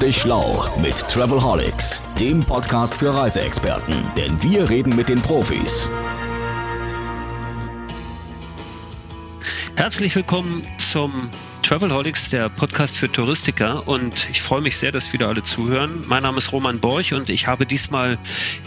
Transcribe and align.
Dich 0.00 0.18
schlau 0.18 0.64
mit 0.80 0.96
Travelholics, 1.08 2.04
dem 2.20 2.44
Podcast 2.44 2.94
für 2.94 3.12
Reiseexperten, 3.12 3.94
denn 4.16 4.40
wir 4.44 4.70
reden 4.70 4.94
mit 4.94 5.08
den 5.08 5.20
Profis. 5.20 5.90
Herzlich 9.74 10.14
willkommen 10.14 10.64
zum 10.78 11.30
Travelholics, 11.68 12.30
der 12.30 12.48
Podcast 12.48 12.96
für 12.96 13.12
Touristiker 13.12 13.86
und 13.86 14.30
ich 14.30 14.40
freue 14.40 14.62
mich 14.62 14.78
sehr, 14.78 14.90
dass 14.90 15.12
wieder 15.12 15.28
alle 15.28 15.42
zuhören. 15.42 16.00
Mein 16.06 16.22
Name 16.22 16.38
ist 16.38 16.50
Roman 16.50 16.80
Borch 16.80 17.12
und 17.12 17.28
ich 17.28 17.46
habe 17.46 17.66
diesmal 17.66 18.16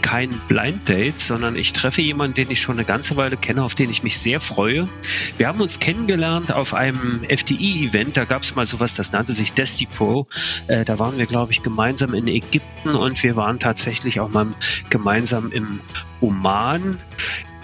kein 0.02 0.30
Blind 0.46 0.88
Date, 0.88 1.18
sondern 1.18 1.56
ich 1.56 1.72
treffe 1.72 2.00
jemanden, 2.00 2.34
den 2.34 2.52
ich 2.52 2.60
schon 2.60 2.76
eine 2.76 2.84
ganze 2.84 3.16
Weile 3.16 3.36
kenne, 3.36 3.64
auf 3.64 3.74
den 3.74 3.90
ich 3.90 4.04
mich 4.04 4.20
sehr 4.20 4.38
freue. 4.38 4.88
Wir 5.36 5.48
haben 5.48 5.60
uns 5.60 5.80
kennengelernt 5.80 6.52
auf 6.52 6.74
einem 6.74 7.24
FDI-Event, 7.28 8.16
da 8.16 8.24
gab 8.24 8.42
es 8.42 8.54
mal 8.54 8.66
sowas, 8.66 8.94
das 8.94 9.10
nannte 9.10 9.32
sich 9.32 9.52
Desti 9.52 9.86
Pro. 9.86 10.28
Äh, 10.68 10.84
da 10.84 11.00
waren 11.00 11.18
wir, 11.18 11.26
glaube 11.26 11.50
ich, 11.50 11.62
gemeinsam 11.62 12.14
in 12.14 12.28
Ägypten 12.28 12.90
und 12.90 13.20
wir 13.24 13.34
waren 13.34 13.58
tatsächlich 13.58 14.20
auch 14.20 14.28
mal 14.28 14.46
gemeinsam 14.90 15.50
im 15.50 15.80
Oman. 16.20 16.98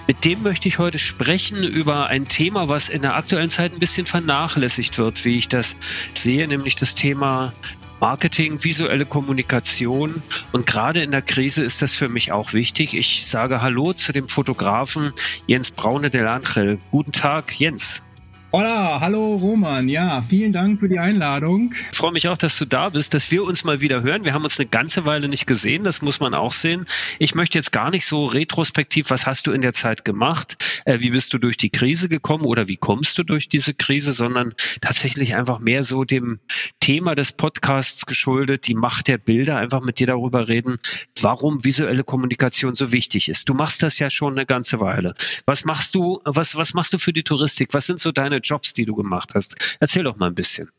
Mit 0.08 0.24
dem 0.24 0.42
möchte 0.42 0.68
ich 0.68 0.78
heute 0.78 0.98
sprechen 0.98 1.62
über 1.62 2.06
ein 2.06 2.26
Thema, 2.26 2.70
was 2.70 2.88
in 2.88 3.02
der 3.02 3.14
aktuellen 3.14 3.50
Zeit 3.50 3.74
ein 3.74 3.78
bisschen 3.78 4.06
vernachlässigt 4.06 4.96
wird, 4.96 5.22
wie 5.26 5.36
ich 5.36 5.48
das 5.48 5.76
sehe, 6.14 6.48
nämlich 6.48 6.76
das 6.76 6.94
Thema 6.94 7.52
Marketing, 8.00 8.64
visuelle 8.64 9.04
Kommunikation 9.04 10.22
und 10.52 10.64
gerade 10.64 11.02
in 11.02 11.10
der 11.10 11.20
Krise 11.20 11.62
ist 11.62 11.82
das 11.82 11.92
für 11.92 12.08
mich 12.08 12.32
auch 12.32 12.54
wichtig. 12.54 12.94
Ich 12.94 13.26
sage 13.26 13.60
Hallo 13.60 13.92
zu 13.92 14.12
dem 14.12 14.28
Fotografen 14.28 15.12
Jens 15.46 15.72
Braune 15.72 16.08
del 16.08 16.26
Angel. 16.26 16.78
Guten 16.90 17.12
Tag, 17.12 17.60
Jens. 17.60 18.07
Hola, 18.50 19.00
hallo 19.02 19.34
Roman. 19.34 19.90
Ja, 19.90 20.22
vielen 20.22 20.54
Dank 20.54 20.80
für 20.80 20.88
die 20.88 20.98
Einladung. 20.98 21.74
Ich 21.92 21.98
freue 21.98 22.12
mich 22.12 22.28
auch, 22.28 22.36
dass 22.38 22.56
du 22.56 22.64
da 22.64 22.88
bist, 22.88 23.12
dass 23.12 23.30
wir 23.30 23.44
uns 23.44 23.62
mal 23.62 23.82
wieder 23.82 24.02
hören. 24.02 24.24
Wir 24.24 24.32
haben 24.32 24.44
uns 24.44 24.58
eine 24.58 24.70
ganze 24.70 25.04
Weile 25.04 25.28
nicht 25.28 25.46
gesehen, 25.46 25.84
das 25.84 26.00
muss 26.00 26.18
man 26.18 26.32
auch 26.32 26.54
sehen. 26.54 26.86
Ich 27.18 27.34
möchte 27.34 27.58
jetzt 27.58 27.72
gar 27.72 27.90
nicht 27.90 28.06
so 28.06 28.24
retrospektiv, 28.24 29.10
was 29.10 29.26
hast 29.26 29.46
du 29.46 29.52
in 29.52 29.60
der 29.60 29.74
Zeit 29.74 30.06
gemacht? 30.06 30.56
Äh, 30.86 31.00
wie 31.00 31.10
bist 31.10 31.34
du 31.34 31.38
durch 31.38 31.58
die 31.58 31.68
Krise 31.68 32.08
gekommen 32.08 32.46
oder 32.46 32.68
wie 32.68 32.78
kommst 32.78 33.18
du 33.18 33.22
durch 33.22 33.50
diese 33.50 33.74
Krise, 33.74 34.14
sondern 34.14 34.54
tatsächlich 34.80 35.36
einfach 35.36 35.58
mehr 35.58 35.82
so 35.82 36.04
dem 36.04 36.40
Thema 36.80 37.14
des 37.14 37.32
Podcasts 37.32 38.06
geschuldet, 38.06 38.66
die 38.66 38.74
Macht 38.74 39.08
der 39.08 39.18
Bilder, 39.18 39.58
einfach 39.58 39.82
mit 39.82 39.98
dir 39.98 40.06
darüber 40.06 40.48
reden, 40.48 40.78
warum 41.20 41.66
visuelle 41.66 42.02
Kommunikation 42.02 42.74
so 42.74 42.92
wichtig 42.92 43.28
ist. 43.28 43.46
Du 43.50 43.52
machst 43.52 43.82
das 43.82 43.98
ja 43.98 44.08
schon 44.08 44.32
eine 44.32 44.46
ganze 44.46 44.80
Weile. 44.80 45.14
Was 45.44 45.66
machst 45.66 45.94
du, 45.94 46.22
was, 46.24 46.56
was 46.56 46.72
machst 46.72 46.94
du 46.94 46.98
für 46.98 47.12
die 47.12 47.24
Touristik? 47.24 47.74
Was 47.74 47.84
sind 47.84 48.00
so 48.00 48.10
deine 48.10 48.37
Jobs, 48.40 48.74
die 48.74 48.84
du 48.84 48.94
gemacht 48.94 49.32
hast. 49.34 49.56
Erzähl 49.80 50.04
doch 50.04 50.16
mal 50.16 50.26
ein 50.26 50.34
bisschen. 50.34 50.70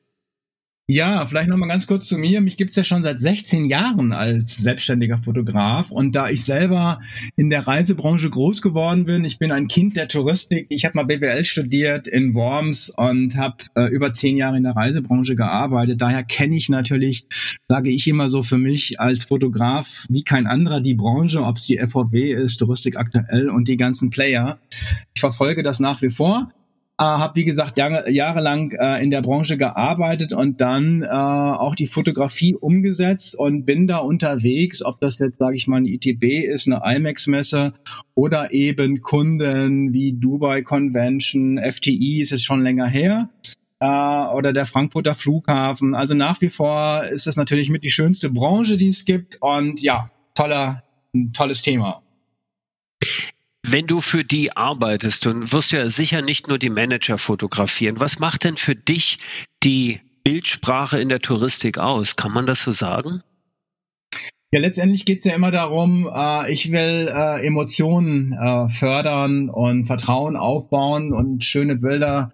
Ja, 0.91 1.23
vielleicht 1.27 1.49
noch 1.49 1.57
mal 1.57 1.67
ganz 1.67 1.85
kurz 1.85 2.07
zu 2.07 2.17
mir. 2.17 2.41
Mich 2.41 2.57
gibt's 2.57 2.75
ja 2.75 2.83
schon 2.83 3.03
seit 3.03 3.21
16 3.21 3.65
Jahren 3.65 4.11
als 4.11 4.57
selbstständiger 4.57 5.19
Fotograf. 5.19 5.91
Und 5.91 6.15
da 6.15 6.29
ich 6.29 6.43
selber 6.43 6.99
in 7.35 7.51
der 7.51 7.67
Reisebranche 7.67 8.27
groß 8.27 8.63
geworden 8.63 9.05
bin, 9.05 9.23
ich 9.23 9.37
bin 9.37 9.51
ein 9.51 9.67
Kind 9.67 9.95
der 9.95 10.07
Touristik. 10.07 10.65
Ich 10.69 10.85
habe 10.85 10.95
mal 10.95 11.03
BWL 11.03 11.45
studiert 11.45 12.07
in 12.07 12.33
Worms 12.33 12.89
und 12.89 13.37
habe 13.37 13.57
äh, 13.75 13.85
über 13.91 14.13
zehn 14.13 14.35
Jahre 14.35 14.57
in 14.57 14.63
der 14.63 14.75
Reisebranche 14.75 15.35
gearbeitet. 15.35 16.01
Daher 16.01 16.23
kenne 16.23 16.55
ich 16.57 16.69
natürlich, 16.69 17.27
sage 17.67 17.91
ich 17.91 18.07
immer 18.07 18.27
so 18.29 18.41
für 18.41 18.57
mich 18.57 18.99
als 18.99 19.25
Fotograf 19.25 20.07
wie 20.09 20.23
kein 20.23 20.47
anderer 20.47 20.81
die 20.81 20.95
Branche, 20.95 21.43
ob 21.43 21.57
es 21.57 21.67
die 21.67 21.77
FVW 21.77 22.33
ist, 22.33 22.57
Touristik 22.57 22.97
aktuell 22.97 23.51
und 23.51 23.67
die 23.67 23.77
ganzen 23.77 24.09
Player. 24.09 24.57
Ich 25.13 25.19
verfolge 25.19 25.61
das 25.61 25.79
nach 25.79 26.01
wie 26.01 26.09
vor 26.09 26.51
äh, 26.99 27.03
habe, 27.03 27.37
wie 27.37 27.45
gesagt, 27.45 27.77
Jahre, 27.77 28.11
jahrelang 28.11 28.71
äh, 28.71 29.01
in 29.01 29.09
der 29.09 29.21
Branche 29.21 29.57
gearbeitet 29.57 30.33
und 30.33 30.59
dann 30.59 31.01
äh, 31.01 31.07
auch 31.07 31.73
die 31.73 31.87
Fotografie 31.87 32.55
umgesetzt 32.55 33.39
und 33.39 33.65
bin 33.65 33.87
da 33.87 33.99
unterwegs, 33.99 34.83
ob 34.83 34.99
das 34.99 35.17
jetzt, 35.19 35.39
sage 35.39 35.55
ich 35.55 35.65
mal, 35.67 35.77
eine 35.77 35.87
ITB 35.87 36.45
ist, 36.45 36.67
eine 36.67 36.81
IMAX-Messe 36.83 37.73
oder 38.15 38.51
eben 38.51 39.01
Kunden 39.01 39.93
wie 39.93 40.11
Dubai 40.11 40.61
Convention, 40.61 41.57
FTI 41.57 42.21
ist 42.21 42.33
es 42.33 42.43
schon 42.43 42.63
länger 42.63 42.87
her 42.87 43.29
äh, 43.79 43.85
oder 43.85 44.51
der 44.51 44.65
Frankfurter 44.65 45.15
Flughafen. 45.15 45.95
Also 45.95 46.15
nach 46.15 46.41
wie 46.41 46.49
vor 46.49 47.05
ist 47.05 47.27
das 47.27 47.37
natürlich 47.37 47.69
mit 47.69 47.85
die 47.85 47.91
schönste 47.91 48.29
Branche, 48.29 48.75
die 48.75 48.89
es 48.89 49.05
gibt 49.05 49.37
und 49.41 49.81
ja, 49.81 50.09
toller, 50.35 50.83
ein 51.15 51.31
tolles 51.31 51.61
Thema. 51.61 52.01
Wenn 53.71 53.85
du 53.85 54.01
für 54.01 54.23
die 54.23 54.57
arbeitest, 54.57 55.27
dann 55.27 55.51
wirst 55.51 55.73
du 55.73 55.77
ja 55.77 55.89
sicher 55.89 56.23
nicht 56.23 56.47
nur 56.47 56.57
die 56.57 56.71
Manager 56.71 57.19
fotografieren. 57.19 57.99
Was 57.99 58.17
macht 58.17 58.43
denn 58.43 58.57
für 58.57 58.73
dich 58.73 59.19
die 59.61 59.99
Bildsprache 60.23 60.99
in 60.99 61.07
der 61.07 61.21
Touristik 61.21 61.77
aus? 61.77 62.15
Kann 62.15 62.31
man 62.31 62.47
das 62.47 62.63
so 62.63 62.71
sagen? 62.71 63.21
Ja, 64.51 64.59
letztendlich 64.59 65.05
geht's 65.05 65.23
ja 65.23 65.35
immer 65.35 65.51
darum, 65.51 66.09
äh, 66.11 66.51
ich 66.51 66.71
will 66.71 67.07
äh, 67.13 67.45
Emotionen 67.45 68.33
äh, 68.33 68.69
fördern 68.69 69.49
und 69.49 69.85
Vertrauen 69.85 70.35
aufbauen 70.35 71.13
und 71.13 71.43
schöne 71.43 71.75
Bilder, 71.75 72.33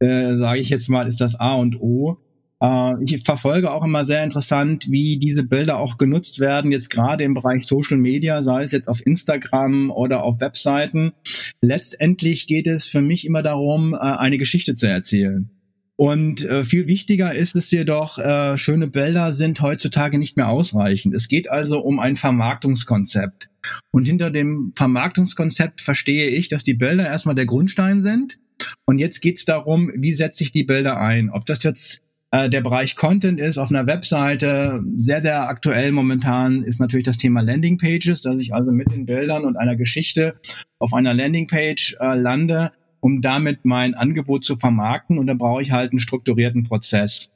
äh, 0.00 0.36
sage 0.36 0.60
ich 0.60 0.68
jetzt 0.68 0.90
mal, 0.90 1.08
ist 1.08 1.22
das 1.22 1.40
A 1.40 1.54
und 1.54 1.80
O. 1.80 2.18
Äh, 2.64 3.04
ich 3.04 3.22
verfolge 3.22 3.70
auch 3.70 3.84
immer 3.84 4.04
sehr 4.04 4.24
interessant, 4.24 4.90
wie 4.90 5.18
diese 5.18 5.42
Bilder 5.42 5.78
auch 5.78 5.98
genutzt 5.98 6.40
werden, 6.40 6.72
jetzt 6.72 6.90
gerade 6.90 7.24
im 7.24 7.34
Bereich 7.34 7.64
Social 7.64 7.98
Media, 7.98 8.42
sei 8.42 8.64
es 8.64 8.72
jetzt 8.72 8.88
auf 8.88 9.04
Instagram 9.04 9.90
oder 9.90 10.22
auf 10.22 10.40
Webseiten. 10.40 11.12
Letztendlich 11.60 12.46
geht 12.46 12.66
es 12.66 12.86
für 12.86 13.02
mich 13.02 13.26
immer 13.26 13.42
darum, 13.42 13.92
äh, 13.92 13.98
eine 13.98 14.38
Geschichte 14.38 14.76
zu 14.76 14.88
erzählen. 14.88 15.50
Und 15.96 16.44
äh, 16.44 16.64
viel 16.64 16.88
wichtiger 16.88 17.34
ist 17.34 17.54
es 17.54 17.70
jedoch, 17.70 18.18
äh, 18.18 18.56
schöne 18.56 18.88
Bilder 18.88 19.32
sind 19.32 19.60
heutzutage 19.60 20.18
nicht 20.18 20.36
mehr 20.36 20.48
ausreichend. 20.48 21.14
Es 21.14 21.28
geht 21.28 21.48
also 21.48 21.80
um 21.80 22.00
ein 22.00 22.16
Vermarktungskonzept. 22.16 23.48
Und 23.92 24.04
hinter 24.04 24.30
dem 24.30 24.72
Vermarktungskonzept 24.74 25.80
verstehe 25.80 26.30
ich, 26.30 26.48
dass 26.48 26.64
die 26.64 26.74
Bilder 26.74 27.06
erstmal 27.06 27.36
der 27.36 27.46
Grundstein 27.46 28.02
sind. 28.02 28.38
Und 28.86 28.98
jetzt 28.98 29.20
geht 29.20 29.38
es 29.38 29.44
darum, 29.44 29.92
wie 29.96 30.14
setze 30.14 30.42
ich 30.42 30.50
die 30.50 30.64
Bilder 30.64 30.98
ein. 30.98 31.30
Ob 31.30 31.46
das 31.46 31.62
jetzt 31.62 32.03
äh, 32.34 32.50
der 32.50 32.62
Bereich 32.62 32.96
Content 32.96 33.38
ist 33.38 33.58
auf 33.58 33.70
einer 33.70 33.86
Webseite 33.86 34.82
sehr, 34.98 35.22
sehr 35.22 35.48
aktuell 35.48 35.92
momentan 35.92 36.64
ist 36.64 36.80
natürlich 36.80 37.04
das 37.04 37.16
Thema 37.16 37.42
Landing 37.42 37.78
Pages, 37.78 38.22
dass 38.22 38.40
ich 38.40 38.52
also 38.52 38.72
mit 38.72 38.90
den 38.90 39.06
Bildern 39.06 39.44
und 39.44 39.56
einer 39.56 39.76
Geschichte 39.76 40.34
auf 40.80 40.94
einer 40.94 41.14
Landing 41.14 41.46
Page 41.46 41.96
äh, 42.00 42.16
lande, 42.16 42.72
um 42.98 43.22
damit 43.22 43.64
mein 43.64 43.94
Angebot 43.94 44.44
zu 44.44 44.56
vermarkten. 44.56 45.18
Und 45.18 45.28
dann 45.28 45.38
brauche 45.38 45.62
ich 45.62 45.70
halt 45.70 45.92
einen 45.92 46.00
strukturierten 46.00 46.64
Prozess. 46.64 47.30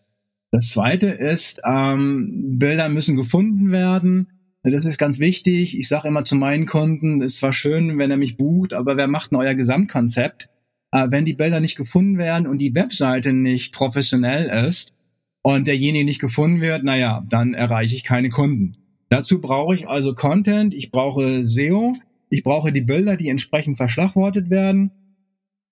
Das 0.50 0.70
zweite 0.70 1.06
ist, 1.06 1.60
ähm, 1.64 2.58
Bilder 2.58 2.88
müssen 2.88 3.14
gefunden 3.14 3.70
werden. 3.70 4.32
Das 4.64 4.84
ist 4.84 4.98
ganz 4.98 5.20
wichtig. 5.20 5.78
Ich 5.78 5.86
sage 5.86 6.08
immer 6.08 6.24
zu 6.24 6.34
meinen 6.34 6.66
Kunden, 6.66 7.22
es 7.22 7.40
war 7.40 7.52
schön, 7.52 7.98
wenn 7.98 8.10
er 8.10 8.16
mich 8.16 8.36
bucht, 8.36 8.72
aber 8.72 8.96
wer 8.96 9.06
macht 9.06 9.30
denn 9.30 9.38
euer 9.38 9.54
Gesamtkonzept? 9.54 10.48
Äh, 10.92 11.08
wenn 11.10 11.24
die 11.24 11.34
Bilder 11.34 11.60
nicht 11.60 11.76
gefunden 11.76 12.18
werden 12.18 12.46
und 12.46 12.58
die 12.58 12.74
Webseite 12.74 13.32
nicht 13.32 13.72
professionell 13.72 14.66
ist 14.66 14.92
und 15.42 15.66
derjenige 15.66 16.04
nicht 16.04 16.20
gefunden 16.20 16.60
wird, 16.60 16.84
naja, 16.84 17.24
dann 17.28 17.54
erreiche 17.54 17.94
ich 17.94 18.04
keine 18.04 18.30
Kunden. 18.30 18.76
Dazu 19.08 19.40
brauche 19.40 19.74
ich 19.74 19.88
also 19.88 20.14
Content, 20.14 20.74
ich 20.74 20.90
brauche 20.90 21.46
SEO, 21.46 21.94
ich 22.30 22.42
brauche 22.42 22.72
die 22.72 22.82
Bilder, 22.82 23.16
die 23.16 23.28
entsprechend 23.28 23.78
verschlagwortet 23.78 24.50
werden 24.50 24.90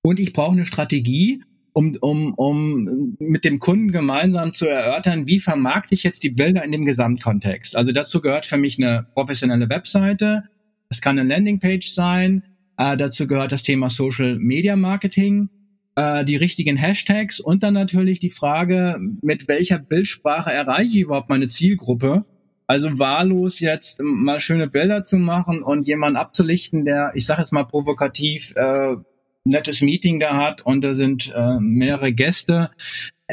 und 0.03 0.21
ich 0.21 0.33
brauche 0.33 0.53
eine 0.53 0.65
Strategie, 0.65 1.43
um, 1.73 1.95
um, 2.01 2.33
um 2.35 3.17
mit 3.19 3.45
dem 3.45 3.59
Kunden 3.59 3.93
gemeinsam 3.93 4.55
zu 4.55 4.67
erörtern, 4.67 5.27
wie 5.27 5.41
vermarkte 5.41 5.95
ich 5.95 6.03
jetzt 6.03 6.23
die 6.23 6.31
Bilder 6.31 6.65
in 6.65 6.73
dem 6.73 6.87
Gesamtkontext. 6.87 7.77
Also 7.77 7.93
dazu 7.93 8.23
gehört 8.23 8.47
für 8.47 8.57
mich 8.57 8.79
eine 8.79 9.07
professionelle 9.13 9.69
Webseite, 9.69 10.45
es 10.89 11.03
kann 11.03 11.19
eine 11.19 11.29
Landingpage 11.29 11.93
sein, 11.93 12.45
äh, 12.77 12.97
dazu 12.97 13.27
gehört 13.27 13.53
das 13.53 13.63
Thema 13.63 13.91
Social 13.91 14.39
Media 14.39 14.77
Marketing, 14.77 15.49
äh, 15.97 16.25
die 16.25 16.37
richtigen 16.37 16.77
Hashtags 16.77 17.41
und 17.41 17.63
dann 17.63 17.75
natürlich 17.75 18.21
die 18.21 18.31
Frage, 18.31 19.01
mit 19.23 19.49
welcher 19.49 19.79
Bildsprache 19.79 20.53
erreiche 20.53 20.91
ich 20.91 21.01
überhaupt 21.05 21.29
meine 21.29 21.49
Zielgruppe? 21.49 22.25
Also 22.69 22.99
wahllos 22.99 23.61
jetzt 23.61 24.01
mal 24.03 24.41
schöne 24.41 24.67
Bilder 24.67 25.05
zu 25.05 25.19
machen 25.19 25.63
und 25.63 25.87
jemanden 25.87 26.17
abzulichten, 26.17 26.85
der, 26.85 27.13
ich 27.15 27.25
sage 27.25 27.43
jetzt 27.43 27.53
mal 27.53 27.65
provokativ, 27.65 28.53
äh, 28.57 28.97
nettes 29.45 29.81
Meeting 29.83 30.19
da 30.19 30.37
hat 30.37 30.67
und 30.67 30.83
da 30.83 30.95
sind 30.95 31.33
äh, 31.35 31.61
mehrere 31.61 32.13
Gäste. 32.13 32.71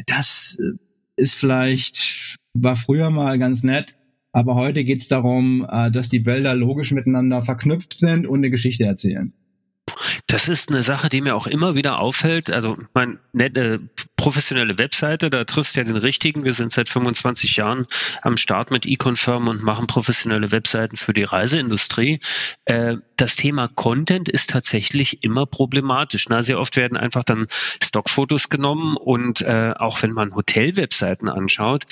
Das 0.05 0.57
ist 1.15 1.35
vielleicht, 1.35 2.37
war 2.53 2.75
früher 2.75 3.09
mal 3.09 3.39
ganz 3.39 3.63
nett, 3.63 3.95
aber 4.33 4.55
heute 4.55 4.83
geht 4.83 4.99
es 4.99 5.07
darum, 5.07 5.65
äh, 5.69 5.91
dass 5.91 6.09
die 6.09 6.19
Bilder 6.19 6.55
logisch 6.55 6.91
miteinander 6.91 7.43
verknüpft 7.43 7.97
sind 7.97 8.27
und 8.27 8.39
eine 8.39 8.49
Geschichte 8.49 8.83
erzählen. 8.83 9.31
Das 10.27 10.47
ist 10.47 10.71
eine 10.71 10.81
Sache, 10.81 11.09
die 11.09 11.21
mir 11.21 11.35
auch 11.35 11.45
immer 11.45 11.75
wieder 11.75 11.99
auffällt. 11.99 12.49
Also 12.49 12.77
meine 12.93 13.19
nette 13.33 13.81
professionelle 14.15 14.77
Webseite, 14.77 15.29
da 15.29 15.43
triffst 15.43 15.75
du 15.75 15.81
ja 15.81 15.83
den 15.83 15.97
richtigen. 15.97 16.45
Wir 16.45 16.53
sind 16.53 16.71
seit 16.71 16.89
25 16.89 17.57
Jahren 17.57 17.85
am 18.21 18.37
Start 18.37 18.71
mit 18.71 18.85
eConfirm 18.85 19.47
und 19.47 19.61
machen 19.61 19.85
professionelle 19.85 20.51
Webseiten 20.51 20.95
für 20.95 21.13
die 21.13 21.23
Reiseindustrie. 21.23 22.19
Äh, 22.65 22.97
das 23.17 23.35
Thema 23.35 23.67
Content 23.67 24.29
ist 24.29 24.49
tatsächlich 24.49 25.23
immer 25.23 25.45
problematisch. 25.45 26.27
Na, 26.29 26.41
sehr 26.41 26.59
oft 26.59 26.77
werden 26.77 26.97
einfach 26.97 27.23
dann 27.23 27.47
Stockfotos 27.83 28.49
genommen 28.49 28.97
und 28.97 29.41
äh, 29.41 29.73
auch 29.77 30.01
wenn 30.01 30.13
man 30.13 30.33
Hotelwebseiten 30.33 31.29
anschaut, 31.29 31.85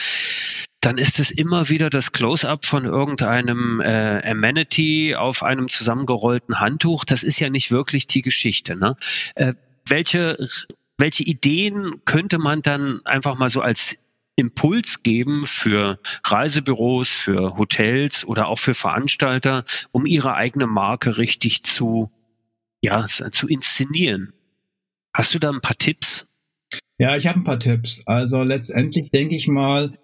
dann 0.82 0.98
ist 0.98 1.20
es 1.20 1.30
immer 1.30 1.70
wieder 1.70 1.92
das 1.92 2.12
Close-up 2.12 2.66
von 2.66 2.86
irgendeinem 2.86 3.80
äh, 3.82 4.28
Amenity 4.28 5.16
auf 5.16 5.44
einem 5.44 5.70
zusammengerollten 5.70 6.60
Handtuch. 6.60 7.06
Das 7.06 7.22
ist 7.22 7.40
ja 7.40 7.50
nicht 7.50 7.72
wirklich 7.72 8.08
die 8.08 8.24
Geschichte. 8.24 8.76
Ne? 8.76 8.96
Äh, 9.36 9.54
welche, 9.88 10.38
welche 10.98 11.24
Ideen 11.24 12.04
könnte 12.06 12.40
man 12.40 12.64
dann 12.64 13.06
einfach 13.06 13.38
mal 13.38 13.50
so 13.50 13.62
als 13.62 14.04
Impuls 14.36 15.04
geben 15.04 15.46
für 15.46 16.00
Reisebüros, 16.24 17.10
für 17.10 17.58
Hotels 17.58 18.26
oder 18.26 18.48
auch 18.48 18.58
für 18.58 18.74
Veranstalter, 18.74 19.64
um 19.92 20.08
ihre 20.08 20.34
eigene 20.34 20.66
Marke 20.66 21.20
richtig 21.20 21.62
zu, 21.62 22.12
ja, 22.82 23.06
zu 23.06 23.48
inszenieren? 23.48 24.34
Hast 25.14 25.36
du 25.36 25.40
da 25.40 25.52
ein 25.52 25.62
paar 25.62 25.78
Tipps? 25.78 26.28
Ja, 26.98 27.16
ich 27.18 27.28
habe 27.28 27.40
ein 27.40 27.44
paar 27.44 27.60
Tipps. 27.60 28.02
Also 28.08 28.42
letztendlich 28.42 29.12
denke 29.12 29.36
ich 29.36 29.48
mal, 29.48 30.00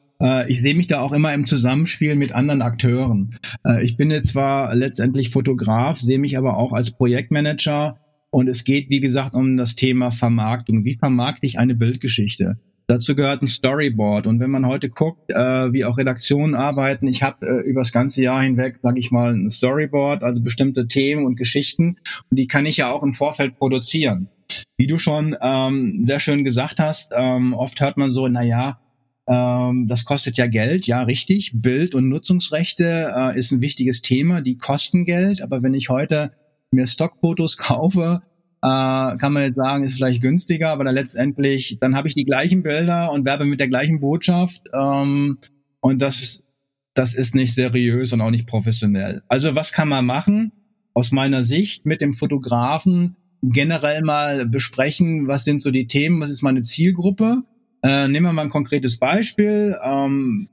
ich 0.47 0.61
sehe 0.61 0.75
mich 0.75 0.87
da 0.87 0.99
auch 1.01 1.11
immer 1.11 1.33
im 1.33 1.45
Zusammenspiel 1.45 2.15
mit 2.15 2.31
anderen 2.31 2.61
Akteuren. 2.61 3.29
Äh, 3.65 3.83
ich 3.83 3.97
bin 3.97 4.11
jetzt 4.11 4.29
zwar 4.29 4.73
letztendlich 4.75 5.29
Fotograf, 5.29 5.99
sehe 5.99 6.19
mich 6.19 6.37
aber 6.37 6.57
auch 6.57 6.73
als 6.73 6.91
Projektmanager 6.91 7.99
und 8.29 8.47
es 8.47 8.63
geht, 8.63 8.89
wie 8.89 8.99
gesagt, 8.99 9.35
um 9.35 9.57
das 9.57 9.75
Thema 9.75 10.11
Vermarktung. 10.11 10.85
Wie 10.85 10.95
vermarkte 10.95 11.45
ich 11.45 11.59
eine 11.59 11.75
Bildgeschichte? 11.75 12.59
Dazu 12.89 13.15
gehört 13.15 13.41
ein 13.41 13.49
Storyboard. 13.49 14.27
Und 14.27 14.39
wenn 14.39 14.49
man 14.49 14.65
heute 14.65 14.89
guckt, 14.89 15.29
äh, 15.29 15.73
wie 15.73 15.83
auch 15.83 15.97
Redaktionen 15.97 16.55
arbeiten, 16.55 17.07
ich 17.07 17.21
habe 17.21 17.45
äh, 17.45 17.69
über 17.69 17.81
das 17.81 17.91
ganze 17.91 18.23
Jahr 18.23 18.41
hinweg, 18.41 18.77
sage 18.81 18.99
ich 18.99 19.11
mal, 19.11 19.33
ein 19.33 19.49
Storyboard, 19.49 20.23
also 20.23 20.41
bestimmte 20.41 20.87
Themen 20.87 21.25
und 21.25 21.35
Geschichten. 21.35 21.97
Und 22.29 22.39
die 22.39 22.47
kann 22.47 22.65
ich 22.65 22.77
ja 22.77 22.91
auch 22.91 23.03
im 23.03 23.13
Vorfeld 23.13 23.57
produzieren. 23.57 24.29
Wie 24.77 24.87
du 24.87 24.99
schon 24.99 25.35
ähm, 25.41 26.05
sehr 26.05 26.19
schön 26.19 26.45
gesagt 26.45 26.79
hast, 26.79 27.11
ähm, 27.13 27.53
oft 27.53 27.81
hört 27.81 27.97
man 27.97 28.09
so, 28.09 28.27
na 28.29 28.43
ja, 28.43 28.79
ähm, 29.27 29.87
das 29.87 30.05
kostet 30.05 30.37
ja 30.37 30.47
Geld, 30.47 30.87
ja 30.87 31.01
richtig. 31.03 31.51
Bild- 31.53 31.95
und 31.95 32.07
Nutzungsrechte 32.07 33.13
äh, 33.15 33.37
ist 33.37 33.51
ein 33.51 33.61
wichtiges 33.61 34.01
Thema, 34.01 34.41
die 34.41 34.57
kosten 34.57 35.03
Geld. 35.03 35.41
Aber 35.41 35.61
wenn 35.63 35.73
ich 35.73 35.89
heute 35.89 36.31
mir 36.71 36.87
Stockfotos 36.87 37.57
kaufe, 37.57 38.21
äh, 38.61 39.17
kann 39.17 39.33
man 39.33 39.43
jetzt 39.43 39.57
sagen, 39.57 39.83
ist 39.83 39.95
vielleicht 39.95 40.21
günstiger, 40.21 40.69
aber 40.69 40.85
dann 40.85 40.95
letztendlich, 40.95 41.77
dann 41.81 41.95
habe 41.95 42.07
ich 42.07 42.15
die 42.15 42.25
gleichen 42.25 42.63
Bilder 42.63 43.11
und 43.11 43.25
werbe 43.25 43.45
mit 43.45 43.59
der 43.59 43.67
gleichen 43.67 43.99
Botschaft. 43.99 44.63
Ähm, 44.73 45.39
und 45.81 46.01
das, 46.01 46.45
das 46.93 47.13
ist 47.13 47.35
nicht 47.35 47.53
seriös 47.53 48.13
und 48.13 48.21
auch 48.21 48.31
nicht 48.31 48.47
professionell. 48.47 49.23
Also 49.27 49.55
was 49.55 49.73
kann 49.73 49.89
man 49.89 50.05
machen? 50.05 50.53
Aus 50.93 51.11
meiner 51.11 51.43
Sicht 51.43 51.85
mit 51.85 52.01
dem 52.01 52.13
Fotografen 52.13 53.17
generell 53.43 54.01
mal 54.01 54.47
besprechen, 54.47 55.27
was 55.27 55.43
sind 55.43 55.61
so 55.61 55.69
die 55.69 55.85
Themen, 55.85 56.21
was 56.21 56.31
ist 56.31 56.41
meine 56.41 56.63
Zielgruppe 56.63 57.43
äh, 57.87 58.07
nehmen 58.07 58.25
wir 58.25 58.33
mal 58.33 58.43
ein 58.43 58.49
konkretes 58.49 58.97
Beispiel. 58.97 59.77
Ähm, 59.81 60.49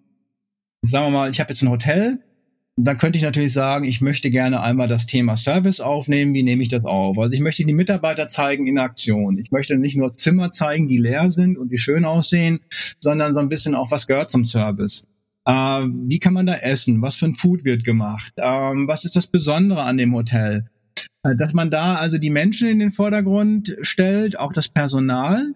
sagen 0.83 1.07
wir 1.07 1.11
mal, 1.11 1.31
ich 1.31 1.41
habe 1.41 1.51
jetzt 1.51 1.63
ein 1.63 1.71
Hotel. 1.71 2.21
Dann 2.77 2.99
könnte 2.99 3.17
ich 3.17 3.23
natürlich 3.23 3.53
sagen, 3.53 3.85
ich 3.85 4.01
möchte 4.01 4.31
gerne 4.31 4.61
einmal 4.61 4.89
das 4.89 5.07
Thema 5.07 5.37
Service 5.37 5.81
aufnehmen. 5.81 6.35
Wie 6.35 6.43
nehme 6.43 6.63
ich 6.63 6.69
das 6.69 6.85
auf? 6.85 7.19
Also 7.19 7.35
ich 7.35 7.41
möchte 7.41 7.65
die 7.65 7.73
Mitarbeiter 7.73 8.27
zeigen 8.29 8.67
in 8.67 8.79
Aktion. 8.79 9.39
Ich 9.39 9.53
möchte 9.53 9.77
nicht 9.77 9.97
nur 9.97 10.15
Zimmer 10.15 10.51
zeigen, 10.51 10.89
die 10.89 10.99
leer 10.99 11.31
sind 11.31 11.57
und 11.57 11.71
die 11.71 11.79
schön 11.79 12.05
aussehen, 12.05 12.61
sondern 13.01 13.35
so 13.35 13.41
ein 13.41 13.49
bisschen 13.49 13.75
auch, 13.75 13.91
was 13.91 14.07
gehört 14.07 14.31
zum 14.31 14.45
Service. 14.45 15.07
Äh, 15.45 15.53
wie 15.53 16.19
kann 16.19 16.35
man 16.35 16.47
da 16.47 16.55
essen? 16.55 17.03
Was 17.03 17.17
für 17.17 17.27
ein 17.27 17.35
Food 17.35 17.65
wird 17.65 17.85
gemacht? 17.85 18.33
Ähm, 18.37 18.89
was 18.89 19.05
ist 19.05 19.17
das 19.17 19.27
Besondere 19.27 19.83
an 19.83 19.97
dem 19.97 20.15
Hotel? 20.15 20.67
Äh, 21.23 21.37
dass 21.37 21.53
man 21.53 21.71
da 21.71 21.95
also 21.95 22.19
die 22.19 22.31
Menschen 22.31 22.69
in 22.69 22.79
den 22.79 22.91
Vordergrund 22.91 23.77
stellt, 23.83 24.39
auch 24.39 24.53
das 24.53 24.69
Personal 24.69 25.55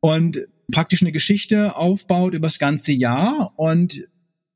und 0.00 0.46
praktisch 0.72 1.02
eine 1.02 1.12
Geschichte 1.12 1.76
aufbaut 1.76 2.34
über 2.34 2.46
das 2.46 2.58
ganze 2.58 2.92
Jahr 2.92 3.52
und 3.56 4.08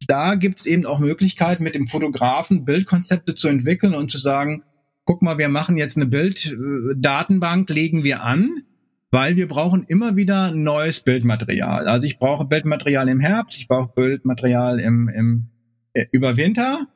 da 0.07 0.35
gibt 0.35 0.61
es 0.61 0.67
eben 0.67 0.87
auch 0.87 0.99
Möglichkeiten, 0.99 1.63
mit 1.63 1.75
dem 1.75 1.87
Fotografen 1.87 2.65
Bildkonzepte 2.65 3.35
zu 3.35 3.49
entwickeln 3.49 3.95
und 3.95 4.11
zu 4.11 4.19
sagen, 4.19 4.63
guck 5.05 5.23
mal, 5.23 5.39
wir 5.39 5.49
machen 5.49 5.77
jetzt 5.77 5.97
eine 5.97 6.07
Bilddatenbank, 6.07 7.69
legen 7.71 8.05
wir 8.05 8.23
an, 8.23 8.63
weil 9.11 9.37
wir 9.37 9.49
brauchen 9.49 9.85
immer 9.89 10.17
wieder 10.17 10.53
neues 10.53 11.01
Bildmaterial. 11.01 11.89
Also 11.89 12.07
ich 12.07 12.19
brauche 12.19 12.45
Bildmaterial 12.45 13.09
im 13.09 13.21
Herbst, 13.21 13.59
ich 13.59 13.69
brauche 13.69 13.93
Bildmaterial 13.95 14.81
im, 14.81 15.09
im 15.09 15.49
äh, 15.93 16.07
über 16.13 16.37
Winter, 16.37 16.87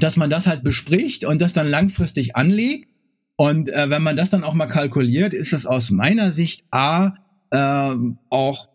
dass 0.00 0.16
man 0.16 0.30
das 0.30 0.46
halt 0.46 0.64
bespricht 0.64 1.24
und 1.24 1.40
das 1.40 1.52
dann 1.52 1.68
langfristig 1.68 2.36
anlegt. 2.36 2.88
Und 3.36 3.68
äh, 3.68 3.88
wenn 3.88 4.02
man 4.02 4.16
das 4.16 4.30
dann 4.30 4.44
auch 4.44 4.54
mal 4.54 4.66
kalkuliert, 4.66 5.32
ist 5.32 5.52
das 5.52 5.64
aus 5.64 5.90
meiner 5.90 6.32
Sicht 6.32 6.64
A 6.72 7.14
äh, 7.50 7.94
auch 8.30 8.68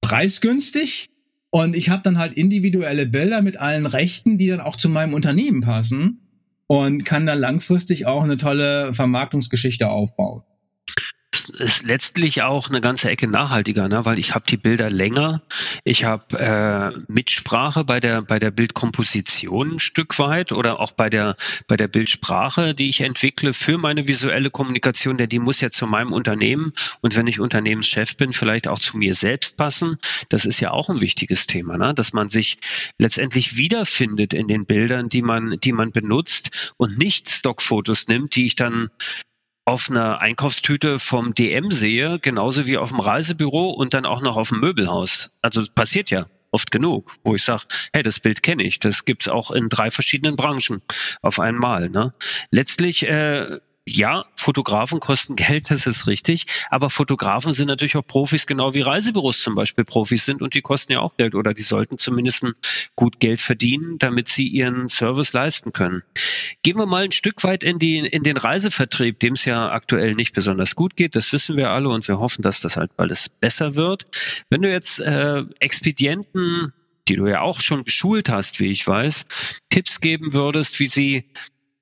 preisgünstig. 0.00 1.10
Und 1.50 1.74
ich 1.74 1.88
habe 1.88 2.02
dann 2.02 2.18
halt 2.18 2.34
individuelle 2.34 3.06
Bilder 3.06 3.42
mit 3.42 3.56
allen 3.58 3.86
Rechten, 3.86 4.36
die 4.36 4.48
dann 4.48 4.60
auch 4.60 4.76
zu 4.76 4.88
meinem 4.88 5.14
Unternehmen 5.14 5.62
passen 5.62 6.20
und 6.66 7.04
kann 7.04 7.26
dann 7.26 7.38
langfristig 7.38 8.06
auch 8.06 8.24
eine 8.24 8.36
tolle 8.36 8.92
Vermarktungsgeschichte 8.92 9.88
aufbauen 9.88 10.42
ist 11.56 11.84
letztlich 11.84 12.42
auch 12.42 12.68
eine 12.68 12.80
ganze 12.80 13.10
Ecke 13.10 13.26
nachhaltiger, 13.26 13.88
ne? 13.88 14.04
weil 14.04 14.18
ich 14.18 14.34
habe 14.34 14.44
die 14.48 14.56
Bilder 14.56 14.90
länger, 14.90 15.42
ich 15.84 16.04
habe 16.04 16.38
äh, 16.38 16.98
Mitsprache 17.08 17.84
bei 17.84 18.00
der 18.00 18.22
bei 18.22 18.38
der 18.38 18.50
Bildkomposition 18.50 19.74
ein 19.74 19.78
Stück 19.78 20.18
weit 20.18 20.52
oder 20.52 20.80
auch 20.80 20.92
bei 20.92 21.10
der 21.10 21.36
bei 21.66 21.76
der 21.76 21.88
Bildsprache, 21.88 22.74
die 22.74 22.88
ich 22.88 23.00
entwickle 23.00 23.54
für 23.54 23.78
meine 23.78 24.06
visuelle 24.06 24.50
Kommunikation, 24.50 25.16
denn 25.16 25.28
die 25.28 25.38
muss 25.38 25.60
ja 25.60 25.70
zu 25.70 25.86
meinem 25.86 26.12
Unternehmen 26.12 26.72
und 27.00 27.16
wenn 27.16 27.26
ich 27.26 27.40
Unternehmenschef 27.40 28.16
bin, 28.16 28.32
vielleicht 28.32 28.68
auch 28.68 28.78
zu 28.78 28.96
mir 28.98 29.14
selbst 29.14 29.56
passen. 29.56 29.98
Das 30.28 30.44
ist 30.44 30.60
ja 30.60 30.70
auch 30.70 30.90
ein 30.90 31.00
wichtiges 31.00 31.46
Thema, 31.46 31.78
ne? 31.78 31.94
dass 31.94 32.12
man 32.12 32.28
sich 32.28 32.58
letztendlich 32.98 33.56
wiederfindet 33.56 34.34
in 34.34 34.48
den 34.48 34.66
Bildern, 34.66 35.08
die 35.08 35.22
man 35.22 35.58
die 35.60 35.72
man 35.72 35.92
benutzt 35.92 36.74
und 36.76 36.98
nicht 36.98 37.30
Stockfotos 37.30 38.08
nimmt, 38.08 38.36
die 38.36 38.46
ich 38.46 38.56
dann 38.56 38.90
auf 39.66 39.90
einer 39.90 40.20
Einkaufstüte 40.20 40.98
vom 41.00 41.34
DM 41.34 41.72
sehe, 41.72 42.20
genauso 42.20 42.66
wie 42.66 42.78
auf 42.78 42.90
dem 42.90 43.00
Reisebüro 43.00 43.70
und 43.70 43.94
dann 43.94 44.06
auch 44.06 44.22
noch 44.22 44.36
auf 44.36 44.50
dem 44.50 44.60
Möbelhaus. 44.60 45.30
Also 45.42 45.64
passiert 45.74 46.08
ja 46.08 46.24
oft 46.52 46.70
genug, 46.70 47.12
wo 47.24 47.34
ich 47.34 47.42
sage, 47.42 47.64
hey, 47.92 48.04
das 48.04 48.20
Bild 48.20 48.44
kenne 48.44 48.62
ich, 48.62 48.78
das 48.78 49.04
gibt's 49.04 49.28
auch 49.28 49.50
in 49.50 49.68
drei 49.68 49.90
verschiedenen 49.90 50.36
Branchen 50.36 50.82
auf 51.20 51.40
einmal. 51.40 51.90
Ne? 51.90 52.14
Letztlich 52.50 53.06
äh, 53.08 53.58
ja, 53.88 54.26
Fotografen 54.34 54.98
kosten 54.98 55.36
Geld, 55.36 55.70
das 55.70 55.86
ist 55.86 56.08
richtig. 56.08 56.46
Aber 56.70 56.90
Fotografen 56.90 57.52
sind 57.52 57.68
natürlich 57.68 57.96
auch 57.96 58.06
Profis, 58.06 58.46
genau 58.46 58.74
wie 58.74 58.80
Reisebüros 58.80 59.40
zum 59.40 59.54
Beispiel 59.54 59.84
Profis 59.84 60.24
sind 60.24 60.42
und 60.42 60.54
die 60.54 60.60
kosten 60.60 60.92
ja 60.92 60.98
auch 60.98 61.16
Geld 61.16 61.36
oder 61.36 61.54
die 61.54 61.62
sollten 61.62 61.96
zumindest 61.96 62.46
gut 62.96 63.20
Geld 63.20 63.40
verdienen, 63.40 63.98
damit 63.98 64.26
sie 64.28 64.48
ihren 64.48 64.88
Service 64.88 65.32
leisten 65.32 65.72
können. 65.72 66.02
Gehen 66.64 66.76
wir 66.76 66.86
mal 66.86 67.04
ein 67.04 67.12
Stück 67.12 67.44
weit 67.44 67.62
in, 67.62 67.78
die, 67.78 67.98
in 67.98 68.24
den 68.24 68.36
Reisevertrieb, 68.36 69.20
dem 69.20 69.34
es 69.34 69.44
ja 69.44 69.70
aktuell 69.70 70.14
nicht 70.14 70.34
besonders 70.34 70.74
gut 70.74 70.96
geht. 70.96 71.14
Das 71.14 71.32
wissen 71.32 71.56
wir 71.56 71.70
alle 71.70 71.88
und 71.88 72.08
wir 72.08 72.18
hoffen, 72.18 72.42
dass 72.42 72.60
das 72.60 72.76
halt 72.76 72.90
alles 72.96 73.28
besser 73.28 73.76
wird. 73.76 74.06
Wenn 74.50 74.62
du 74.62 74.70
jetzt 74.70 74.98
äh, 74.98 75.44
Expedienten 75.60 76.72
die 77.08 77.14
du 77.14 77.28
ja 77.28 77.40
auch 77.40 77.60
schon 77.60 77.84
geschult 77.84 78.30
hast, 78.30 78.58
wie 78.58 78.68
ich 78.68 78.84
weiß, 78.84 79.26
Tipps 79.70 80.00
geben 80.00 80.32
würdest, 80.32 80.80
wie 80.80 80.88
sie 80.88 81.24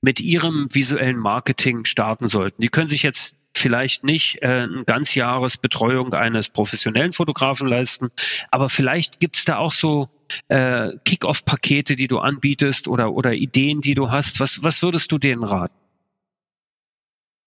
mit 0.05 0.21
ihrem 0.21 0.69
visuellen 0.71 1.19
Marketing 1.19 1.87
starten 1.87 2.29
sollten. 2.29 2.61
Die 2.61 2.69
können 2.69 2.89
sich 2.89 3.03
jetzt 3.03 3.39
vielleicht 3.57 4.05
nicht 4.05 4.43
äh, 4.43 4.47
eine 4.47 4.85
Ganzjahresbetreuung 4.85 6.13
eines 6.13 6.51
professionellen 6.51 7.13
Fotografen 7.13 7.67
leisten, 7.67 8.11
aber 8.51 8.69
vielleicht 8.69 9.21
gibt's 9.21 9.45
da 9.45 9.59
auch 9.59 9.73
so 9.73 10.09
äh, 10.49 10.91
Kick-off-Pakete, 11.05 11.97
die 11.97 12.09
du 12.09 12.19
anbietest 12.19 12.87
oder, 12.87 13.13
oder 13.13 13.33
Ideen, 13.33 13.81
die 13.81 13.95
du 13.95 14.11
hast. 14.11 14.41
Was, 14.41 14.63
was 14.63 14.83
würdest 14.83 15.11
du 15.11 15.19
denen 15.19 15.45
raten? 15.45 15.75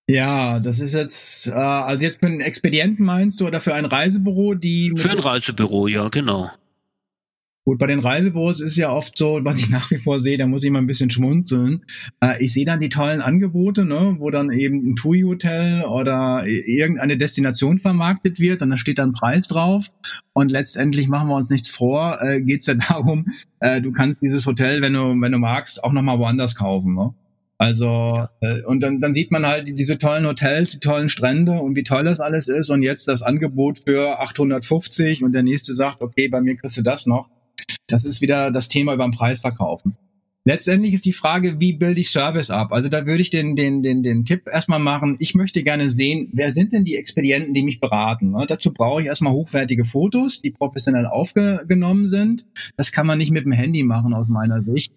Ja, 0.09 0.59
das 0.59 0.79
ist 0.79 0.93
jetzt, 0.93 1.47
äh, 1.47 1.51
also 1.51 2.03
jetzt 2.03 2.21
für 2.21 2.27
einen 2.27 2.41
Expedienten 2.41 3.05
meinst 3.05 3.39
du 3.39 3.45
oder 3.45 3.61
für 3.61 3.75
ein 3.75 3.85
Reisebüro, 3.85 4.55
die. 4.55 4.93
Für 4.95 5.11
ein 5.11 5.19
Reisebüro, 5.19 5.87
ja, 5.87 6.07
genau. 6.09 6.49
Gut, 7.67 7.79
bei 7.79 7.87
den 7.87 7.99
Reisebüros 7.99 8.61
ist 8.61 8.77
ja 8.77 8.93
oft 8.93 9.17
so, 9.17 9.41
was 9.43 9.59
ich 9.59 9.69
nach 9.69 9.91
wie 9.91 9.97
vor 9.97 10.21
sehe, 10.21 10.37
da 10.37 10.47
muss 10.47 10.63
ich 10.63 10.71
mal 10.71 10.79
ein 10.79 10.87
bisschen 10.87 11.09
schmunzeln. 11.09 11.83
Äh, 12.21 12.41
ich 12.41 12.53
sehe 12.53 12.63
dann 12.63 12.79
die 12.79 12.87
tollen 12.87 13.19
Angebote, 13.19 13.83
ne, 13.83 14.15
wo 14.19 14.29
dann 14.29 14.53
eben 14.53 14.91
ein 14.91 14.95
TUI-Hotel 14.95 15.83
oder 15.83 16.45
irgendeine 16.47 17.17
Destination 17.17 17.77
vermarktet 17.77 18.39
wird 18.39 18.61
und 18.61 18.69
da 18.69 18.77
steht 18.77 18.99
dann 18.99 19.11
Preis 19.11 19.49
drauf. 19.49 19.91
Und 20.31 20.49
letztendlich 20.49 21.09
machen 21.09 21.27
wir 21.27 21.35
uns 21.35 21.49
nichts 21.49 21.67
vor, 21.67 22.21
äh, 22.21 22.41
geht 22.41 22.61
es 22.61 22.67
ja 22.67 22.73
darum, 22.89 23.25
äh, 23.59 23.81
du 23.81 23.91
kannst 23.91 24.21
dieses 24.21 24.45
Hotel, 24.45 24.81
wenn 24.81 24.93
du, 24.93 25.19
wenn 25.19 25.33
du 25.33 25.37
magst, 25.37 25.83
auch 25.83 25.91
nochmal 25.91 26.19
woanders 26.19 26.55
kaufen. 26.55 26.95
Ne? 26.95 27.13
Also, 27.57 28.27
äh, 28.39 28.61
und 28.63 28.81
dann, 28.81 29.01
dann 29.01 29.13
sieht 29.13 29.29
man 29.29 29.45
halt 29.45 29.77
diese 29.77 29.97
tollen 29.97 30.25
Hotels, 30.25 30.71
die 30.71 30.79
tollen 30.79 31.09
Strände 31.09 31.51
und 31.51 31.75
wie 31.75 31.83
toll 31.83 32.05
das 32.05 32.21
alles 32.21 32.47
ist. 32.47 32.69
Und 32.69 32.81
jetzt 32.81 33.09
das 33.09 33.23
Angebot 33.23 33.79
für 33.85 34.21
850 34.21 35.21
und 35.21 35.33
der 35.33 35.43
nächste 35.43 35.73
sagt, 35.73 36.01
okay, 36.01 36.29
bei 36.29 36.39
mir 36.39 36.55
kriegst 36.55 36.77
du 36.77 36.81
das 36.81 37.07
noch 37.07 37.27
das 37.87 38.05
ist 38.05 38.21
wieder 38.21 38.51
das 38.51 38.69
Thema 38.69 38.93
über 38.93 39.05
den 39.05 39.11
Preis 39.11 39.39
verkaufen. 39.39 39.97
Letztendlich 40.45 40.93
ist 40.93 41.03
die 41.03 41.11
Frage, 41.11 41.59
wie 41.59 41.73
bilde 41.73 41.99
ich 41.99 42.09
Service 42.09 42.51
ab? 42.51 42.71
Also 42.71 42.87
da 42.87 43.05
würde 43.05 43.21
ich 43.21 43.29
den, 43.29 43.57
den, 43.57 43.83
den, 43.83 44.01
den 44.01 44.23
Tipp 44.23 44.47
erstmal 44.47 44.79
machen. 44.79 45.17
Ich 45.19 45.35
möchte 45.35 45.61
gerne 45.61 45.91
sehen, 45.91 46.29
wer 46.31 46.51
sind 46.51 46.71
denn 46.71 46.85
die 46.85 46.95
Expedienten, 46.95 47.53
die 47.53 47.63
mich 47.63 47.81
beraten? 47.81 48.31
Ne? 48.31 48.45
Dazu 48.47 48.73
brauche 48.73 49.01
ich 49.01 49.07
erstmal 49.07 49.33
hochwertige 49.33 49.83
Fotos, 49.83 50.41
die 50.41 50.51
professionell 50.51 51.05
aufgenommen 51.05 52.07
sind. 52.07 52.45
Das 52.77 52.93
kann 52.93 53.05
man 53.05 53.17
nicht 53.17 53.31
mit 53.31 53.43
dem 53.43 53.51
Handy 53.51 53.83
machen 53.83 54.13
aus 54.13 54.29
meiner 54.29 54.63
Sicht 54.63 54.93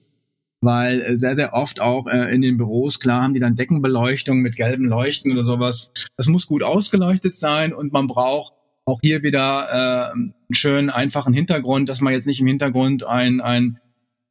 weil 0.60 1.00
äh, 1.00 1.16
sehr, 1.16 1.36
sehr 1.36 1.54
oft 1.54 1.80
auch 1.80 2.06
äh, 2.06 2.32
in 2.34 2.42
den 2.42 2.56
Büros, 2.56 3.00
klar 3.00 3.22
haben 3.22 3.34
die 3.34 3.40
dann 3.40 3.56
Deckenbeleuchtung 3.56 4.40
mit 4.40 4.56
gelben 4.56 4.84
Leuchten 4.84 5.32
oder 5.32 5.44
sowas. 5.44 5.92
Das 6.16 6.28
muss 6.28 6.46
gut 6.46 6.62
ausgeleuchtet 6.62 7.34
sein 7.34 7.72
und 7.72 7.92
man 7.92 8.06
braucht 8.06 8.52
auch 8.90 9.00
hier 9.02 9.22
wieder 9.22 9.68
äh, 9.70 10.12
einen 10.12 10.34
schönen, 10.50 10.90
einfachen 10.90 11.32
Hintergrund, 11.32 11.88
dass 11.88 12.00
man 12.00 12.12
jetzt 12.12 12.26
nicht 12.26 12.40
im 12.40 12.46
Hintergrund 12.46 13.04
ein, 13.04 13.40
ein 13.40 13.78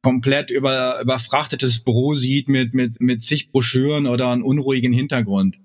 komplett 0.02 0.50
über, 0.50 1.00
überfrachtetes 1.00 1.80
Büro 1.84 2.14
sieht 2.14 2.48
mit, 2.48 2.74
mit, 2.74 3.00
mit 3.00 3.22
zig 3.22 3.50
Broschüren 3.52 4.06
oder 4.06 4.30
einen 4.30 4.42
unruhigen 4.42 4.92
Hintergrund. 4.92 5.58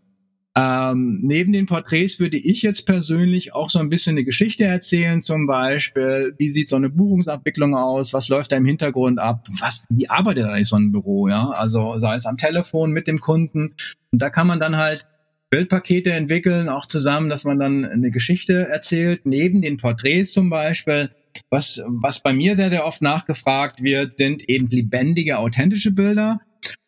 Ähm, 0.58 1.20
neben 1.22 1.52
den 1.52 1.66
Porträts 1.66 2.18
würde 2.20 2.38
ich 2.38 2.62
jetzt 2.62 2.86
persönlich 2.86 3.54
auch 3.54 3.70
so 3.70 3.80
ein 3.80 3.90
bisschen 3.90 4.12
eine 4.12 4.24
Geschichte 4.24 4.64
erzählen, 4.64 5.22
zum 5.22 5.48
Beispiel, 5.48 6.34
wie 6.38 6.50
sieht 6.50 6.70
so 6.70 6.78
eine 6.78 6.90
Buchungsabwicklung 6.90 7.76
aus, 7.76 8.14
was 8.14 8.30
läuft 8.30 8.54
da 8.54 8.56
im 8.56 8.66
Hintergrund 8.66 9.20
ab, 9.20 9.46
was, 9.60 9.86
wie 9.90 10.10
arbeitet 10.10 10.46
eigentlich 10.46 10.70
so 10.70 10.78
ein 10.78 10.94
Büro, 10.94 11.28
ja, 11.28 11.50
also 11.50 12.00
sei 12.00 12.16
es 12.16 12.26
am 12.26 12.38
Telefon 12.38 12.92
mit 12.92 13.08
dem 13.08 13.20
Kunden. 13.20 13.76
Und 14.14 14.22
da 14.22 14.30
kann 14.30 14.48
man 14.48 14.62
dann 14.62 14.78
halt 14.78 15.06
Bildpakete 15.50 16.12
entwickeln, 16.12 16.70
auch 16.70 16.86
zusammen, 16.86 17.30
dass 17.30 17.44
man 17.44 17.60
dann 17.60 17.86
eine 17.86 18.12
Geschichte 18.12 18.68
erzählt, 18.68 19.26
neben 19.26 19.62
den 19.62 19.78
Porträts 19.78 20.34
zum 20.34 20.50
Beispiel, 20.50 21.10
was, 21.50 21.82
was 21.86 22.22
bei 22.22 22.34
mir 22.34 22.56
sehr, 22.56 22.70
sehr 22.70 22.86
oft 22.86 23.02
nachgefragt 23.02 23.84
wird, 23.84 24.18
sind 24.18 24.48
eben 24.50 24.68
lebendige, 24.68 25.38
authentische 25.38 25.92
Bilder. 25.92 26.40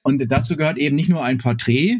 Und 0.03 0.23
dazu 0.31 0.55
gehört 0.55 0.77
eben 0.77 0.95
nicht 0.95 1.09
nur 1.09 1.23
ein 1.23 1.37
Porträt. 1.37 1.99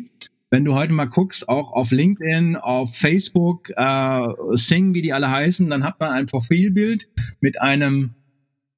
Wenn 0.50 0.64
du 0.64 0.76
heute 0.76 0.94
mal 0.94 1.06
guckst, 1.06 1.50
auch 1.50 1.74
auf 1.74 1.92
LinkedIn, 1.92 2.56
auf 2.56 2.96
Facebook, 2.96 3.70
äh, 3.76 4.28
Sing, 4.54 4.94
wie 4.94 5.02
die 5.02 5.14
alle 5.14 5.30
heißen, 5.30 5.70
dann 5.70 5.84
hat 5.84 6.00
man 6.00 6.12
ein 6.12 6.26
Profilbild 6.26 7.10
mit 7.42 7.60
einem 7.60 8.16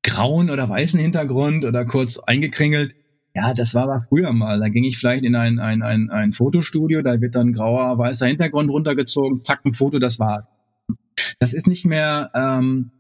grauen 0.04 0.50
oder 0.50 0.68
weißen 0.68 1.00
Hintergrund 1.00 1.66
oder 1.66 1.86
kurz 1.86 2.18
eingekringelt. 2.18 2.96
Ja, 3.40 3.54
das 3.54 3.74
war 3.74 3.84
aber 3.84 4.02
früher 4.02 4.34
mal. 4.34 4.60
Da 4.60 4.68
ging 4.68 4.84
ich 4.84 4.98
vielleicht 4.98 5.24
in 5.24 5.34
ein, 5.34 5.60
ein, 5.60 5.82
ein, 5.82 6.10
ein 6.10 6.34
Fotostudio, 6.34 7.02
da 7.02 7.22
wird 7.22 7.36
dann 7.36 7.54
grauer, 7.54 7.98
weißer 7.98 8.28
Hintergrund 8.28 8.70
runtergezogen, 8.70 9.40
zack, 9.40 9.62
ein 9.64 9.74
Foto, 9.74 9.98
das 9.98 10.20
war's. 10.20 10.46
Das 11.40 11.54
ist 11.54 11.66
nicht 11.66 11.86
mehr 11.86 12.32
ähm, 12.36 12.92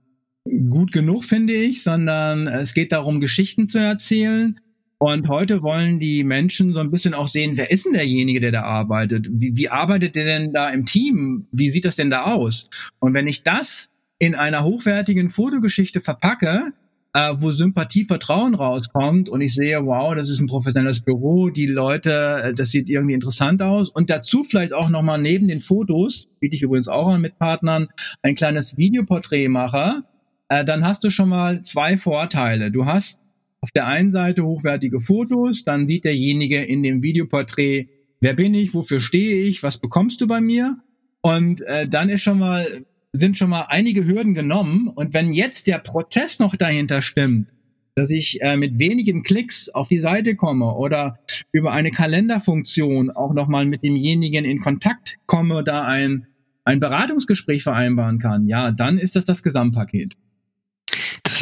gut 0.69 0.93
genug, 0.93 1.25
finde 1.25 1.51
ich, 1.51 1.83
sondern 1.83 2.47
es 2.47 2.73
geht 2.73 2.93
darum, 2.93 3.19
Geschichten 3.19 3.67
zu 3.67 3.79
erzählen. 3.79 4.57
Und 4.97 5.27
heute 5.27 5.61
wollen 5.61 5.99
die 5.99 6.23
Menschen 6.23 6.71
so 6.71 6.79
ein 6.79 6.91
bisschen 6.91 7.13
auch 7.13 7.27
sehen, 7.27 7.57
wer 7.57 7.69
ist 7.69 7.85
denn 7.85 7.93
derjenige, 7.93 8.39
der 8.39 8.53
da 8.53 8.61
arbeitet? 8.61 9.27
Wie, 9.29 9.57
wie 9.57 9.67
arbeitet 9.67 10.15
der 10.15 10.23
denn 10.23 10.53
da 10.53 10.69
im 10.69 10.85
Team? 10.85 11.47
Wie 11.51 11.69
sieht 11.69 11.83
das 11.83 11.97
denn 11.97 12.09
da 12.09 12.23
aus? 12.23 12.69
Und 12.99 13.13
wenn 13.13 13.27
ich 13.27 13.43
das 13.43 13.91
in 14.19 14.35
einer 14.35 14.63
hochwertigen 14.63 15.29
Fotogeschichte 15.29 15.99
verpacke, 15.99 16.71
äh, 17.13 17.33
wo 17.39 17.51
Sympathie, 17.51 18.05
Vertrauen 18.05 18.55
rauskommt 18.55 19.29
und 19.29 19.41
ich 19.41 19.55
sehe, 19.55 19.85
wow, 19.85 20.13
das 20.15 20.29
ist 20.29 20.39
ein 20.39 20.47
professionelles 20.47 21.01
Büro, 21.01 21.49
die 21.49 21.65
Leute, 21.65 22.41
äh, 22.43 22.53
das 22.53 22.69
sieht 22.69 22.89
irgendwie 22.89 23.13
interessant 23.13 23.61
aus 23.61 23.89
und 23.89 24.09
dazu 24.09 24.43
vielleicht 24.43 24.73
auch 24.73 24.89
nochmal 24.89 25.19
neben 25.19 25.47
den 25.47 25.59
Fotos, 25.59 26.27
biete 26.39 26.55
ich 26.55 26.61
übrigens 26.61 26.87
auch 26.87 27.07
an 27.07 27.21
mit 27.21 27.39
Partnern, 27.39 27.87
ein 28.21 28.35
kleines 28.35 28.77
Videoporträt 28.77 29.47
mache, 29.47 30.03
äh, 30.49 30.65
dann 30.65 30.85
hast 30.85 31.03
du 31.03 31.09
schon 31.09 31.29
mal 31.29 31.61
zwei 31.63 31.97
Vorteile. 31.97 32.71
Du 32.71 32.85
hast 32.85 33.19
auf 33.61 33.71
der 33.71 33.87
einen 33.87 34.13
Seite 34.13 34.43
hochwertige 34.43 34.99
Fotos, 34.99 35.63
dann 35.63 35.87
sieht 35.87 36.05
derjenige 36.05 36.63
in 36.63 36.83
dem 36.83 37.01
Videoporträt, 37.01 37.87
wer 38.21 38.33
bin 38.33 38.53
ich, 38.53 38.73
wofür 38.73 38.99
stehe 38.99 39.43
ich, 39.43 39.63
was 39.63 39.77
bekommst 39.77 40.21
du 40.21 40.27
bei 40.27 40.41
mir? 40.41 40.77
Und 41.21 41.61
äh, 41.61 41.87
dann 41.87 42.09
ist 42.09 42.21
schon 42.21 42.39
mal, 42.39 42.85
sind 43.11 43.37
schon 43.37 43.49
mal 43.49 43.67
einige 43.69 44.05
Hürden 44.05 44.33
genommen. 44.33 44.87
Und 44.87 45.13
wenn 45.13 45.33
jetzt 45.33 45.67
der 45.67 45.79
Prozess 45.79 46.39
noch 46.39 46.55
dahinter 46.55 47.01
stimmt, 47.01 47.49
dass 47.95 48.11
ich 48.11 48.41
äh, 48.41 48.55
mit 48.55 48.79
wenigen 48.79 49.23
Klicks 49.23 49.69
auf 49.69 49.89
die 49.89 49.99
Seite 49.99 50.35
komme 50.35 50.73
oder 50.73 51.19
über 51.51 51.71
eine 51.71 51.91
Kalenderfunktion 51.91 53.11
auch 53.11 53.33
nochmal 53.33 53.65
mit 53.65 53.83
demjenigen 53.83 54.45
in 54.45 54.59
Kontakt 54.59 55.17
komme, 55.25 55.63
da 55.63 55.83
ein, 55.83 56.27
ein 56.63 56.79
Beratungsgespräch 56.79 57.63
vereinbaren 57.63 58.19
kann, 58.19 58.45
ja, 58.45 58.71
dann 58.71 58.97
ist 58.97 59.15
das 59.15 59.25
das 59.25 59.43
Gesamtpaket 59.43 60.15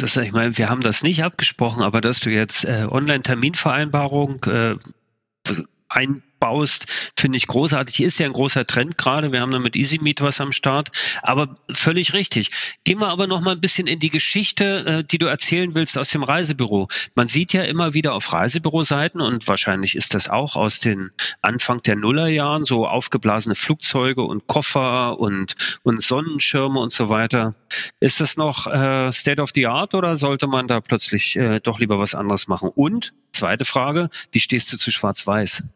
ist, 0.00 0.16
ich 0.16 0.32
meine, 0.32 0.56
wir 0.56 0.68
haben 0.68 0.82
das 0.82 1.02
nicht 1.02 1.24
abgesprochen, 1.24 1.82
aber 1.82 2.00
dass 2.00 2.20
du 2.20 2.30
jetzt 2.30 2.64
äh, 2.64 2.86
Online-Terminvereinbarung 2.88 4.44
äh, 4.44 4.76
ein 5.88 6.22
baust, 6.38 6.86
finde 7.16 7.36
ich 7.36 7.46
großartig. 7.46 7.94
Hier 7.94 8.06
ist 8.06 8.18
ja 8.18 8.26
ein 8.26 8.32
großer 8.32 8.66
Trend 8.66 8.98
gerade. 8.98 9.32
Wir 9.32 9.40
haben 9.40 9.50
da 9.50 9.58
mit 9.58 9.76
EasyMeet 9.76 10.20
was 10.20 10.40
am 10.40 10.52
Start. 10.52 10.90
Aber 11.22 11.54
völlig 11.70 12.12
richtig. 12.12 12.50
Gehen 12.84 13.00
wir 13.00 13.08
aber 13.08 13.26
noch 13.26 13.40
mal 13.40 13.52
ein 13.52 13.60
bisschen 13.60 13.86
in 13.86 13.98
die 13.98 14.10
Geschichte, 14.10 14.86
äh, 14.86 15.04
die 15.04 15.18
du 15.18 15.26
erzählen 15.26 15.74
willst 15.74 15.98
aus 15.98 16.10
dem 16.10 16.22
Reisebüro. 16.22 16.88
Man 17.14 17.28
sieht 17.28 17.52
ja 17.52 17.62
immer 17.62 17.94
wieder 17.94 18.14
auf 18.14 18.32
Reisebüroseiten 18.32 19.20
und 19.20 19.46
wahrscheinlich 19.48 19.96
ist 19.96 20.14
das 20.14 20.28
auch 20.28 20.56
aus 20.56 20.80
den 20.80 21.10
Anfang 21.42 21.82
der 21.82 21.96
Nullerjahren 21.96 22.64
so 22.64 22.86
aufgeblasene 22.86 23.54
Flugzeuge 23.54 24.22
und 24.22 24.46
Koffer 24.46 25.18
und, 25.18 25.56
und 25.82 26.02
Sonnenschirme 26.02 26.78
und 26.80 26.92
so 26.92 27.08
weiter. 27.08 27.54
Ist 28.00 28.20
das 28.20 28.36
noch 28.36 28.66
äh, 28.66 29.12
State 29.12 29.42
of 29.42 29.50
the 29.54 29.66
Art 29.66 29.94
oder 29.94 30.16
sollte 30.16 30.46
man 30.46 30.68
da 30.68 30.80
plötzlich 30.80 31.36
äh, 31.36 31.60
doch 31.60 31.78
lieber 31.78 31.98
was 31.98 32.14
anderes 32.14 32.48
machen? 32.48 32.70
Und 32.74 33.12
zweite 33.32 33.64
Frage, 33.64 34.10
wie 34.32 34.40
stehst 34.40 34.72
du 34.72 34.76
zu 34.76 34.90
Schwarz-Weiß? 34.90 35.74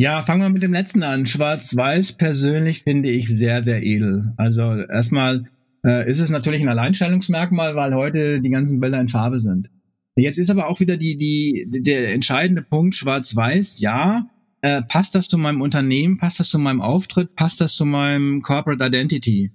Ja, 0.00 0.22
fangen 0.22 0.42
wir 0.42 0.48
mit 0.48 0.62
dem 0.62 0.72
letzten 0.72 1.02
an. 1.02 1.26
Schwarz-Weiß 1.26 2.12
persönlich 2.12 2.84
finde 2.84 3.10
ich 3.10 3.26
sehr, 3.26 3.64
sehr 3.64 3.82
edel. 3.82 4.32
Also 4.36 4.60
erstmal 4.60 5.46
äh, 5.84 6.08
ist 6.08 6.20
es 6.20 6.30
natürlich 6.30 6.62
ein 6.62 6.68
Alleinstellungsmerkmal, 6.68 7.74
weil 7.74 7.92
heute 7.96 8.40
die 8.40 8.50
ganzen 8.50 8.78
Bilder 8.78 9.00
in 9.00 9.08
Farbe 9.08 9.40
sind. 9.40 9.70
Jetzt 10.14 10.38
ist 10.38 10.50
aber 10.50 10.68
auch 10.68 10.78
wieder 10.78 10.96
die, 10.96 11.16
die, 11.16 11.82
der 11.82 12.12
entscheidende 12.12 12.62
Punkt 12.62 12.94
Schwarz-Weiß. 12.94 13.80
Ja, 13.80 14.30
äh, 14.60 14.82
passt 14.82 15.16
das 15.16 15.26
zu 15.26 15.36
meinem 15.36 15.62
Unternehmen? 15.62 16.16
Passt 16.18 16.38
das 16.38 16.48
zu 16.48 16.60
meinem 16.60 16.80
Auftritt? 16.80 17.34
Passt 17.34 17.60
das 17.60 17.74
zu 17.74 17.84
meinem 17.84 18.40
Corporate 18.40 18.84
Identity? 18.84 19.50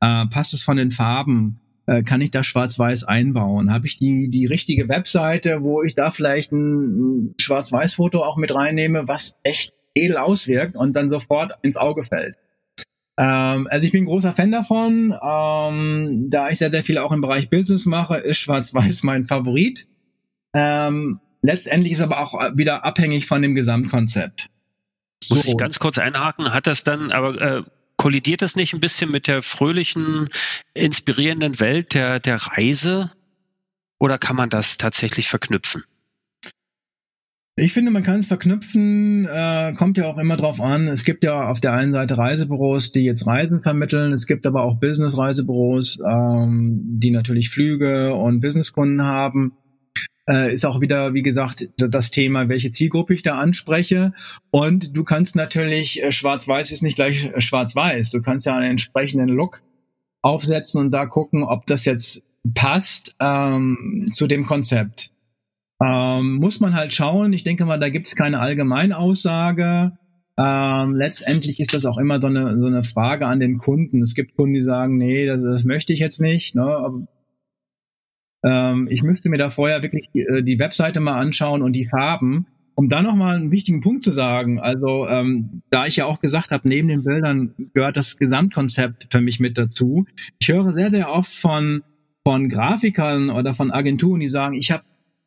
Äh, 0.00 0.26
passt 0.28 0.54
es 0.54 0.62
von 0.62 0.78
den 0.78 0.92
Farben? 0.92 1.60
Äh, 1.86 2.02
kann 2.02 2.20
ich 2.20 2.30
da 2.30 2.42
schwarz-weiß 2.42 3.04
einbauen? 3.04 3.72
Habe 3.72 3.86
ich 3.86 3.98
die, 3.98 4.28
die 4.30 4.46
richtige 4.46 4.88
Webseite, 4.88 5.62
wo 5.62 5.82
ich 5.82 5.94
da 5.94 6.10
vielleicht 6.10 6.52
ein, 6.52 7.28
ein 7.28 7.34
Schwarz-Weiß-Foto 7.38 8.22
auch 8.22 8.36
mit 8.36 8.54
reinnehme, 8.54 9.06
was 9.06 9.36
echt 9.42 9.74
edel 9.94 10.16
auswirkt 10.16 10.76
und 10.76 10.94
dann 10.94 11.10
sofort 11.10 11.52
ins 11.62 11.76
Auge 11.76 12.04
fällt? 12.04 12.36
Ähm, 13.18 13.68
also 13.70 13.86
ich 13.86 13.92
bin 13.92 14.06
großer 14.06 14.32
Fan 14.32 14.50
davon. 14.50 15.14
Ähm, 15.22 16.26
da 16.30 16.48
ich 16.48 16.58
sehr, 16.58 16.70
sehr 16.70 16.82
viel 16.82 16.98
auch 16.98 17.12
im 17.12 17.20
Bereich 17.20 17.50
Business 17.50 17.86
mache, 17.86 18.16
ist 18.16 18.38
Schwarz-Weiß 18.38 19.02
mein 19.02 19.24
Favorit. 19.24 19.86
Ähm, 20.54 21.20
letztendlich 21.42 21.92
ist 21.92 22.00
aber 22.00 22.20
auch 22.20 22.56
wieder 22.56 22.84
abhängig 22.84 23.26
von 23.26 23.42
dem 23.42 23.54
Gesamtkonzept. 23.54 24.48
So. 25.22 25.34
Muss 25.34 25.44
ich 25.46 25.56
ganz 25.56 25.78
kurz 25.78 25.98
einhaken, 25.98 26.52
hat 26.52 26.66
das 26.66 26.84
dann 26.84 27.12
aber 27.12 27.40
äh, 27.40 27.62
kollidiert 28.04 28.42
das 28.42 28.54
nicht 28.54 28.74
ein 28.74 28.80
bisschen 28.80 29.10
mit 29.10 29.28
der 29.28 29.40
fröhlichen, 29.40 30.28
inspirierenden 30.74 31.58
Welt 31.58 31.94
der, 31.94 32.20
der 32.20 32.36
Reise? 32.36 33.10
Oder 33.98 34.18
kann 34.18 34.36
man 34.36 34.50
das 34.50 34.76
tatsächlich 34.76 35.28
verknüpfen? 35.28 35.84
Ich 37.56 37.72
finde, 37.72 37.90
man 37.90 38.02
kann 38.02 38.20
es 38.20 38.26
verknüpfen, 38.26 39.24
äh, 39.24 39.72
kommt 39.78 39.96
ja 39.96 40.04
auch 40.04 40.18
immer 40.18 40.36
drauf 40.36 40.60
an. 40.60 40.86
Es 40.86 41.04
gibt 41.04 41.24
ja 41.24 41.48
auf 41.48 41.60
der 41.60 41.72
einen 41.72 41.94
Seite 41.94 42.18
Reisebüros, 42.18 42.92
die 42.92 43.04
jetzt 43.04 43.26
Reisen 43.26 43.62
vermitteln. 43.62 44.12
Es 44.12 44.26
gibt 44.26 44.46
aber 44.46 44.64
auch 44.64 44.78
Business-Reisebüros, 44.80 46.00
ähm, 46.06 46.82
die 46.84 47.10
natürlich 47.10 47.48
Flüge 47.48 48.12
und 48.12 48.42
Businesskunden 48.42 49.02
haben 49.02 49.56
äh, 50.28 50.54
ist 50.54 50.64
auch 50.64 50.80
wieder, 50.80 51.14
wie 51.14 51.22
gesagt, 51.22 51.68
das 51.76 52.10
Thema, 52.10 52.48
welche 52.48 52.70
Zielgruppe 52.70 53.14
ich 53.14 53.22
da 53.22 53.36
anspreche. 53.36 54.12
Und 54.50 54.96
du 54.96 55.04
kannst 55.04 55.36
natürlich, 55.36 56.02
äh, 56.02 56.12
schwarz-weiß 56.12 56.70
ist 56.70 56.82
nicht 56.82 56.96
gleich 56.96 57.24
äh, 57.24 57.40
schwarz-weiß. 57.40 58.10
Du 58.10 58.20
kannst 58.20 58.46
ja 58.46 58.54
einen 58.54 58.70
entsprechenden 58.70 59.28
Look 59.28 59.62
aufsetzen 60.22 60.80
und 60.80 60.90
da 60.90 61.06
gucken, 61.06 61.44
ob 61.44 61.66
das 61.66 61.84
jetzt 61.84 62.22
passt 62.54 63.14
ähm, 63.20 64.08
zu 64.10 64.26
dem 64.26 64.46
Konzept. 64.46 65.10
Ähm, 65.82 66.36
muss 66.36 66.60
man 66.60 66.74
halt 66.74 66.92
schauen. 66.92 67.32
Ich 67.32 67.44
denke 67.44 67.64
mal, 67.64 67.78
da 67.78 67.88
gibt 67.88 68.06
es 68.06 68.16
keine 68.16 68.40
Allgemeinaussage. 68.40 69.92
Ähm, 70.36 70.96
letztendlich 70.96 71.60
ist 71.60 71.74
das 71.74 71.84
auch 71.86 71.98
immer 71.98 72.20
so 72.20 72.26
eine, 72.26 72.60
so 72.60 72.66
eine 72.66 72.82
Frage 72.82 73.26
an 73.26 73.40
den 73.40 73.58
Kunden. 73.58 74.02
Es 74.02 74.14
gibt 74.14 74.36
Kunden, 74.36 74.54
die 74.54 74.62
sagen, 74.62 74.96
nee, 74.96 75.26
das, 75.26 75.42
das 75.42 75.64
möchte 75.64 75.92
ich 75.92 76.00
jetzt 76.00 76.20
nicht. 76.20 76.54
Ne? 76.54 77.06
Ähm, 78.44 78.88
ich 78.90 79.02
müsste 79.02 79.30
mir 79.30 79.38
da 79.38 79.48
vorher 79.48 79.82
wirklich 79.82 80.08
äh, 80.14 80.42
die 80.42 80.58
Webseite 80.58 81.00
mal 81.00 81.18
anschauen 81.18 81.62
und 81.62 81.72
die 81.72 81.88
Farben, 81.88 82.46
um 82.74 82.88
dann 82.88 83.04
nochmal 83.04 83.36
einen 83.36 83.50
wichtigen 83.50 83.80
Punkt 83.80 84.04
zu 84.04 84.12
sagen. 84.12 84.60
Also, 84.60 85.08
ähm, 85.08 85.62
da 85.70 85.86
ich 85.86 85.96
ja 85.96 86.06
auch 86.06 86.20
gesagt 86.20 86.50
habe, 86.50 86.68
neben 86.68 86.88
den 86.88 87.04
Bildern 87.04 87.54
gehört 87.72 87.96
das 87.96 88.16
Gesamtkonzept 88.16 89.08
für 89.10 89.20
mich 89.20 89.40
mit 89.40 89.56
dazu. 89.56 90.06
Ich 90.38 90.48
höre 90.48 90.72
sehr, 90.72 90.90
sehr 90.90 91.10
oft 91.10 91.32
von, 91.32 91.82
von 92.26 92.48
Grafikern 92.48 93.30
oder 93.30 93.54
von 93.54 93.70
Agenturen, 93.70 94.20
die 94.20 94.28
sagen, 94.28 94.54
ich 94.54 94.70
habe 94.70 94.84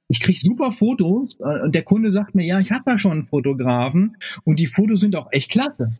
ich 0.09 0.21
krieg 0.21 0.37
super 0.37 0.71
Fotos 0.71 1.37
äh, 1.39 1.63
und 1.63 1.75
der 1.75 1.83
Kunde 1.83 2.11
sagt 2.11 2.35
mir, 2.35 2.45
ja, 2.45 2.59
ich 2.59 2.71
habe 2.71 2.83
da 2.85 2.97
schon 2.97 3.11
einen 3.11 3.23
Fotografen 3.23 4.17
und 4.43 4.59
die 4.59 4.67
Fotos 4.67 5.01
sind 5.01 5.15
auch 5.15 5.27
echt 5.31 5.51
klasse. 5.51 5.91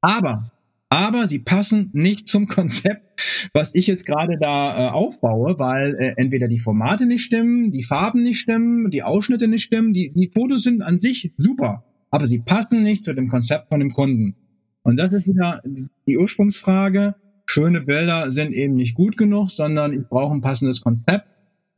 Aber, 0.00 0.50
aber 0.88 1.28
sie 1.28 1.38
passen 1.38 1.90
nicht 1.92 2.28
zum 2.28 2.46
Konzept, 2.46 3.11
was 3.52 3.74
ich 3.74 3.86
jetzt 3.86 4.06
gerade 4.06 4.38
da 4.38 4.88
äh, 4.88 4.90
aufbaue, 4.90 5.58
weil 5.58 5.94
äh, 5.96 6.14
entweder 6.16 6.48
die 6.48 6.58
Formate 6.58 7.06
nicht 7.06 7.22
stimmen, 7.22 7.70
die 7.70 7.82
Farben 7.82 8.22
nicht 8.22 8.38
stimmen, 8.38 8.90
die 8.90 9.02
Ausschnitte 9.02 9.48
nicht 9.48 9.62
stimmen, 9.62 9.92
die, 9.92 10.12
die 10.12 10.30
Fotos 10.34 10.62
sind 10.62 10.82
an 10.82 10.98
sich 10.98 11.32
super, 11.36 11.84
aber 12.10 12.26
sie 12.26 12.38
passen 12.38 12.82
nicht 12.82 13.04
zu 13.04 13.14
dem 13.14 13.28
Konzept 13.28 13.68
von 13.68 13.80
dem 13.80 13.90
Kunden. 13.90 14.36
Und 14.82 14.98
das 14.98 15.12
ist 15.12 15.26
wieder 15.26 15.62
die 16.06 16.18
Ursprungsfrage. 16.18 17.14
Schöne 17.46 17.80
Bilder 17.82 18.30
sind 18.30 18.52
eben 18.52 18.74
nicht 18.74 18.94
gut 18.94 19.16
genug, 19.16 19.50
sondern 19.50 19.92
ich 19.92 20.06
brauche 20.08 20.34
ein 20.34 20.40
passendes 20.40 20.80
Konzept. 20.80 21.26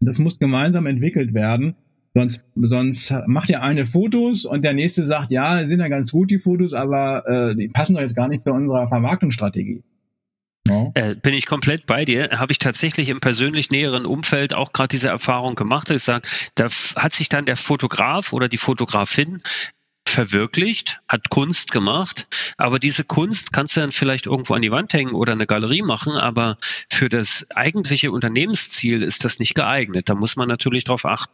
Das 0.01 0.19
muss 0.19 0.39
gemeinsam 0.39 0.87
entwickelt 0.87 1.35
werden. 1.35 1.77
Sonst, 2.17 2.45
sonst 2.55 3.13
macht 3.27 3.49
der 3.49 3.63
eine 3.63 3.87
Fotos 3.87 4.45
und 4.45 4.65
der 4.65 4.73
nächste 4.73 5.03
sagt, 5.03 5.33
ja, 5.33 5.67
sind 5.67 5.81
ja 5.81 5.89
ganz 5.89 6.13
gut 6.13 6.31
die 6.31 6.39
Fotos, 6.39 6.73
aber 6.73 7.27
äh, 7.27 7.57
die 7.57 7.69
passen 7.69 7.95
doch 7.95 8.01
jetzt 8.01 8.15
gar 8.15 8.29
nicht 8.29 8.45
zu 8.45 8.53
unserer 8.53 8.87
Vermarktungsstrategie. 8.87 9.83
No. 10.67 10.93
Äh, 10.95 11.15
bin 11.15 11.35
ich 11.35 11.45
komplett 11.45 11.85
bei 11.85 12.05
dir. 12.05 12.31
Habe 12.39 12.53
ich 12.53 12.59
tatsächlich 12.59 13.11
im 13.11 13.21
persönlich 13.21 13.71
näheren 13.71 14.07
Umfeld 14.07 14.55
auch 14.55 14.73
gerade 14.73 14.89
diese 14.89 15.09
Erfahrung 15.09 15.55
gemacht. 15.57 15.91
Ich 15.91 16.03
sage, 16.03 16.27
da 16.55 16.69
hat 16.97 17.13
sich 17.13 17.29
dann 17.29 17.45
der 17.45 17.57
Fotograf 17.57 18.33
oder 18.33 18.49
die 18.49 18.57
Fotografin 18.57 19.43
verwirklicht, 20.07 21.01
hat 21.09 21.29
Kunst 21.29 21.73
gemacht, 21.73 22.29
aber 22.57 22.79
diese 22.79 23.05
Kunst 23.05 23.53
kannst 23.53 23.77
du 23.77 23.81
dann 23.81 23.93
vielleicht 23.93 24.27
irgendwo 24.27 24.55
an 24.55 24.63
die 24.63 24.71
Wand 24.71 24.93
hängen 24.93 25.15
oder 25.15 25.33
eine 25.33 25.47
Galerie 25.47 25.83
machen, 25.83 26.13
aber 26.13 26.57
für 26.89 27.09
das 27.09 27.47
eigentliche 27.55 28.13
Unternehmensziel 28.13 29.03
ist 29.03 29.25
das 29.25 29.39
nicht 29.39 29.55
geeignet. 29.55 30.09
Da 30.09 30.15
muss 30.15 30.37
man 30.37 30.49
natürlich 30.49 30.85
darauf 30.85 31.05
achten. 31.05 31.33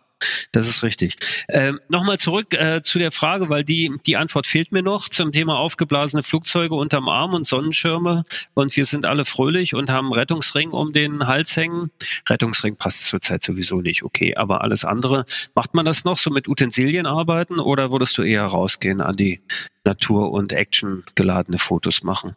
Das 0.53 0.69
ist 0.69 0.83
richtig. 0.83 1.17
Ähm, 1.49 1.81
Nochmal 1.89 2.19
zurück 2.19 2.55
äh, 2.55 2.83
zu 2.83 2.99
der 2.99 3.11
Frage, 3.11 3.49
weil 3.49 3.65
die, 3.65 3.93
die 4.07 4.17
Antwort 4.17 4.47
fehlt 4.47 4.73
mir 4.73 4.83
noch 4.83 5.09
zum 5.09 5.33
Thema 5.33 5.59
aufgeblasene 5.59 6.23
Flugzeuge 6.23 6.75
unterm 6.75 7.09
Arm 7.09 7.35
und 7.35 7.45
Sonnenschirme. 7.45 8.25
Und 8.55 8.77
wir 8.77 8.85
sind 8.85 9.07
alle 9.07 9.25
fröhlich 9.25 9.75
und 9.75 9.91
haben 9.91 10.13
Rettungsring 10.13 10.71
um 10.71 10.93
den 10.93 11.27
Hals 11.27 11.57
hängen. 11.57 11.91
Rettungsring 12.29 12.77
passt 12.77 13.05
zurzeit 13.05 13.43
sowieso 13.43 13.81
nicht, 13.81 14.03
okay. 14.03 14.37
Aber 14.37 14.63
alles 14.63 14.85
andere, 14.85 15.27
macht 15.55 15.75
man 15.75 15.85
das 15.85 16.05
noch 16.05 16.19
so 16.19 16.31
mit 16.31 16.49
Utensilien 16.49 17.07
arbeiten 17.07 17.59
oder 17.61 17.91
würdest 17.91 18.19
du 18.19 18.23
eher 18.23 18.45
rausgehen 18.45 19.01
an 19.01 19.17
die 19.17 19.41
Natur- 19.85 20.33
und 20.33 20.53
Action 20.53 21.05
geladene 21.15 21.59
Fotos 21.59 22.03
machen? 22.03 22.37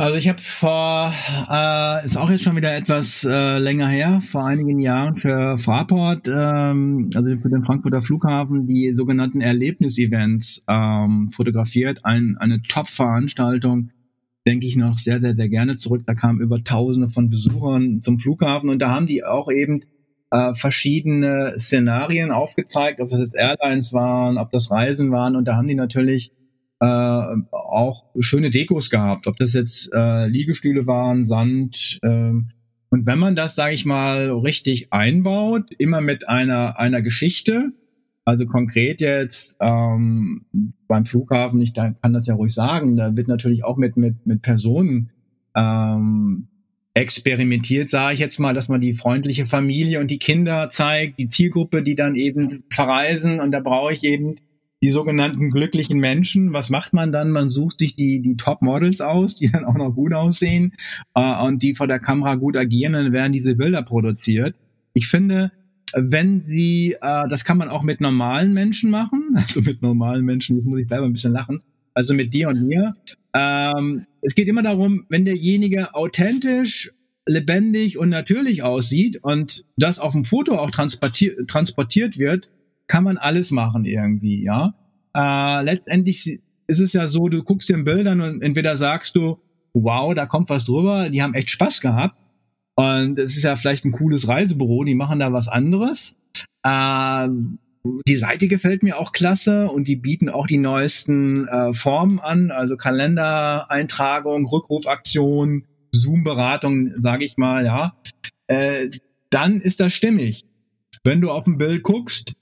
Also 0.00 0.14
ich 0.14 0.28
habe 0.28 0.40
vor, 0.40 1.12
äh, 1.50 2.04
ist 2.04 2.16
auch 2.16 2.30
jetzt 2.30 2.44
schon 2.44 2.54
wieder 2.54 2.72
etwas 2.72 3.24
äh, 3.24 3.58
länger 3.58 3.88
her, 3.88 4.20
vor 4.20 4.46
einigen 4.46 4.78
Jahren 4.78 5.16
für 5.16 5.58
Fraport, 5.58 6.28
ähm, 6.28 7.10
also 7.16 7.36
für 7.36 7.48
den 7.48 7.64
Frankfurter 7.64 8.00
Flughafen, 8.00 8.68
die 8.68 8.94
sogenannten 8.94 9.40
Erlebnisevents 9.40 10.62
ähm, 10.68 11.30
fotografiert. 11.30 12.04
Ein, 12.04 12.36
eine 12.38 12.62
Top-Veranstaltung, 12.62 13.90
denke 14.46 14.68
ich 14.68 14.76
noch 14.76 14.98
sehr, 14.98 15.20
sehr, 15.20 15.34
sehr 15.34 15.48
gerne 15.48 15.76
zurück. 15.76 16.04
Da 16.06 16.14
kamen 16.14 16.40
über 16.40 16.62
Tausende 16.62 17.08
von 17.08 17.28
Besuchern 17.28 18.00
zum 18.00 18.20
Flughafen 18.20 18.70
und 18.70 18.80
da 18.80 18.90
haben 18.90 19.08
die 19.08 19.24
auch 19.24 19.50
eben 19.50 19.80
äh, 20.30 20.54
verschiedene 20.54 21.54
Szenarien 21.58 22.30
aufgezeigt, 22.30 23.00
ob 23.00 23.08
das 23.08 23.18
jetzt 23.18 23.34
Airlines 23.34 23.92
waren, 23.92 24.38
ob 24.38 24.52
das 24.52 24.70
Reisen 24.70 25.10
waren 25.10 25.34
und 25.34 25.46
da 25.46 25.56
haben 25.56 25.66
die 25.66 25.74
natürlich 25.74 26.30
äh, 26.80 26.86
auch 27.50 28.04
schöne 28.20 28.50
Dekos 28.50 28.90
gehabt, 28.90 29.26
ob 29.26 29.36
das 29.36 29.52
jetzt 29.52 29.90
äh, 29.92 30.26
Liegestühle 30.26 30.86
waren, 30.86 31.24
Sand. 31.24 31.98
Äh, 32.02 32.32
und 32.90 33.06
wenn 33.06 33.18
man 33.18 33.36
das, 33.36 33.54
sage 33.54 33.74
ich 33.74 33.84
mal, 33.84 34.30
richtig 34.30 34.92
einbaut, 34.92 35.70
immer 35.78 36.00
mit 36.00 36.28
einer 36.28 36.78
einer 36.78 37.02
Geschichte, 37.02 37.72
also 38.24 38.46
konkret 38.46 39.00
jetzt 39.00 39.56
ähm, 39.60 40.46
beim 40.86 41.04
Flughafen, 41.04 41.60
ich 41.60 41.74
kann 41.74 41.96
das 42.02 42.26
ja 42.26 42.34
ruhig 42.34 42.54
sagen, 42.54 42.96
da 42.96 43.14
wird 43.16 43.28
natürlich 43.28 43.64
auch 43.64 43.76
mit 43.76 43.96
mit 43.96 44.26
mit 44.26 44.42
Personen 44.42 45.10
ähm, 45.56 46.48
experimentiert, 46.94 47.90
sage 47.90 48.14
ich 48.14 48.20
jetzt 48.20 48.38
mal, 48.38 48.54
dass 48.54 48.68
man 48.68 48.80
die 48.80 48.94
freundliche 48.94 49.46
Familie 49.46 50.00
und 50.00 50.10
die 50.10 50.18
Kinder 50.18 50.70
zeigt, 50.70 51.18
die 51.18 51.28
Zielgruppe, 51.28 51.82
die 51.82 51.94
dann 51.94 52.16
eben 52.16 52.64
verreisen 52.70 53.40
und 53.40 53.50
da 53.50 53.60
brauche 53.60 53.92
ich 53.92 54.02
eben 54.04 54.36
die 54.82 54.90
sogenannten 54.90 55.50
glücklichen 55.50 55.98
Menschen. 55.98 56.52
Was 56.52 56.70
macht 56.70 56.92
man 56.92 57.12
dann? 57.12 57.30
Man 57.30 57.48
sucht 57.48 57.80
sich 57.80 57.96
die, 57.96 58.20
die 58.20 58.36
Top-Models 58.36 59.00
aus, 59.00 59.34
die 59.34 59.50
dann 59.52 59.64
auch 59.64 59.76
noch 59.76 59.92
gut 59.92 60.12
aussehen 60.12 60.72
äh, 61.14 61.42
und 61.42 61.62
die 61.62 61.74
vor 61.74 61.86
der 61.86 61.98
Kamera 61.98 62.36
gut 62.36 62.56
agieren, 62.56 62.92
dann 62.92 63.12
werden 63.12 63.32
diese 63.32 63.56
Bilder 63.56 63.82
produziert. 63.82 64.54
Ich 64.94 65.08
finde, 65.08 65.52
wenn 65.94 66.44
sie, 66.44 66.96
äh, 67.00 67.28
das 67.28 67.44
kann 67.44 67.58
man 67.58 67.68
auch 67.68 67.82
mit 67.82 68.00
normalen 68.00 68.52
Menschen 68.52 68.90
machen, 68.90 69.30
also 69.34 69.62
mit 69.62 69.82
normalen 69.82 70.24
Menschen, 70.24 70.56
jetzt 70.56 70.66
muss 70.66 70.80
ich 70.80 70.88
selber 70.88 71.06
ein 71.06 71.12
bisschen 71.12 71.32
lachen, 71.32 71.62
also 71.94 72.14
mit 72.14 72.32
dir 72.32 72.48
und 72.48 72.66
mir. 72.66 72.94
Ähm, 73.34 74.06
es 74.22 74.34
geht 74.34 74.48
immer 74.48 74.62
darum, 74.62 75.04
wenn 75.08 75.24
derjenige 75.24 75.94
authentisch, 75.94 76.92
lebendig 77.26 77.98
und 77.98 78.08
natürlich 78.08 78.62
aussieht 78.62 79.18
und 79.22 79.64
das 79.76 79.98
auf 79.98 80.14
dem 80.14 80.24
Foto 80.24 80.56
auch 80.56 80.70
transportiert, 80.70 81.48
transportiert 81.48 82.18
wird, 82.18 82.50
kann 82.88 83.04
man 83.04 83.16
alles 83.18 83.50
machen 83.50 83.84
irgendwie, 83.84 84.42
ja. 84.42 84.74
Äh, 85.14 85.62
letztendlich 85.62 86.40
ist 86.66 86.80
es 86.80 86.92
ja 86.92 87.08
so, 87.08 87.28
du 87.28 87.42
guckst 87.42 87.70
in 87.70 87.84
Bildern 87.84 88.20
und 88.20 88.42
entweder 88.42 88.76
sagst 88.76 89.16
du, 89.16 89.38
wow, 89.74 90.14
da 90.14 90.26
kommt 90.26 90.50
was 90.50 90.64
drüber, 90.64 91.08
die 91.10 91.22
haben 91.22 91.34
echt 91.34 91.50
Spaß 91.50 91.80
gehabt. 91.80 92.16
Und 92.74 93.18
es 93.18 93.36
ist 93.36 93.42
ja 93.42 93.56
vielleicht 93.56 93.84
ein 93.84 93.92
cooles 93.92 94.28
Reisebüro, 94.28 94.84
die 94.84 94.94
machen 94.94 95.18
da 95.18 95.32
was 95.32 95.48
anderes. 95.48 96.16
Äh, 96.62 97.28
die 98.06 98.16
Seite 98.16 98.48
gefällt 98.48 98.82
mir 98.82 98.98
auch 98.98 99.12
klasse 99.12 99.68
und 99.68 99.88
die 99.88 99.96
bieten 99.96 100.28
auch 100.28 100.46
die 100.46 100.58
neuesten 100.58 101.48
äh, 101.48 101.72
Formen 101.72 102.20
an, 102.20 102.50
also 102.50 102.76
Kalendereintragung, 102.76 104.46
Rückrufaktion, 104.46 105.66
Zoom-Beratung, 105.92 106.92
sage 106.98 107.24
ich 107.24 107.36
mal, 107.36 107.64
ja. 107.64 107.96
Äh, 108.46 108.90
dann 109.30 109.60
ist 109.60 109.80
das 109.80 109.92
stimmig. 109.92 110.44
Wenn 111.04 111.20
du 111.20 111.30
auf 111.30 111.46
ein 111.46 111.58
Bild 111.58 111.82
guckst, 111.82 112.34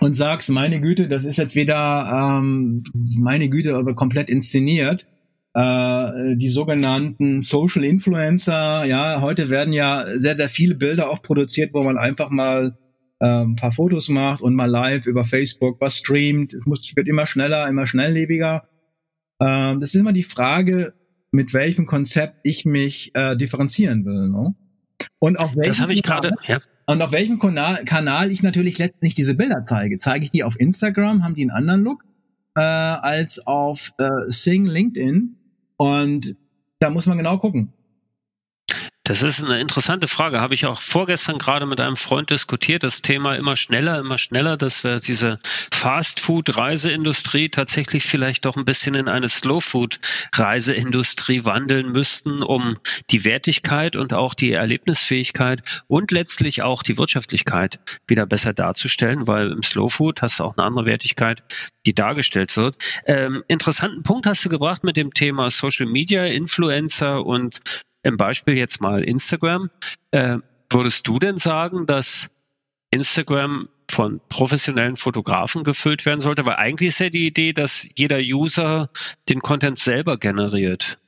und 0.00 0.14
sagst, 0.14 0.50
meine 0.50 0.80
Güte, 0.80 1.08
das 1.08 1.24
ist 1.24 1.38
jetzt 1.38 1.54
wieder, 1.54 2.38
ähm, 2.40 2.82
meine 2.94 3.48
Güte, 3.48 3.76
aber 3.76 3.94
komplett 3.94 4.28
inszeniert. 4.28 5.06
Äh, 5.54 6.36
die 6.36 6.48
sogenannten 6.48 7.40
Social 7.40 7.84
Influencer, 7.84 8.84
ja, 8.84 9.20
heute 9.20 9.50
werden 9.50 9.72
ja 9.72 10.04
sehr, 10.16 10.36
sehr 10.36 10.48
viele 10.48 10.74
Bilder 10.74 11.10
auch 11.10 11.22
produziert, 11.22 11.72
wo 11.74 11.82
man 11.82 11.96
einfach 11.96 12.30
mal 12.30 12.76
äh, 13.20 13.26
ein 13.26 13.56
paar 13.56 13.72
Fotos 13.72 14.08
macht 14.08 14.42
und 14.42 14.54
mal 14.54 14.66
live 14.68 15.06
über 15.06 15.24
Facebook 15.24 15.80
was 15.80 15.98
streamt. 15.98 16.54
Es 16.54 16.66
muss, 16.66 16.94
wird 16.96 17.08
immer 17.08 17.26
schneller, 17.26 17.68
immer 17.68 17.86
schnelllebiger. 17.86 18.68
Äh, 19.38 19.78
das 19.78 19.94
ist 19.94 20.00
immer 20.00 20.12
die 20.12 20.24
Frage, 20.24 20.94
mit 21.30 21.54
welchem 21.54 21.86
Konzept 21.86 22.40
ich 22.42 22.64
mich 22.64 23.12
äh, 23.14 23.36
differenzieren 23.36 24.04
will. 24.04 24.30
Ne? 24.30 24.54
Und 25.20 25.38
welchem, 25.38 25.62
das 25.62 25.80
habe 25.80 25.92
ich 25.92 26.02
gerade, 26.02 26.32
ja. 26.46 26.58
Und 26.86 27.00
auf 27.00 27.12
welchem 27.12 27.38
Kanal, 27.38 28.30
ich 28.30 28.42
natürlich 28.42 28.78
letztendlich 28.78 29.14
diese 29.14 29.34
Bilder 29.34 29.64
zeige. 29.64 29.98
Zeige 29.98 30.24
ich 30.24 30.30
die 30.30 30.44
auf 30.44 30.58
Instagram, 30.60 31.24
haben 31.24 31.34
die 31.34 31.42
einen 31.42 31.50
anderen 31.50 31.82
Look 31.82 32.04
äh, 32.56 32.60
als 32.60 33.46
auf 33.46 33.92
äh, 33.98 34.08
Sing 34.28 34.66
LinkedIn. 34.66 35.36
Und 35.76 36.36
da 36.80 36.90
muss 36.90 37.06
man 37.06 37.18
genau 37.18 37.38
gucken. 37.38 37.72
Das 39.06 39.22
ist 39.22 39.44
eine 39.44 39.60
interessante 39.60 40.08
Frage. 40.08 40.40
Habe 40.40 40.54
ich 40.54 40.64
auch 40.64 40.80
vorgestern 40.80 41.36
gerade 41.36 41.66
mit 41.66 41.78
einem 41.78 41.98
Freund 41.98 42.30
diskutiert. 42.30 42.84
Das 42.84 43.02
Thema 43.02 43.36
immer 43.36 43.54
schneller, 43.54 43.98
immer 43.98 44.16
schneller, 44.16 44.56
dass 44.56 44.82
wir 44.82 44.98
diese 44.98 45.40
Fast-Food-Reiseindustrie 45.74 47.50
tatsächlich 47.50 48.04
vielleicht 48.04 48.46
doch 48.46 48.56
ein 48.56 48.64
bisschen 48.64 48.94
in 48.94 49.08
eine 49.08 49.28
Slow-Food-Reiseindustrie 49.28 51.44
wandeln 51.44 51.92
müssten, 51.92 52.42
um 52.42 52.78
die 53.10 53.26
Wertigkeit 53.26 53.94
und 53.94 54.14
auch 54.14 54.32
die 54.32 54.52
Erlebnisfähigkeit 54.52 55.84
und 55.86 56.10
letztlich 56.10 56.62
auch 56.62 56.82
die 56.82 56.96
Wirtschaftlichkeit 56.96 57.80
wieder 58.08 58.24
besser 58.24 58.54
darzustellen, 58.54 59.26
weil 59.26 59.52
im 59.52 59.62
Slow-Food 59.62 60.22
hast 60.22 60.40
du 60.40 60.44
auch 60.44 60.56
eine 60.56 60.66
andere 60.66 60.86
Wertigkeit, 60.86 61.42
die 61.84 61.94
dargestellt 61.94 62.56
wird. 62.56 62.78
Ähm, 63.04 63.44
interessanten 63.48 64.02
Punkt 64.02 64.26
hast 64.26 64.42
du 64.46 64.48
gebracht 64.48 64.82
mit 64.82 64.96
dem 64.96 65.12
Thema 65.12 65.50
Social 65.50 65.84
Media, 65.84 66.24
Influencer 66.24 67.26
und 67.26 67.60
im 68.04 68.16
Beispiel 68.16 68.56
jetzt 68.56 68.80
mal 68.80 69.02
Instagram. 69.02 69.70
Äh, 70.12 70.38
würdest 70.70 71.08
du 71.08 71.18
denn 71.18 71.38
sagen, 71.38 71.86
dass 71.86 72.36
Instagram 72.90 73.68
von 73.90 74.20
professionellen 74.28 74.96
Fotografen 74.96 75.64
gefüllt 75.64 76.06
werden 76.06 76.20
sollte? 76.20 76.46
Weil 76.46 76.56
eigentlich 76.56 76.88
ist 76.88 77.00
ja 77.00 77.08
die 77.08 77.26
Idee, 77.26 77.52
dass 77.52 77.88
jeder 77.96 78.18
User 78.18 78.90
den 79.28 79.40
Content 79.40 79.78
selber 79.78 80.18
generiert. 80.18 80.98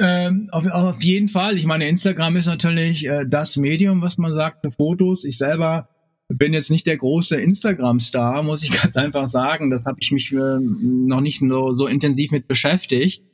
Ähm, 0.00 0.48
auf, 0.50 0.66
auf, 0.66 1.02
jeden 1.02 1.28
Fall. 1.28 1.56
Ich 1.56 1.66
meine, 1.66 1.86
Instagram 1.86 2.36
ist 2.36 2.46
natürlich 2.46 3.06
äh, 3.06 3.26
das 3.26 3.56
Medium, 3.56 4.00
was 4.02 4.18
man 4.18 4.34
sagt, 4.34 4.62
für 4.64 4.72
Fotos. 4.72 5.24
Ich 5.24 5.36
selber 5.36 5.88
bin 6.38 6.52
jetzt 6.52 6.70
nicht 6.70 6.86
der 6.86 6.96
große 6.96 7.36
Instagram-Star, 7.36 8.42
muss 8.42 8.62
ich 8.62 8.70
ganz 8.82 8.96
einfach 8.96 9.28
sagen. 9.28 9.70
Das 9.70 9.84
habe 9.84 9.98
ich 10.00 10.12
mich 10.12 10.32
äh, 10.32 10.58
noch 10.60 11.20
nicht 11.20 11.40
so, 11.40 11.76
so 11.76 11.86
intensiv 11.86 12.30
mit 12.30 12.48
beschäftigt. 12.48 13.24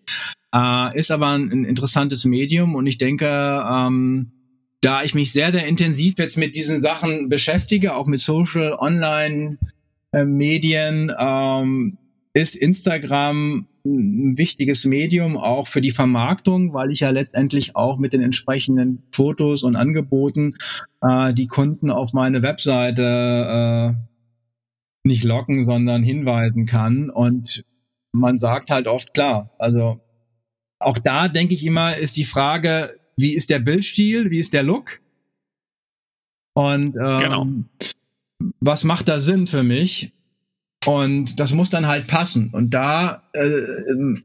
Äh, 0.54 0.98
ist 0.98 1.11
aber 1.11 1.28
ein, 1.28 1.50
ein, 1.50 1.64
interessantes 1.64 2.24
Medium 2.24 2.74
und 2.74 2.87
ich 2.87 2.98
denke, 2.98 3.26
ähm, 3.26 4.32
da 4.80 5.02
ich 5.02 5.14
mich 5.14 5.32
sehr, 5.32 5.52
sehr 5.52 5.66
intensiv 5.66 6.14
jetzt 6.18 6.37
mit 6.37 6.54
diesen 6.54 6.80
Sachen 6.80 7.28
beschäftige, 7.28 7.94
auch 7.94 8.06
mit 8.06 8.20
Social, 8.20 8.72
Online, 8.78 9.59
äh, 10.12 10.24
Medien, 10.24 11.12
ähm, 11.18 11.98
ist 12.32 12.54
Instagram 12.54 13.66
ein 13.87 14.38
wichtiges 14.38 14.85
Medium 14.85 15.37
auch 15.37 15.66
für 15.66 15.81
die 15.81 15.90
Vermarktung, 15.90 16.72
weil 16.75 16.90
ich 16.90 17.01
ja 17.01 17.11
letztendlich 17.11 17.77
auch 17.77 17.99
mit 17.99 18.12
den 18.12 18.22
entsprechenden 18.22 19.03
Fotos 19.12 19.62
und 19.62 19.77
Angeboten 19.77 20.57
äh, 21.01 21.33
die 21.33 21.46
Kunden 21.46 21.90
auf 21.90 22.12
meine 22.12 22.42
Webseite 22.42 23.94
äh, 23.94 25.07
nicht 25.07 25.25
locken, 25.25 25.64
sondern 25.64 26.03
hinweisen 26.03 26.66
kann. 26.66 27.11
Und 27.11 27.64
man 28.12 28.38
sagt 28.38 28.70
halt 28.70 28.88
oft 28.88 29.14
klar, 29.14 29.51
also 29.59 30.01
auch 30.79 30.99
da 30.99 31.29
denke 31.29 31.55
ich 31.55 31.64
immer, 31.64 31.96
ist 31.96 32.16
die 32.16 32.25
Frage, 32.25 32.90
wie 33.16 33.35
ist 33.35 33.51
der 33.51 33.61
Bildstil, 33.61 34.31
wie 34.31 34.38
ist 34.38 34.53
der 34.53 34.62
Look? 34.62 35.01
Und 36.55 36.96
ähm, 36.96 37.18
genau. 37.18 37.46
was 38.61 38.85
macht 38.85 39.09
da 39.09 39.20
Sinn 39.20 39.46
für 39.46 39.62
mich? 39.62 40.12
Und 40.87 41.40
das 41.40 41.53
muss 41.53 41.68
dann 41.68 41.88
halt 41.88 42.07
passen. 42.07 42.51
Und 42.53 42.72
da 42.72 43.22
äh, 43.33 43.42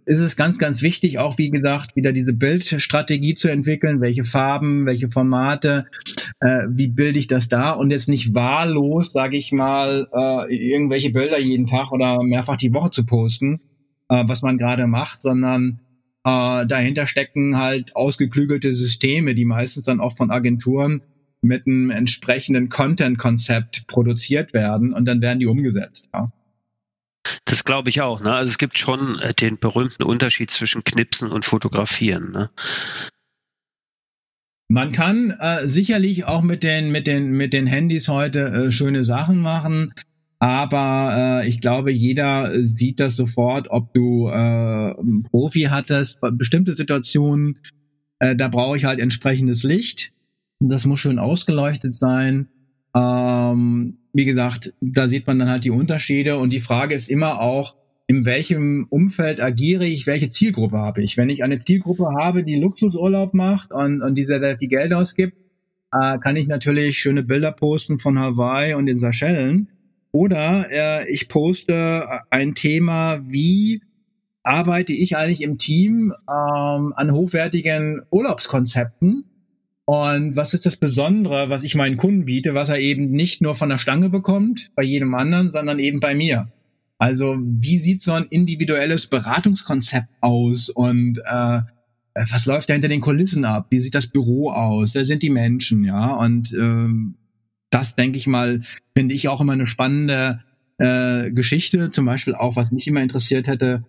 ist 0.06 0.20
es 0.20 0.36
ganz, 0.36 0.60
ganz 0.60 0.84
wichtig, 0.84 1.18
auch 1.18 1.40
wie 1.40 1.50
gesagt, 1.50 1.96
wieder 1.96 2.14
diese 2.14 2.34
Bildstrategie 2.34 3.34
zu 3.34 3.50
entwickeln. 3.50 4.00
Welche 4.00 4.26
Farben, 4.26 4.86
welche 4.86 5.10
Formate, 5.10 5.88
äh, 6.40 6.64
wie 6.70 6.88
bilde 6.88 7.18
ich 7.18 7.26
das 7.26 7.48
da? 7.48 7.72
Und 7.72 7.90
jetzt 7.90 8.10
nicht 8.10 8.36
wahllos, 8.36 9.12
sage 9.12 9.38
ich 9.38 9.52
mal, 9.52 10.08
äh, 10.14 10.56
irgendwelche 10.56 11.12
Bilder 11.12 11.40
jeden 11.40 11.66
Tag 11.66 11.92
oder 11.92 12.22
mehrfach 12.22 12.58
die 12.58 12.74
Woche 12.74 12.92
zu 12.92 13.08
posten, 13.08 13.62
äh, 14.10 14.24
was 14.28 14.44
man 14.44 14.60
gerade 14.60 14.86
macht, 14.86 15.24
sondern 15.24 15.80
äh, 16.24 16.68
dahinter 16.68 17.08
stecken 17.08 17.58
halt 17.58 17.96
ausgeklügelte 17.96 18.72
Systeme, 18.72 19.34
die 19.34 19.46
meistens 19.46 19.86
dann 19.86 20.00
auch 20.00 20.16
von 20.16 20.30
Agenturen 20.30 21.02
mit 21.42 21.66
einem 21.66 21.90
entsprechenden 21.90 22.70
Content-Konzept 22.70 23.88
produziert 23.88 24.54
werden 24.54 24.94
und 24.94 25.06
dann 25.06 25.22
werden 25.22 25.40
die 25.40 25.48
umgesetzt. 25.48 26.10
Ja. 26.14 26.32
Das 27.46 27.64
glaube 27.64 27.90
ich 27.90 28.02
auch. 28.02 28.22
Ne? 28.22 28.34
Also 28.34 28.50
es 28.50 28.58
gibt 28.58 28.78
schon 28.78 29.20
äh, 29.20 29.34
den 29.34 29.60
berühmten 29.60 30.04
Unterschied 30.04 30.52
zwischen 30.52 30.84
Knipsen 30.84 31.32
und 31.32 31.46
Fotografieren. 31.46 32.32
Ne? 32.32 32.50
Man 34.68 34.92
kann 34.92 35.32
äh, 35.32 35.68
sicherlich 35.68 36.26
auch 36.26 36.42
mit 36.42 36.64
den 36.64 36.92
mit 36.92 37.06
den 37.06 37.32
mit 37.32 37.52
den 37.54 37.68
Handys 37.68 38.08
heute 38.08 38.40
äh, 38.40 38.72
schöne 38.72 39.04
Sachen 39.04 39.40
machen, 39.40 39.94
aber 40.42 41.44
äh, 41.44 41.48
ich 41.48 41.62
glaube, 41.62 41.92
jeder 41.92 42.52
sieht 42.64 43.00
das 43.00 43.16
sofort, 43.16 43.70
ob 43.70 43.94
du 43.94 44.28
äh, 44.28 44.32
einen 44.32 45.22
Profi 45.30 45.68
hattest. 45.70 46.20
Bestimmte 46.32 46.74
Situationen, 46.74 47.60
äh, 48.18 48.36
da 48.36 48.48
brauche 48.48 48.76
ich 48.76 48.86
halt 48.86 49.00
entsprechendes 49.00 49.62
Licht. 49.62 50.14
Das 50.60 50.88
muss 50.88 51.00
schön 51.00 51.20
ausgeleuchtet 51.20 51.94
sein. 51.94 52.48
Ähm, 52.96 54.00
wie 54.14 54.26
gesagt, 54.26 54.74
da 54.82 55.08
sieht 55.08 55.28
man 55.28 55.40
dann 55.40 55.50
halt 55.50 55.64
die 55.64 55.72
Unterschiede 55.72 56.38
und 56.38 56.52
die 56.52 56.60
Frage 56.60 56.94
ist 56.94 57.10
immer 57.10 57.40
auch, 57.40 57.76
in 58.08 58.26
welchem 58.26 58.88
Umfeld 58.90 59.42
agiere 59.42 59.86
ich, 59.86 60.06
welche 60.06 60.30
Zielgruppe 60.30 60.78
habe 60.78 61.02
ich. 61.02 61.16
Wenn 61.16 61.30
ich 61.30 61.44
eine 61.44 61.60
Zielgruppe 61.60 62.08
habe, 62.20 62.44
die 62.44 62.58
Luxusurlaub 62.58 63.34
macht 63.34 63.72
und, 63.72 64.02
und 64.02 64.16
die 64.16 64.26
sehr, 64.26 64.58
viel 64.58 64.68
Geld 64.68 64.94
ausgibt, 64.94 65.38
äh, 65.94 66.18
kann 66.20 66.36
ich 66.36 66.48
natürlich 66.48 66.98
schöne 66.98 67.24
Bilder 67.24 67.54
posten 67.54 68.00
von 68.00 68.20
Hawaii 68.20 68.74
und 68.74 68.86
den 68.86 68.98
Seychellen. 68.98 69.70
Oder 70.12 70.66
äh, 70.70 71.10
ich 71.10 71.30
poste 71.30 72.22
ein 72.30 72.54
Thema, 72.54 73.22
wie 73.26 73.82
arbeite 74.44 74.92
ich 74.92 75.16
eigentlich 75.16 75.42
im 75.42 75.58
Team 75.58 76.14
ähm, 76.28 76.94
an 76.96 77.12
hochwertigen 77.14 78.02
Urlaubskonzepten 78.10 79.24
und 79.92 80.38
was 80.38 80.54
ist 80.54 80.66
das 80.66 80.78
Besondere, 80.78 81.50
was 81.50 81.66
ich 81.66 81.76
meinen 81.76 81.98
Kunden 81.98 82.24
biete, 82.24 82.54
was 82.54 82.70
er 82.70 82.80
eben 82.80 83.12
nicht 83.12 83.42
nur 83.42 83.56
von 83.56 83.68
der 83.68 83.78
Stange 83.78 84.08
bekommt, 84.10 84.72
bei 84.74 84.84
jedem 84.84 85.14
anderen, 85.14 85.50
sondern 85.50 85.80
eben 85.80 86.00
bei 86.00 86.16
mir? 86.16 86.50
Also 86.98 87.36
wie 87.42 87.78
sieht 87.78 88.02
so 88.02 88.14
ein 88.14 88.24
individuelles 88.30 89.08
Beratungskonzept 89.08 90.08
aus 90.22 90.70
und 90.70 91.18
äh, 91.26 91.60
was 92.14 92.46
läuft 92.46 92.70
da 92.70 92.74
hinter 92.74 92.88
den 92.88 93.02
Kulissen 93.02 93.44
ab? 93.44 93.68
Wie 93.70 93.80
sieht 93.80 93.94
das 93.94 94.08
Büro 94.08 94.52
aus? 94.52 94.96
Wer 94.96 95.04
sind 95.04 95.24
die 95.24 95.30
Menschen? 95.30 95.84
Ja, 95.84 96.14
und 96.14 96.54
ähm, 96.54 97.16
das 97.70 97.98
denke 97.98 98.18
ich 98.18 98.28
mal, 98.28 98.62
finde 98.96 99.14
ich 99.14 99.28
auch 99.28 99.42
immer 99.42 99.52
eine 99.52 99.68
spannende 99.68 100.40
äh, 100.78 101.32
Geschichte. 101.32 101.92
Zum 101.92 102.06
Beispiel 102.06 102.36
auch, 102.36 102.56
was 102.56 102.72
mich 102.72 102.88
immer 102.88 103.02
interessiert 103.02 103.50
hätte, 103.50 103.84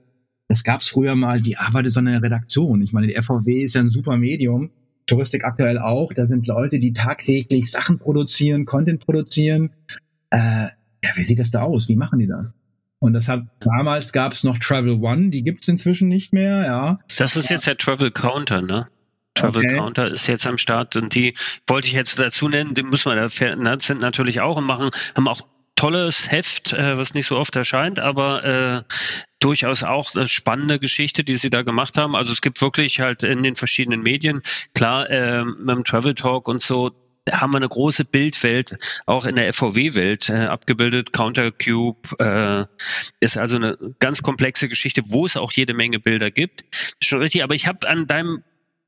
das 0.48 0.64
gab 0.64 0.80
es 0.80 0.88
früher 0.88 1.14
mal, 1.14 1.44
wie 1.44 1.58
arbeitet 1.58 1.92
so 1.92 2.00
eine 2.00 2.20
Redaktion? 2.20 2.82
Ich 2.82 2.92
meine, 2.92 3.06
die 3.06 3.14
FVW 3.14 3.62
ist 3.62 3.76
ja 3.76 3.82
ein 3.82 3.88
super 3.88 4.16
Medium 4.16 4.72
Touristik 5.06 5.44
aktuell 5.44 5.78
auch. 5.78 6.12
Da 6.12 6.26
sind 6.26 6.46
Leute, 6.46 6.78
die 6.78 6.92
tagtäglich 6.92 7.70
Sachen 7.70 7.98
produzieren, 7.98 8.64
Content 8.64 9.04
produzieren. 9.04 9.70
Äh, 10.30 10.68
ja, 11.04 11.10
wie 11.14 11.24
sieht 11.24 11.38
das 11.38 11.50
da 11.50 11.62
aus? 11.62 11.88
Wie 11.88 11.96
machen 11.96 12.18
die 12.18 12.26
das? 12.26 12.54
Und 12.98 13.14
das 13.14 13.26
hat 13.26 13.42
damals 13.58 14.12
gab 14.12 14.32
es 14.32 14.44
noch 14.44 14.58
Travel 14.58 15.00
One, 15.02 15.30
die 15.30 15.42
gibt's 15.42 15.66
inzwischen 15.66 16.08
nicht 16.08 16.32
mehr, 16.32 16.64
ja. 16.64 17.00
Das 17.18 17.34
ist 17.34 17.50
jetzt 17.50 17.66
der 17.66 17.76
Travel 17.76 18.12
Counter, 18.12 18.62
ne? 18.62 18.86
Travel 19.34 19.64
okay. 19.64 19.76
Counter 19.76 20.08
ist 20.08 20.28
jetzt 20.28 20.46
am 20.46 20.56
Start 20.56 20.94
und 20.94 21.14
die 21.14 21.34
wollte 21.66 21.88
ich 21.88 21.94
jetzt 21.94 22.20
dazu 22.20 22.48
nennen, 22.48 22.74
die 22.74 22.84
müssen 22.84 23.10
wir 23.10 23.16
da 23.16 23.28
sind 23.80 24.00
natürlich 24.00 24.40
auch 24.40 24.56
und 24.56 24.66
machen, 24.66 24.90
haben 25.16 25.26
auch 25.26 25.40
tolles 25.74 26.30
Heft, 26.30 26.74
äh, 26.74 26.96
was 26.96 27.14
nicht 27.14 27.26
so 27.26 27.38
oft 27.38 27.56
erscheint, 27.56 27.98
aber 27.98 28.44
äh, 28.44 28.82
durchaus 29.44 29.82
auch 29.82 30.14
eine 30.14 30.28
spannende 30.28 30.78
Geschichte, 30.78 31.24
die 31.24 31.36
sie 31.36 31.50
da 31.50 31.62
gemacht 31.62 31.98
haben. 31.98 32.16
Also 32.16 32.32
es 32.32 32.40
gibt 32.40 32.60
wirklich 32.60 33.00
halt 33.00 33.22
in 33.22 33.42
den 33.42 33.54
verschiedenen 33.54 34.02
Medien, 34.02 34.42
klar, 34.74 35.08
äh, 35.10 35.44
mit 35.44 35.68
dem 35.68 35.84
Travel 35.84 36.14
Talk 36.14 36.48
und 36.48 36.60
so, 36.60 36.92
da 37.24 37.40
haben 37.40 37.52
wir 37.52 37.58
eine 37.58 37.68
große 37.68 38.04
Bildwelt, 38.04 38.78
auch 39.06 39.26
in 39.26 39.36
der 39.36 39.52
FVW-Welt 39.52 40.28
äh, 40.28 40.46
abgebildet. 40.46 41.12
Countercube 41.12 42.16
äh, 42.18 42.64
ist 43.20 43.38
also 43.38 43.56
eine 43.56 43.78
ganz 44.00 44.22
komplexe 44.22 44.68
Geschichte, 44.68 45.02
wo 45.06 45.24
es 45.24 45.36
auch 45.36 45.52
jede 45.52 45.74
Menge 45.74 46.00
Bilder 46.00 46.30
gibt. 46.30 46.64
Schon 47.00 47.20
richtig, 47.20 47.44
aber 47.44 47.54
ich 47.54 47.68
habe 47.68 47.88
an 47.88 48.06
deinem 48.06 48.42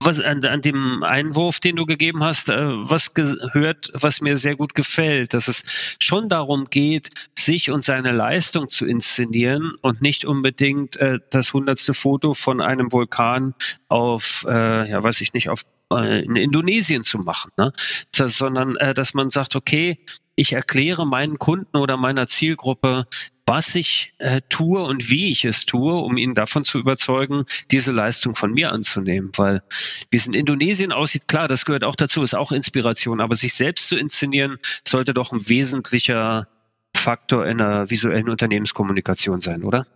was 0.05 0.21
an, 0.21 0.45
an 0.45 0.61
dem 0.61 1.03
Einwurf, 1.03 1.61
den 1.61 1.77
du 1.77 1.87
gegeben 1.87 2.23
hast, 2.23 2.49
äh, 2.49 2.55
was 2.57 3.14
gehört, 3.14 3.90
was 3.95 4.21
mir 4.21 4.37
sehr 4.37 4.57
gut 4.57 4.75
gefällt, 4.75 5.35
dass 5.35 5.49
es 5.49 5.97
schon 6.01 6.29
darum 6.29 6.67
geht, 6.67 7.11
sich 7.38 7.71
und 7.71 7.83
seine 7.83 8.12
Leistung 8.12 8.69
zu 8.69 8.87
inszenieren 8.87 9.75
und 9.81 10.03
nicht 10.03 10.25
unbedingt 10.25 10.97
äh, 10.97 11.19
das 11.31 11.53
hundertste 11.53 11.95
Foto 11.95 12.35
von 12.35 12.61
einem 12.61 12.93
Vulkan 12.93 13.55
auf, 13.88 14.47
äh, 14.49 14.90
ja, 14.90 15.03
weiß 15.03 15.21
ich 15.21 15.33
nicht, 15.35 15.49
auf 15.49 15.64
äh, 15.93 16.25
in 16.25 16.37
Indonesien 16.37 17.05
zu 17.05 17.19
machen, 17.19 17.51
ne? 17.57 17.73
Das, 18.17 18.37
sondern 18.37 18.77
äh, 18.77 18.95
dass 18.95 19.14
man 19.14 19.31
sagt, 19.31 19.57
okay, 19.57 19.99
ich 20.37 20.53
erkläre 20.53 21.07
meinen 21.07 21.38
Kunden 21.38 21.77
oder 21.77 21.97
meiner 21.97 22.27
Zielgruppe, 22.27 23.07
was 23.46 23.74
ich 23.74 24.14
äh, 24.18 24.40
tue 24.48 24.83
und 24.83 25.11
wie 25.11 25.30
ich 25.30 25.44
es 25.44 25.66
tue, 25.66 25.94
um 25.94 26.16
ihn 26.16 26.35
davon 26.35 26.64
zu 26.64 26.78
überzeugen, 26.78 27.44
diese 27.70 27.92
Leistung 27.92 28.35
von 28.35 28.52
mir 28.52 28.72
anzunehmen. 28.72 29.30
Weil 29.37 29.62
wie 30.11 30.16
es 30.16 30.26
in 30.26 30.35
Indonesien 30.35 30.92
aussieht, 30.92 31.28
klar, 31.28 31.48
das 31.48 31.64
gehört 31.64 31.85
auch 31.85 31.96
dazu, 31.96 32.22
ist 32.22 32.35
auch 32.35 32.52
Inspiration, 32.52 33.20
aber 33.20 33.37
sich 33.37 33.54
selbst 33.54 33.88
zu 33.88 33.96
inszenieren, 33.96 34.57
sollte 34.87 35.14
doch 35.14 35.33
ein 35.33 35.48
wesentlicher 35.48 36.48
Faktor 36.96 37.46
in 37.46 37.61
einer 37.61 37.90
visuellen 37.90 38.28
Unternehmenskommunikation 38.28 39.40
sein, 39.40 39.62
oder? 39.62 39.87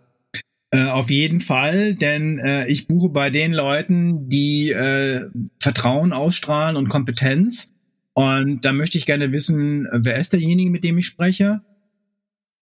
Äh, 0.70 0.84
auf 0.84 1.08
jeden 1.08 1.40
Fall, 1.40 1.94
denn 1.94 2.38
äh, 2.38 2.66
ich 2.68 2.86
buche 2.86 3.08
bei 3.08 3.30
den 3.30 3.52
Leuten, 3.52 4.28
die 4.28 4.70
äh, 4.70 5.30
Vertrauen 5.60 6.12
ausstrahlen 6.12 6.76
und 6.76 6.90
Kompetenz. 6.90 7.68
Und 8.12 8.64
da 8.64 8.72
möchte 8.72 8.98
ich 8.98 9.06
gerne 9.06 9.32
wissen, 9.32 9.88
wer 9.92 10.16
ist 10.16 10.32
derjenige, 10.34 10.70
mit 10.70 10.84
dem 10.84 10.98
ich 10.98 11.06
spreche? 11.06 11.62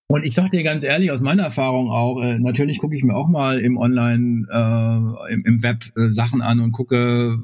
Und 0.09 0.25
ich 0.25 0.35
sag 0.35 0.51
dir 0.51 0.63
ganz 0.63 0.85
ehrlich, 0.85 1.11
aus 1.11 1.21
meiner 1.21 1.43
Erfahrung 1.43 1.91
auch, 1.91 2.23
äh, 2.23 2.39
natürlich 2.39 2.79
gucke 2.79 2.97
ich 2.97 3.03
mir 3.03 3.15
auch 3.15 3.29
mal 3.29 3.59
im 3.59 3.77
Online, 3.77 4.47
äh, 4.51 5.33
im, 5.33 5.45
im 5.45 5.63
Web 5.63 5.85
äh, 5.97 6.11
Sachen 6.11 6.43
an 6.43 6.61
und 6.61 6.73
gucke, 6.73 7.39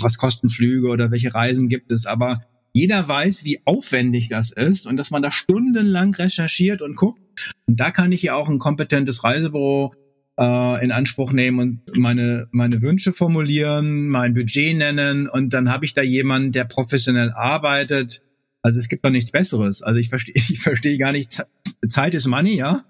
was 0.00 0.18
kosten 0.18 0.48
Flüge 0.48 0.88
oder 0.88 1.10
welche 1.10 1.34
Reisen 1.34 1.68
gibt 1.68 1.90
es. 1.90 2.06
Aber 2.06 2.40
jeder 2.72 3.06
weiß, 3.08 3.44
wie 3.44 3.60
aufwendig 3.64 4.28
das 4.28 4.50
ist 4.50 4.86
und 4.86 4.96
dass 4.96 5.10
man 5.10 5.22
da 5.22 5.30
stundenlang 5.30 6.14
recherchiert 6.14 6.82
und 6.82 6.96
guckt. 6.96 7.20
Und 7.66 7.80
da 7.80 7.90
kann 7.90 8.12
ich 8.12 8.22
ja 8.22 8.34
auch 8.34 8.48
ein 8.48 8.58
kompetentes 8.58 9.24
Reisebüro 9.24 9.92
äh, 10.38 10.84
in 10.84 10.92
Anspruch 10.92 11.32
nehmen 11.32 11.58
und 11.58 11.96
meine, 11.96 12.48
meine 12.52 12.82
Wünsche 12.82 13.12
formulieren, 13.12 14.08
mein 14.08 14.34
Budget 14.34 14.76
nennen 14.76 15.28
und 15.28 15.52
dann 15.52 15.70
habe 15.70 15.84
ich 15.84 15.94
da 15.94 16.02
jemanden, 16.02 16.52
der 16.52 16.64
professionell 16.64 17.32
arbeitet, 17.32 18.22
also 18.64 18.80
es 18.80 18.88
gibt 18.88 19.04
doch 19.04 19.10
nichts 19.10 19.30
Besseres. 19.30 19.82
Also 19.82 20.00
ich 20.00 20.08
verstehe, 20.08 20.34
ich 20.48 20.58
verstehe 20.58 20.98
gar 20.98 21.12
nicht, 21.12 21.44
Zeit 21.88 22.14
ist 22.14 22.26
Money, 22.26 22.56
ja. 22.56 22.84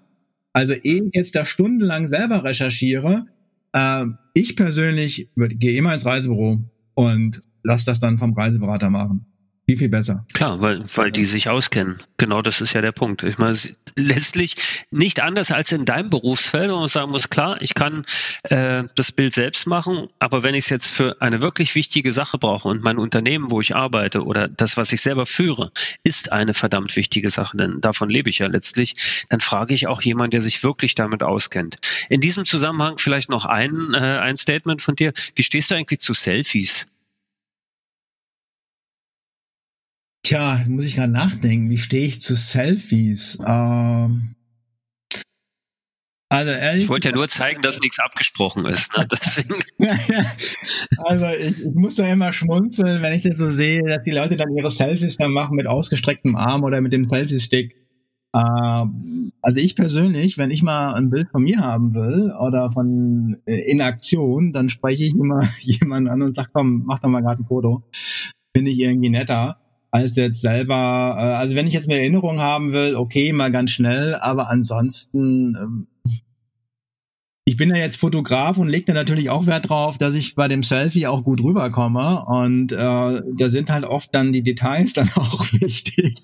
Also 0.53 0.73
ehe 0.73 1.03
ich 1.03 1.13
jetzt 1.13 1.35
da 1.35 1.43
stundenlang 1.43 2.07
selber 2.07 2.45
recherchiere, 2.45 3.27
äh, 3.73 4.05
ich 4.33 4.55
persönlich 4.55 5.29
würd, 5.35 5.59
gehe 5.59 5.77
immer 5.77 5.93
ins 5.93 6.05
Reisebüro 6.05 6.61
und 6.93 7.41
lass 7.61 7.83
das 7.83 7.99
dann 7.99 8.17
vom 8.17 8.33
Reiseberater 8.33 8.89
machen. 8.89 9.25
Viel, 9.65 9.77
viel 9.77 9.89
besser. 9.89 10.25
Klar, 10.33 10.61
weil, 10.61 10.83
weil 10.95 11.11
die 11.11 11.25
sich 11.25 11.49
auskennen. 11.49 11.97
Genau 12.17 12.41
das 12.41 12.61
ist 12.61 12.73
ja 12.73 12.81
der 12.81 12.91
Punkt. 12.91 13.23
Ich 13.23 13.39
meine, 13.39 13.57
letztlich 13.95 14.55
nicht 14.91 15.21
anders 15.21 15.51
als 15.51 15.71
in 15.71 15.85
deinem 15.85 16.09
Berufsfeld, 16.09 16.69
wo 16.69 16.79
man 16.79 16.87
sagen 16.87 17.11
muss, 17.11 17.29
klar, 17.29 17.61
ich 17.61 17.73
kann 17.73 18.05
äh, 18.43 18.83
das 18.95 19.11
Bild 19.11 19.33
selbst 19.33 19.65
machen, 19.65 20.07
aber 20.19 20.43
wenn 20.43 20.53
ich 20.53 20.65
es 20.65 20.69
jetzt 20.69 20.91
für 20.91 21.21
eine 21.21 21.41
wirklich 21.41 21.73
wichtige 21.73 22.11
Sache 22.11 22.37
brauche 22.37 22.67
und 22.67 22.83
mein 22.83 22.97
Unternehmen, 22.97 23.49
wo 23.49 23.59
ich 23.59 23.75
arbeite 23.75 24.23
oder 24.23 24.47
das, 24.47 24.77
was 24.77 24.91
ich 24.91 25.01
selber 25.01 25.25
führe, 25.25 25.71
ist 26.03 26.31
eine 26.31 26.53
verdammt 26.53 26.95
wichtige 26.95 27.29
Sache, 27.31 27.57
denn 27.57 27.81
davon 27.81 28.09
lebe 28.09 28.29
ich 28.29 28.39
ja 28.39 28.47
letztlich, 28.47 29.25
dann 29.29 29.41
frage 29.41 29.73
ich 29.73 29.87
auch 29.87 30.01
jemanden, 30.01 30.31
der 30.31 30.41
sich 30.41 30.63
wirklich 30.63 30.93
damit 30.93 31.23
auskennt. 31.23 31.77
In 32.09 32.21
diesem 32.21 32.45
Zusammenhang 32.45 32.97
vielleicht 32.99 33.29
noch 33.29 33.45
ein, 33.45 33.93
äh, 33.93 33.97
ein 33.97 34.37
Statement 34.37 34.81
von 34.81 34.95
dir. 34.95 35.13
Wie 35.35 35.43
stehst 35.43 35.71
du 35.71 35.75
eigentlich 35.75 35.99
zu 35.99 36.13
Selfies? 36.13 36.85
Tja, 40.25 40.57
jetzt 40.57 40.69
muss 40.69 40.87
ich 40.87 40.95
gerade 40.95 41.11
nachdenken. 41.11 41.69
Wie 41.69 41.77
stehe 41.77 42.07
ich 42.07 42.19
zu 42.19 42.33
Selfies? 42.33 43.37
Ähm, 43.45 44.33
also 46.29 46.51
ehrlich, 46.51 46.85
ich 46.85 46.89
wollte 46.89 47.09
ja 47.09 47.15
nur 47.15 47.27
zeigen, 47.27 47.61
dass 47.61 47.79
nichts 47.79 47.99
abgesprochen 47.99 48.65
ist. 48.65 48.91
Ne? 48.97 49.07
also 51.03 51.25
ich, 51.27 51.63
ich, 51.63 51.75
muss 51.75 51.93
da 51.93 52.11
immer 52.11 52.33
schmunzeln, 52.33 53.03
wenn 53.03 53.13
ich 53.13 53.21
das 53.21 53.37
so 53.37 53.51
sehe, 53.51 53.83
dass 53.83 54.01
die 54.01 54.09
Leute 54.09 54.35
dann 54.35 54.57
ihre 54.57 54.71
Selfies 54.71 55.17
dann 55.17 55.29
machen 55.29 55.57
mit 55.57 55.67
ausgestrecktem 55.67 56.35
Arm 56.35 56.63
oder 56.63 56.81
mit 56.81 56.91
dem 56.91 57.07
Selfie-Stick. 57.07 57.75
Ähm, 58.35 59.31
also 59.43 59.59
ich 59.59 59.75
persönlich, 59.75 60.39
wenn 60.39 60.49
ich 60.49 60.63
mal 60.63 60.95
ein 60.95 61.11
Bild 61.11 61.29
von 61.29 61.43
mir 61.43 61.59
haben 61.59 61.93
will 61.93 62.33
oder 62.33 62.71
von 62.71 63.37
äh, 63.45 63.57
in 63.69 63.79
Aktion, 63.79 64.53
dann 64.53 64.69
spreche 64.69 65.03
ich 65.03 65.13
immer 65.13 65.47
jemanden 65.59 66.09
an 66.09 66.23
und 66.23 66.33
sage, 66.33 66.49
komm, 66.51 66.81
mach 66.87 66.97
doch 66.97 67.09
mal 67.09 67.21
gerade 67.21 67.43
ein 67.43 67.47
Foto. 67.47 67.83
Finde 68.55 68.71
ich 68.71 68.79
irgendwie 68.79 69.11
netter 69.11 69.59
als 69.95 70.15
jetzt 70.15 70.41
selber, 70.41 71.15
äh, 71.17 71.35
also 71.35 71.55
wenn 71.55 71.67
ich 71.67 71.73
jetzt 71.73 71.89
eine 71.89 71.99
Erinnerung 71.99 72.41
haben 72.41 72.73
will, 72.73 72.95
okay, 72.95 73.31
mal 73.31 73.51
ganz 73.51 73.71
schnell, 73.71 74.15
aber 74.15 74.49
ansonsten, 74.49 75.55
ähm, 75.55 75.87
ich 77.47 77.57
bin 77.57 77.69
ja 77.69 77.77
jetzt 77.77 77.97
Fotograf 77.97 78.57
und 78.57 78.67
lege 78.67 78.85
da 78.87 78.93
natürlich 78.93 79.29
auch 79.29 79.45
Wert 79.45 79.69
drauf, 79.69 79.97
dass 79.97 80.15
ich 80.15 80.35
bei 80.35 80.47
dem 80.47 80.63
Selfie 80.63 81.07
auch 81.07 81.23
gut 81.23 81.41
rüberkomme 81.41 82.25
und 82.25 82.71
äh, 82.71 82.75
da 82.75 83.49
sind 83.49 83.69
halt 83.69 83.85
oft 83.85 84.13
dann 84.13 84.33
die 84.33 84.43
Details 84.43 84.93
dann 84.93 85.09
auch 85.15 85.45
wichtig. 85.53 86.15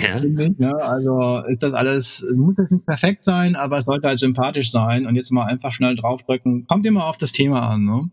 Ja. 0.00 0.22
Ich, 0.22 0.58
ne? 0.58 0.76
Also 0.76 1.42
ist 1.48 1.62
das 1.62 1.72
alles, 1.72 2.26
muss 2.32 2.54
das 2.56 2.70
nicht 2.70 2.86
perfekt 2.86 3.24
sein, 3.24 3.56
aber 3.56 3.78
es 3.78 3.86
sollte 3.86 4.06
halt 4.06 4.20
sympathisch 4.20 4.70
sein 4.70 5.06
und 5.06 5.16
jetzt 5.16 5.32
mal 5.32 5.46
einfach 5.46 5.72
schnell 5.72 5.96
draufdrücken. 5.96 6.66
Kommt 6.66 6.86
immer 6.86 7.06
auf 7.06 7.18
das 7.18 7.32
Thema 7.32 7.68
an, 7.70 7.84
ne? 7.84 8.10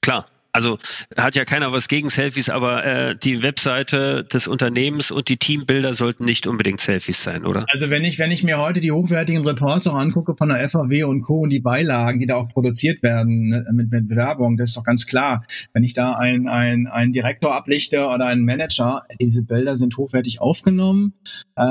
Klar, 0.00 0.26
also 0.56 0.78
hat 1.18 1.36
ja 1.36 1.44
keiner 1.44 1.70
was 1.70 1.86
gegen 1.86 2.08
Selfies, 2.08 2.48
aber 2.48 2.84
äh, 2.84 3.16
die 3.16 3.42
Webseite 3.42 4.24
des 4.24 4.48
Unternehmens 4.48 5.10
und 5.10 5.28
die 5.28 5.36
Teambilder 5.36 5.92
sollten 5.92 6.24
nicht 6.24 6.46
unbedingt 6.46 6.80
Selfies 6.80 7.22
sein, 7.22 7.44
oder? 7.44 7.66
Also 7.70 7.90
wenn 7.90 8.04
ich, 8.04 8.18
wenn 8.18 8.30
ich 8.30 8.42
mir 8.42 8.58
heute 8.58 8.80
die 8.80 8.90
hochwertigen 8.90 9.46
Reports 9.46 9.86
auch 9.86 9.94
angucke 9.94 10.34
von 10.36 10.48
der 10.48 10.66
FAW 10.68 11.04
und 11.04 11.20
Co. 11.20 11.40
und 11.40 11.50
die 11.50 11.60
Beilagen, 11.60 12.20
die 12.20 12.26
da 12.26 12.36
auch 12.36 12.48
produziert 12.48 13.02
werden 13.02 13.50
ne, 13.50 13.66
mit, 13.70 13.90
mit 13.90 14.08
Bewerbung, 14.08 14.56
das 14.56 14.70
ist 14.70 14.78
doch 14.78 14.84
ganz 14.84 15.06
klar. 15.06 15.44
Wenn 15.74 15.84
ich 15.84 15.92
da 15.92 16.14
einen 16.14 16.48
ein 16.48 17.12
Direktor 17.12 17.54
ablichte 17.54 18.06
oder 18.06 18.24
einen 18.24 18.46
Manager, 18.46 19.02
diese 19.20 19.42
Bilder 19.42 19.76
sind 19.76 19.96
hochwertig 19.98 20.40
aufgenommen. 20.40 21.12
Äh, 21.54 21.62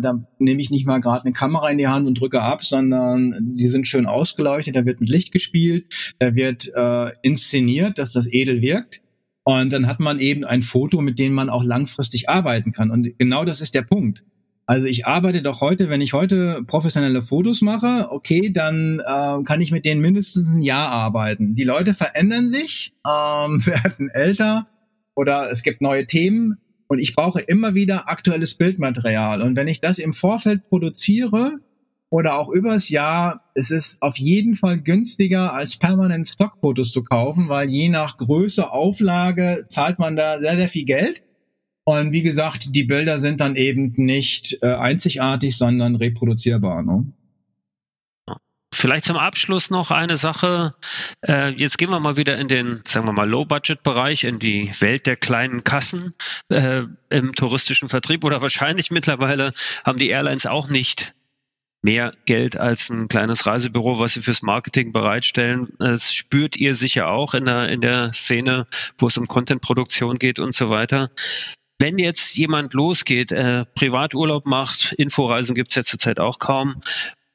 da 0.00 0.24
nehme 0.38 0.62
ich 0.62 0.70
nicht 0.70 0.86
mal 0.86 1.00
gerade 1.00 1.24
eine 1.24 1.34
Kamera 1.34 1.68
in 1.68 1.76
die 1.76 1.88
Hand 1.88 2.06
und 2.06 2.18
drücke 2.18 2.40
ab, 2.40 2.64
sondern 2.64 3.54
die 3.54 3.68
sind 3.68 3.86
schön 3.86 4.06
ausgeleuchtet, 4.06 4.76
da 4.76 4.86
wird 4.86 5.00
mit 5.00 5.10
Licht 5.10 5.30
gespielt, 5.30 6.14
da 6.18 6.34
wird 6.34 6.70
äh, 6.74 7.10
inszeniert, 7.22 7.98
dass 7.98 8.12
das 8.12 8.29
edel 8.32 8.62
wirkt. 8.62 9.02
Und 9.44 9.72
dann 9.72 9.86
hat 9.86 10.00
man 10.00 10.18
eben 10.18 10.44
ein 10.44 10.62
Foto, 10.62 11.00
mit 11.00 11.18
dem 11.18 11.32
man 11.32 11.48
auch 11.48 11.64
langfristig 11.64 12.28
arbeiten 12.28 12.72
kann. 12.72 12.90
Und 12.90 13.18
genau 13.18 13.44
das 13.44 13.60
ist 13.60 13.74
der 13.74 13.82
Punkt. 13.82 14.22
Also 14.70 14.86
ich 14.86 15.04
arbeite 15.04 15.42
doch 15.42 15.60
heute, 15.60 15.88
wenn 15.88 16.00
ich 16.00 16.12
heute 16.12 16.62
professionelle 16.64 17.22
Fotos 17.22 17.60
mache, 17.60 18.06
okay, 18.12 18.50
dann 18.52 19.00
äh, 19.00 19.42
kann 19.42 19.60
ich 19.60 19.72
mit 19.72 19.84
denen 19.84 20.00
mindestens 20.00 20.52
ein 20.52 20.62
Jahr 20.62 20.88
arbeiten. 20.90 21.56
Die 21.56 21.64
Leute 21.64 21.92
verändern 21.92 22.48
sich, 22.48 22.92
ähm, 23.04 23.66
werden 23.66 24.10
älter 24.10 24.68
oder 25.16 25.50
es 25.50 25.64
gibt 25.64 25.80
neue 25.80 26.06
Themen 26.06 26.58
und 26.86 27.00
ich 27.00 27.16
brauche 27.16 27.40
immer 27.40 27.74
wieder 27.74 28.08
aktuelles 28.08 28.54
Bildmaterial. 28.54 29.42
Und 29.42 29.56
wenn 29.56 29.66
ich 29.66 29.80
das 29.80 29.98
im 29.98 30.12
Vorfeld 30.12 30.68
produziere, 30.68 31.58
oder 32.10 32.36
auch 32.36 32.48
übers 32.48 32.88
Jahr, 32.88 33.50
es 33.54 33.70
ist 33.70 34.02
auf 34.02 34.18
jeden 34.18 34.56
Fall 34.56 34.80
günstiger 34.80 35.52
als 35.52 35.76
permanent 35.76 36.28
Stockfotos 36.28 36.92
zu 36.92 37.04
kaufen, 37.04 37.48
weil 37.48 37.70
je 37.70 37.88
nach 37.88 38.18
Größe, 38.18 38.70
Auflage 38.70 39.64
zahlt 39.68 39.98
man 39.98 40.16
da 40.16 40.40
sehr, 40.40 40.56
sehr 40.56 40.68
viel 40.68 40.84
Geld. 40.84 41.22
Und 41.84 42.12
wie 42.12 42.22
gesagt, 42.22 42.74
die 42.74 42.84
Bilder 42.84 43.18
sind 43.18 43.40
dann 43.40 43.56
eben 43.56 43.92
nicht 43.96 44.58
äh, 44.62 44.74
einzigartig, 44.74 45.56
sondern 45.56 45.96
reproduzierbar. 45.96 46.82
Ne? 46.82 47.12
Vielleicht 48.72 49.04
zum 49.04 49.16
Abschluss 49.16 49.70
noch 49.70 49.90
eine 49.90 50.16
Sache. 50.16 50.74
Äh, 51.26 51.50
jetzt 51.50 51.78
gehen 51.78 51.90
wir 51.90 52.00
mal 52.00 52.16
wieder 52.16 52.38
in 52.38 52.48
den, 52.48 52.80
sagen 52.86 53.06
wir 53.06 53.12
mal, 53.12 53.28
Low-Budget-Bereich, 53.28 54.24
in 54.24 54.38
die 54.38 54.70
Welt 54.80 55.06
der 55.06 55.16
kleinen 55.16 55.64
Kassen 55.64 56.14
äh, 56.48 56.84
im 57.08 57.34
touristischen 57.34 57.88
Vertrieb. 57.88 58.24
Oder 58.24 58.42
wahrscheinlich 58.42 58.90
mittlerweile 58.90 59.52
haben 59.84 59.98
die 59.98 60.10
Airlines 60.10 60.46
auch 60.46 60.68
nicht 60.68 61.14
mehr 61.82 62.12
Geld 62.26 62.56
als 62.56 62.90
ein 62.90 63.08
kleines 63.08 63.46
Reisebüro, 63.46 63.98
was 63.98 64.14
sie 64.14 64.20
fürs 64.20 64.42
Marketing 64.42 64.92
bereitstellen. 64.92 65.68
Das 65.78 66.14
spürt 66.14 66.56
ihr 66.56 66.74
sicher 66.74 67.08
auch 67.08 67.34
in 67.34 67.46
der, 67.46 67.68
in 67.68 67.80
der 67.80 68.12
Szene, 68.12 68.66
wo 68.98 69.06
es 69.06 69.16
um 69.16 69.26
Contentproduktion 69.26 70.18
geht 70.18 70.38
und 70.38 70.54
so 70.54 70.68
weiter. 70.68 71.10
Wenn 71.78 71.96
jetzt 71.98 72.36
jemand 72.36 72.74
losgeht, 72.74 73.32
äh, 73.32 73.64
Privaturlaub 73.74 74.44
macht, 74.44 74.92
Inforeisen 74.92 75.54
gibt's 75.54 75.74
ja 75.74 75.82
zurzeit 75.82 76.20
auch 76.20 76.38
kaum 76.38 76.82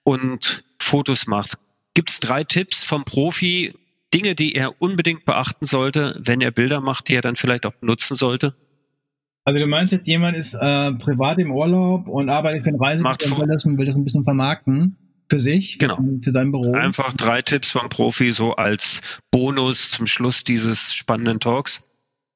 und 0.03 0.63
Fotos 0.79 1.25
macht, 1.25 1.57
gibt's 1.95 2.19
drei 2.19 2.43
Tipps 2.43 2.83
vom 2.83 3.05
Profi, 3.05 3.73
Dinge, 4.13 4.35
die 4.35 4.53
er 4.53 4.79
unbedingt 4.79 5.25
beachten 5.25 5.65
sollte, 5.65 6.15
wenn 6.19 6.41
er 6.41 6.51
Bilder 6.51 6.79
macht, 6.79 7.07
die 7.07 7.15
er 7.15 7.21
dann 7.21 7.35
vielleicht 7.35 7.65
auch 7.65 7.73
nutzen 7.81 8.15
sollte? 8.15 8.55
Also 9.45 9.59
du 9.59 9.67
meinst 9.67 9.93
jetzt, 9.93 10.07
jemand 10.07 10.35
ist 10.35 10.55
äh, 10.55 10.91
privat 10.93 11.37
im 11.37 11.51
Urlaub 11.51 12.07
und 12.07 12.29
arbeitet 12.29 12.63
für 12.63 12.71
ein 12.71 12.75
Reisebüro 12.75 13.11
und 13.11 13.39
will 13.41 13.47
das, 13.47 13.65
will 13.65 13.85
das 13.85 13.95
ein 13.95 14.03
bisschen 14.03 14.23
vermarkten 14.23 14.97
für 15.29 15.37
sich, 15.37 15.77
genau. 15.77 15.97
für, 15.97 16.19
für 16.23 16.31
sein 16.31 16.51
Büro. 16.51 16.73
Einfach 16.73 17.13
drei 17.13 17.43
Tipps 17.43 17.71
vom 17.71 17.87
Profi 17.89 18.31
so 18.31 18.55
als 18.55 19.19
Bonus 19.29 19.91
zum 19.91 20.07
Schluss 20.07 20.43
dieses 20.43 20.95
spannenden 20.95 21.39
Talks. 21.39 21.91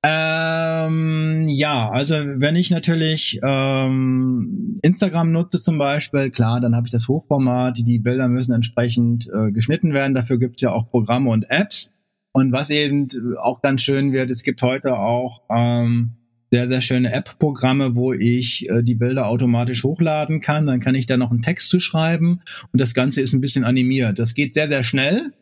Ähm, 0.05 1.47
ja, 1.49 1.89
also 1.89 2.13
wenn 2.15 2.55
ich 2.55 2.69
natürlich 2.69 3.39
ähm, 3.43 4.79
Instagram 4.83 5.31
nutze 5.31 5.61
zum 5.61 5.79
Beispiel, 5.79 6.29
klar, 6.29 6.61
dann 6.61 6.75
habe 6.75 6.85
ich 6.85 6.91
das 6.91 7.07
Hochformat, 7.07 7.79
die 7.79 7.97
Bilder 7.97 8.27
müssen 8.27 8.53
entsprechend 8.53 9.27
äh, 9.33 9.51
geschnitten 9.51 9.93
werden, 9.93 10.13
dafür 10.13 10.37
gibt's 10.37 10.61
ja 10.61 10.71
auch 10.71 10.89
Programme 10.89 11.31
und 11.31 11.49
Apps. 11.49 11.91
Und 12.31 12.51
was 12.51 12.69
eben 12.69 13.07
auch 13.41 13.61
ganz 13.61 13.81
schön 13.81 14.13
wird, 14.13 14.29
es 14.29 14.43
gibt 14.43 14.61
heute 14.61 14.95
auch 14.95 15.41
ähm, 15.49 16.18
sehr, 16.51 16.67
sehr 16.67 16.81
schöne 16.81 17.13
App-Programme, 17.13 17.95
wo 17.95 18.13
ich 18.13 18.69
äh, 18.69 18.81
die 18.83 18.95
Bilder 18.95 19.27
automatisch 19.27 19.83
hochladen 19.83 20.41
kann. 20.41 20.67
Dann 20.67 20.79
kann 20.79 20.95
ich 20.95 21.05
da 21.05 21.17
noch 21.17 21.31
einen 21.31 21.41
Text 21.41 21.69
zu 21.69 21.79
schreiben 21.79 22.41
und 22.71 22.81
das 22.81 22.93
Ganze 22.93 23.21
ist 23.21 23.33
ein 23.33 23.41
bisschen 23.41 23.63
animiert. 23.63 24.19
Das 24.19 24.33
geht 24.33 24.53
sehr, 24.53 24.67
sehr 24.67 24.83
schnell 24.83 25.33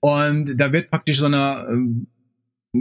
und 0.00 0.56
da 0.56 0.72
wird 0.72 0.90
praktisch 0.90 1.18
so 1.18 1.26
eine, 1.26 1.66
eine 1.66 2.06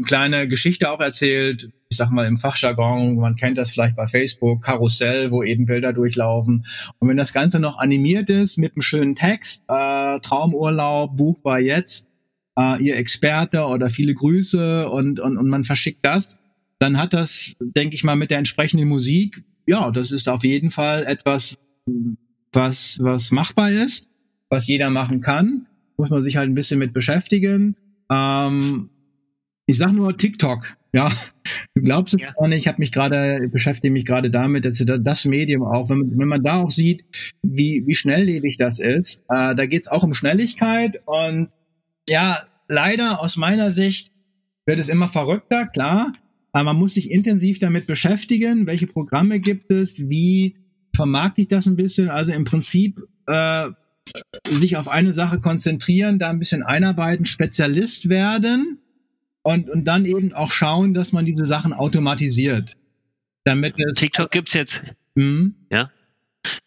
kleine 0.06 0.48
Geschichte 0.48 0.90
auch 0.92 1.00
erzählt. 1.00 1.70
Ich 1.90 1.98
sag 1.98 2.10
mal 2.10 2.26
im 2.26 2.38
Fachjargon, 2.38 3.16
man 3.16 3.36
kennt 3.36 3.58
das 3.58 3.72
vielleicht 3.72 3.96
bei 3.96 4.08
Facebook, 4.08 4.64
Karussell, 4.64 5.32
wo 5.32 5.44
eben 5.44 5.66
Bilder 5.66 5.94
durchlaufen. 5.94 6.66
Und 7.00 7.08
wenn 7.08 7.18
das 7.18 7.34
Ganze 7.34 7.60
noch 7.60 7.78
animiert 7.78 8.30
ist 8.30 8.58
mit 8.58 8.76
einem 8.76 8.82
schönen 8.82 9.16
Text, 9.16 9.64
äh, 9.68 10.20
Traumurlaub, 10.20 11.16
buchbar 11.16 11.60
jetzt, 11.60 12.08
äh, 12.58 12.84
ihr 12.84 12.98
Experte 12.98 13.66
oder 13.66 13.90
viele 13.90 14.14
Grüße 14.14 14.90
und, 14.90 15.20
und, 15.20 15.38
und 15.38 15.48
man 15.48 15.64
verschickt 15.64 16.04
das, 16.04 16.38
dann 16.80 16.98
hat 16.98 17.14
das, 17.14 17.54
denke 17.60 17.96
ich 17.96 18.04
mal, 18.04 18.16
mit 18.16 18.32
der 18.32 18.38
entsprechenden 18.38 18.88
Musik, 18.88 19.44
ja, 19.68 19.90
das 19.92 20.12
ist 20.12 20.30
auf 20.30 20.44
jeden 20.44 20.72
Fall 20.72 21.06
etwas, 21.06 21.58
was, 22.52 22.98
was 23.02 23.32
machbar 23.32 23.72
ist, 23.72 24.08
was 24.50 24.68
jeder 24.68 24.90
machen 24.90 25.22
kann. 25.22 25.68
Muss 25.98 26.10
man 26.10 26.24
sich 26.24 26.38
halt 26.38 26.50
ein 26.50 26.56
bisschen 26.56 26.80
mit 26.80 26.94
beschäftigen. 26.94 27.76
Ähm, 28.12 28.90
ich 29.66 29.78
sag 29.78 29.94
nur 29.94 30.18
TikTok. 30.18 30.76
Ja, 30.94 31.12
du 31.76 31.82
glaubst 31.82 32.14
es 32.14 32.22
ja. 32.22 32.32
gar 32.32 32.48
nicht. 32.48 32.60
Ich 32.60 32.68
habe 32.68 32.78
mich 32.80 32.92
gerade 32.92 33.50
beschäftige 33.50 33.92
mich 33.92 34.06
gerade 34.06 34.30
damit, 34.30 34.64
dass 34.66 34.82
das 34.86 35.26
Medium 35.26 35.64
auch, 35.64 35.90
wenn 35.90 36.00
man, 36.00 36.20
wenn 36.20 36.28
man 36.28 36.44
da 36.44 36.62
auch 36.62 36.72
sieht, 36.72 37.04
wie 37.44 37.84
wie 37.86 37.96
schnelllebig 37.96 38.58
das 38.58 38.80
ist, 38.80 39.20
äh, 39.30 39.56
da 39.56 39.66
geht's 39.66 39.88
auch 39.88 40.04
um 40.04 40.14
Schnelligkeit 40.14 41.02
und 41.06 41.50
ja, 42.08 42.44
leider 42.70 43.20
aus 43.20 43.36
meiner 43.36 43.72
Sicht 43.72 44.12
wird 44.66 44.80
es 44.80 44.88
immer 44.88 45.10
verrückter, 45.10 45.68
klar. 45.68 46.14
Aber 46.56 46.72
man 46.72 46.78
muss 46.78 46.94
sich 46.94 47.12
intensiv 47.12 47.60
damit 47.60 47.86
beschäftigen, 47.86 48.66
welche 48.66 48.88
Programme 48.88 49.42
gibt 49.42 49.74
es, 49.74 50.08
wie 50.08 50.56
vermarkte 50.96 51.42
ich 51.42 51.50
das 51.50 51.66
ein 51.66 51.76
bisschen. 51.76 52.10
Also 52.10 52.32
im 52.32 52.46
Prinzip 52.46 53.02
äh, 53.28 53.72
sich 54.46 54.78
auf 54.78 54.88
eine 54.88 55.12
Sache 55.12 55.42
konzentrieren, 55.42 56.18
da 56.18 56.30
ein 56.30 56.40
bisschen 56.40 56.64
einarbeiten, 56.64 57.26
Spezialist 57.26 58.08
werden 58.08 58.80
und, 59.44 59.70
und 59.70 59.84
dann 59.86 60.06
eben 60.06 60.32
auch 60.32 60.54
schauen, 60.54 60.94
dass 60.94 61.12
man 61.12 61.26
diese 61.26 61.44
Sachen 61.44 61.74
automatisiert. 61.74 62.78
damit 63.44 63.76
es. 63.78 64.00
TikTok 64.00 64.32
gibt's 64.32 64.54
jetzt. 64.54 64.82
Mhm. 65.16 65.56
Ja. 65.70 65.92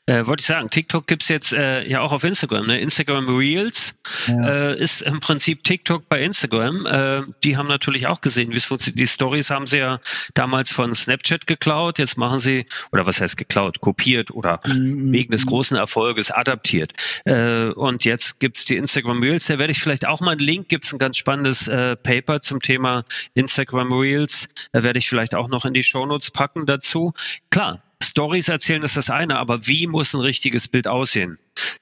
Äh, 0.07 0.27
wollte 0.27 0.41
ich 0.41 0.47
sagen, 0.47 0.71
TikTok 0.71 1.07
gibt's 1.07 1.29
jetzt 1.29 1.53
äh, 1.53 1.87
ja 1.87 2.01
auch 2.01 2.13
auf 2.13 2.25
Instagram. 2.25 2.67
Ne? 2.67 2.81
Instagram 2.81 3.29
Reels 3.29 4.01
ja. 4.27 4.71
äh, 4.71 4.79
ist 4.81 5.03
im 5.03 5.21
Prinzip 5.21 5.65
TikTok 5.65 6.09
bei 6.09 6.23
Instagram. 6.23 6.87
Äh, 6.87 7.23
die 7.45 7.59
haben 7.59 7.69
natürlich 7.69 8.07
auch 8.07 8.23
gesehen, 8.23 8.53
wie 8.53 8.57
es 8.57 8.65
funktioniert. 8.65 8.99
Die 8.99 9.07
Stories 9.07 9.51
haben 9.51 9.67
sie 9.67 9.79
ja 9.79 10.01
damals 10.33 10.73
von 10.73 10.95
Snapchat 10.95 11.47
geklaut. 11.47 11.99
Jetzt 11.99 12.17
machen 12.17 12.41
sie, 12.41 12.65
oder 12.91 13.07
was 13.07 13.21
heißt 13.21 13.37
geklaut, 13.37 13.81
kopiert 13.81 14.31
oder 14.31 14.61
mhm. 14.67 15.13
wegen 15.13 15.31
des 15.31 15.45
großen 15.45 15.77
Erfolges 15.77 16.31
adaptiert. 16.31 16.95
Äh, 17.27 17.67
und 17.67 18.07
jetzt 18.07 18.41
gibt's 18.41 18.65
die 18.65 18.77
Instagram 18.77 19.23
Reels. 19.23 19.47
Da 19.47 19.59
werde 19.59 19.73
ich 19.73 19.81
vielleicht 19.81 20.07
auch 20.07 20.21
mal 20.21 20.33
einen 20.33 20.41
Link, 20.41 20.69
gibt's 20.71 20.93
ein 20.95 20.99
ganz 20.99 21.19
spannendes 21.19 21.69
äh, 21.69 21.97
Paper 21.97 22.41
zum 22.41 22.63
Thema 22.63 23.05
Instagram 23.35 23.93
Reels. 23.93 24.49
Da 24.73 24.83
werde 24.83 24.99
ich 24.99 25.09
vielleicht 25.09 25.35
auch 25.35 25.49
noch 25.49 25.67
in 25.67 25.75
die 25.75 25.83
Shownotes 25.83 26.31
packen 26.31 26.65
dazu. 26.65 27.13
Klar, 27.51 27.83
Stories 28.03 28.49
erzählen 28.49 28.83
ist 28.83 28.97
das 28.97 29.11
eine, 29.11 29.39
aber 29.39 29.67
wie 29.67 29.87
muss 29.87 30.15
ein 30.15 30.21
richtiges 30.21 30.69
Bild 30.69 30.87
aussehen? 30.87 31.39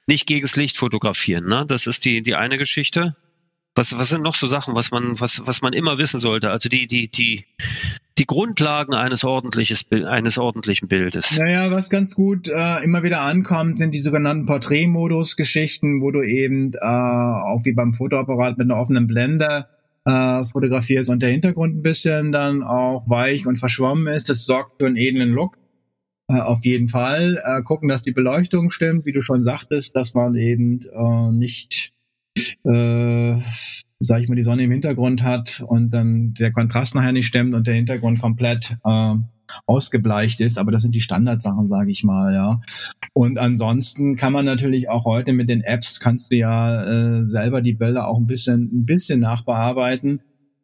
Nicht 0.07 0.27
gegens 0.27 0.55
Licht 0.55 0.77
fotografieren, 0.77 1.45
ne? 1.45 1.65
Das 1.67 1.87
ist 1.87 2.05
die, 2.05 2.21
die 2.21 2.35
eine 2.35 2.57
Geschichte. 2.57 3.15
Was, 3.75 3.95
was 3.99 4.09
sind 4.09 4.23
noch 4.23 4.33
so 4.33 4.47
Sachen, 4.47 4.75
was 4.75 4.89
man, 4.89 5.19
was, 5.19 5.45
was 5.45 5.61
man 5.61 5.73
immer 5.73 5.99
wissen 5.99 6.19
sollte? 6.19 6.49
Also 6.49 6.67
die, 6.67 6.87
die, 6.87 7.11
die, 7.11 7.45
die 8.17 8.25
Grundlagen 8.25 8.95
eines, 8.95 9.23
ordentliches, 9.23 9.91
eines 9.91 10.39
ordentlichen 10.39 10.87
Bildes. 10.87 11.37
Naja, 11.37 11.69
was 11.69 11.91
ganz 11.91 12.15
gut 12.15 12.47
äh, 12.47 12.83
immer 12.83 13.03
wieder 13.03 13.21
ankommt, 13.21 13.77
sind 13.77 13.93
die 13.93 13.99
sogenannten 13.99 14.47
Porträtmodus-Geschichten, 14.47 16.01
wo 16.01 16.09
du 16.09 16.23
eben 16.23 16.73
äh, 16.73 16.79
auch 16.79 17.65
wie 17.65 17.73
beim 17.73 17.93
Fotoapparat 17.93 18.57
mit 18.57 18.65
einer 18.65 18.81
offenen 18.81 19.05
Blende 19.05 19.67
äh, 20.05 20.45
fotografierst 20.45 21.11
und 21.11 21.21
der 21.21 21.29
Hintergrund 21.29 21.75
ein 21.75 21.83
bisschen 21.83 22.31
dann 22.31 22.63
auch 22.63 23.03
weich 23.07 23.45
und 23.45 23.57
verschwommen 23.57 24.07
ist. 24.07 24.29
Das 24.29 24.45
sorgt 24.45 24.79
für 24.79 24.87
einen 24.87 24.97
edlen 24.97 25.29
Look. 25.29 25.59
Äh, 26.29 26.41
auf 26.41 26.65
jeden 26.65 26.89
Fall 26.89 27.41
äh, 27.43 27.61
gucken, 27.63 27.87
dass 27.87 28.03
die 28.03 28.11
Beleuchtung 28.11 28.71
stimmt, 28.71 29.05
wie 29.05 29.13
du 29.13 29.21
schon 29.21 29.43
sagtest, 29.43 29.95
dass 29.95 30.13
man 30.13 30.35
eben 30.35 30.81
äh, 30.81 31.31
nicht, 31.31 31.93
äh, 32.35 33.37
sag 33.99 34.21
ich 34.21 34.27
mal, 34.27 34.35
die 34.35 34.43
Sonne 34.43 34.63
im 34.63 34.71
Hintergrund 34.71 35.23
hat 35.23 35.63
und 35.65 35.91
dann 35.91 36.33
der 36.33 36.51
Kontrast 36.51 36.95
nachher 36.95 37.13
nicht 37.13 37.27
stimmt 37.27 37.53
und 37.53 37.65
der 37.65 37.75
Hintergrund 37.75 38.21
komplett 38.21 38.77
äh, 38.83 39.15
ausgebleicht 39.65 40.41
ist, 40.41 40.57
aber 40.57 40.73
das 40.73 40.81
sind 40.81 40.93
die 40.93 41.01
Standardsachen, 41.01 41.69
sage 41.69 41.91
ich 41.91 42.03
mal, 42.03 42.33
ja. 42.33 42.59
Und 43.13 43.39
ansonsten 43.39 44.17
kann 44.17 44.33
man 44.33 44.43
natürlich 44.43 44.89
auch 44.89 45.05
heute 45.05 45.31
mit 45.31 45.47
den 45.47 45.61
Apps 45.61 46.01
kannst 46.01 46.33
du 46.33 46.35
ja 46.35 47.19
äh, 47.19 47.25
selber 47.25 47.61
die 47.61 47.73
Bilder 47.73 48.09
auch 48.09 48.17
ein 48.17 48.27
bisschen 48.27 48.63
ein 48.63 48.85
bisschen 48.85 49.21
nachbearbeiten, 49.21 50.19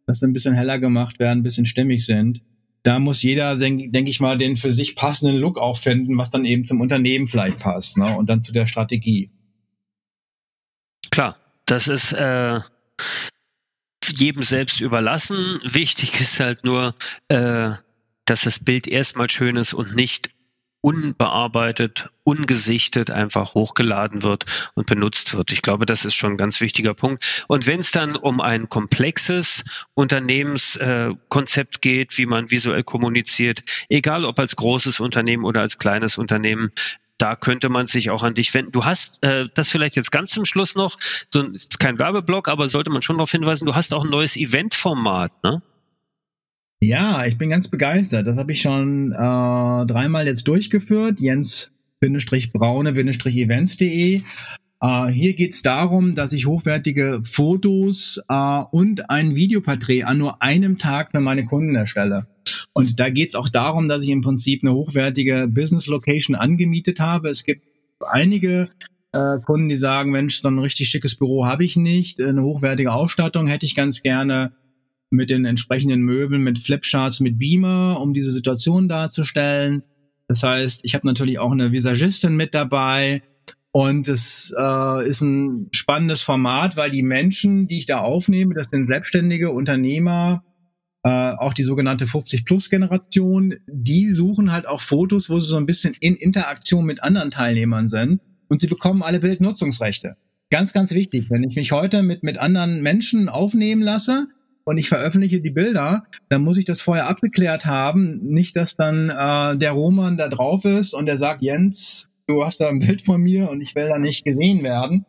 dass 0.06 0.20
sie 0.20 0.28
ein 0.28 0.34
bisschen 0.34 0.54
heller 0.54 0.80
gemacht 0.80 1.20
werden, 1.20 1.40
ein 1.40 1.44
bisschen 1.44 1.66
stimmig 1.66 2.06
sind 2.06 2.42
da 2.84 3.00
muss 3.00 3.22
jeder, 3.22 3.56
denke 3.56 3.90
denk 3.90 4.08
ich 4.10 4.20
mal, 4.20 4.38
den 4.38 4.58
für 4.58 4.72
sich 4.72 4.96
passenden 4.96 5.38
Look 5.38 5.58
auch 5.58 5.78
finden, 5.78 6.18
was 6.18 6.30
dann 6.30 6.46
eben 6.46 6.66
zum 6.66 6.82
Unternehmen 6.82 7.28
vielleicht 7.28 7.60
passt 7.60 7.98
ne? 7.98 8.16
und 8.18 8.30
dann 8.30 8.44
zu 8.44 8.52
der 8.52 8.68
Strategie. 8.68 9.32
Klar, 11.10 11.38
das 11.66 11.88
ist 11.88 12.12
äh, 12.12 12.60
jedem 14.18 14.44
selbst 14.44 14.82
überlassen. 14.82 15.60
Wichtig 15.64 16.20
ist 16.20 16.40
halt 16.42 16.66
nur, 16.66 16.94
äh, 17.30 17.72
dass 18.26 18.42
das 18.42 18.60
Bild 18.60 18.88
erstmal 18.88 19.30
schön 19.30 19.56
ist 19.56 19.74
und 19.74 19.96
nicht 19.96 20.30
unbearbeitet, 20.84 22.10
ungesichtet 22.26 23.10
einfach 23.10 23.54
hochgeladen 23.54 24.22
wird 24.22 24.44
und 24.76 24.86
benutzt 24.86 25.34
wird. 25.34 25.54
Ich 25.54 25.62
glaube, 25.62 25.86
das 25.86 26.04
ist 26.04 26.16
schon 26.16 26.34
ein 26.34 26.38
ganz 26.38 26.60
wichtiger 26.60 26.94
Punkt. 26.94 27.46
Und 27.48 27.66
wenn 27.68 27.80
es 27.80 27.92
dann 27.92 28.18
um 28.18 28.42
ein 28.42 28.68
komplexes 28.68 29.64
Unternehmenskonzept 29.94 31.82
geht, 31.82 32.18
wie 32.18 32.26
man 32.26 32.52
visuell 32.52 32.84
kommuniziert, 32.84 33.64
egal 33.88 34.26
ob 34.26 34.38
als 34.38 34.58
großes 34.58 35.00
Unternehmen 35.00 35.46
oder 35.46 35.62
als 35.62 35.80
kleines 35.80 36.18
Unternehmen, 36.18 36.74
da 37.18 37.38
könnte 37.38 37.70
man 37.70 37.86
sich 37.86 38.10
auch 38.10 38.24
an 38.24 38.34
dich 38.34 38.54
wenden. 38.54 38.74
Du 38.74 38.84
hast 38.84 39.24
äh, 39.24 39.48
das 39.54 39.70
vielleicht 39.70 39.96
jetzt 39.96 40.12
ganz 40.12 40.32
zum 40.32 40.44
Schluss 40.44 40.76
noch, 40.76 40.98
so 41.30 41.44
ist 41.44 41.80
kein 41.80 41.98
Werbeblock, 41.98 42.50
aber 42.50 42.68
sollte 42.68 42.90
man 42.90 43.02
schon 43.02 43.16
darauf 43.16 43.32
hinweisen, 43.32 43.66
du 43.66 43.74
hast 43.74 43.94
auch 43.94 44.04
ein 44.04 44.12
neues 44.12 44.36
Eventformat, 44.36 45.32
ne? 45.46 45.62
Ja, 46.84 47.26
ich 47.26 47.38
bin 47.38 47.50
ganz 47.50 47.70
begeistert. 47.70 48.28
Das 48.28 48.36
habe 48.36 48.52
ich 48.52 48.62
schon 48.62 49.14
äh, 49.14 49.16
dreimal 49.16 50.28
jetzt 50.28 50.46
durchgeführt. 50.50 51.22
Jens-braune-events.de. 51.22 54.22
Äh, 54.82 55.08
hier 55.08 55.34
geht 55.34 55.54
es 55.54 55.62
darum, 55.62 56.14
dass 56.14 56.34
ich 56.34 56.46
hochwertige 56.46 57.22
Fotos 57.24 58.22
äh, 58.28 58.64
und 58.72 59.10
ein 59.10 59.34
Videoporträt 59.34 60.04
an 60.04 60.18
nur 60.18 60.42
einem 60.42 60.78
Tag 60.78 61.12
für 61.12 61.22
meine 61.22 61.46
Kunden 61.46 61.76
erstelle. 61.76 62.28
Und 62.74 63.00
da 63.00 63.10
geht 63.10 63.30
es 63.30 63.36
auch 63.36 63.48
darum, 63.48 63.88
dass 63.88 64.04
ich 64.04 64.10
im 64.10 64.20
Prinzip 64.20 64.62
eine 64.62 64.74
hochwertige 64.74 65.48
Business 65.50 65.88
Location 65.88 66.36
angemietet 66.36 67.00
habe. 67.00 67.30
Es 67.30 67.46
gibt 67.46 67.66
einige 68.06 68.68
äh, 69.14 69.40
Kunden, 69.46 69.70
die 69.70 69.78
sagen, 69.78 70.12
Mensch, 70.12 70.42
so 70.42 70.50
ein 70.50 70.60
richtig 70.60 70.90
schickes 70.90 71.16
Büro 71.16 71.46
habe 71.46 71.64
ich 71.64 71.78
nicht, 71.78 72.20
eine 72.20 72.44
hochwertige 72.44 72.92
Ausstattung 72.92 73.48
hätte 73.48 73.66
ich 73.66 73.74
ganz 73.74 74.02
gerne 74.02 74.52
mit 75.14 75.30
den 75.30 75.46
entsprechenden 75.46 76.02
Möbeln, 76.02 76.42
mit 76.42 76.60
Flipcharts, 76.60 77.20
mit 77.20 77.38
Beamer, 77.38 78.00
um 78.02 78.14
diese 78.14 78.32
Situation 78.32 78.88
darzustellen. 78.88 79.84
Das 80.28 80.44
heißt, 80.44 80.82
ich 80.84 80.96
habe 80.96 81.08
natürlich 81.08 81.40
auch 81.40 81.52
eine 81.52 81.72
Visagistin 81.72 82.36
mit 82.36 82.54
dabei. 82.54 83.22
Und 83.72 84.08
es 84.08 84.54
äh, 84.58 85.08
ist 85.08 85.22
ein 85.22 85.70
spannendes 85.72 86.22
Format, 86.22 86.78
weil 86.78 86.92
die 86.92 87.02
Menschen, 87.02 87.68
die 87.68 87.80
ich 87.80 87.86
da 87.86 88.00
aufnehme, 88.00 88.54
das 88.54 88.70
sind 88.70 88.84
selbstständige 88.84 89.52
Unternehmer, 89.52 90.44
äh, 91.04 91.10
auch 91.10 91.54
die 91.54 91.64
sogenannte 91.64 92.06
50-Plus-Generation, 92.06 93.56
die 93.68 94.12
suchen 94.12 94.52
halt 94.52 94.68
auch 94.68 94.80
Fotos, 94.80 95.30
wo 95.30 95.40
sie 95.40 95.48
so 95.48 95.58
ein 95.58 95.66
bisschen 95.66 95.96
in 96.00 96.16
Interaktion 96.16 96.86
mit 96.86 97.02
anderen 97.02 97.32
Teilnehmern 97.32 97.88
sind. 97.88 98.22
Und 98.48 98.62
sie 98.62 98.68
bekommen 98.68 99.02
alle 99.02 99.20
Bildnutzungsrechte. 99.20 100.18
Ganz, 100.52 100.72
ganz 100.72 100.94
wichtig. 100.94 101.32
Wenn 101.32 101.44
ich 101.44 101.56
mich 101.56 101.72
heute 101.72 102.04
mit, 102.04 102.22
mit 102.22 102.38
anderen 102.38 102.84
Menschen 102.84 103.28
aufnehmen 103.28 103.82
lasse, 103.82 104.28
und 104.66 104.78
ich 104.78 104.90
veröffentliche 104.90 105.42
die 105.42 105.52
Bilder, 105.52 106.04
dann 106.30 106.44
muss 106.44 106.58
ich 106.58 106.66
das 106.66 106.82
vorher 106.82 107.08
abgeklärt 107.08 107.66
haben. 107.66 108.20
Nicht, 108.22 108.56
dass 108.56 108.76
dann 108.76 109.10
äh, 109.10 109.58
der 109.58 109.72
Roman 109.72 110.18
da 110.18 110.30
drauf 110.30 110.66
ist 110.66 110.94
und 110.94 111.06
der 111.06 111.18
sagt, 111.18 111.42
Jens, 111.42 112.10
du 112.28 112.44
hast 112.46 112.60
da 112.60 112.70
ein 112.70 112.80
Bild 112.80 113.02
von 113.02 113.22
mir 113.22 113.50
und 113.50 113.62
ich 113.62 113.76
will 113.76 113.88
da 113.88 114.00
nicht 114.00 114.24
gesehen 114.24 114.64
werden. 114.64 115.06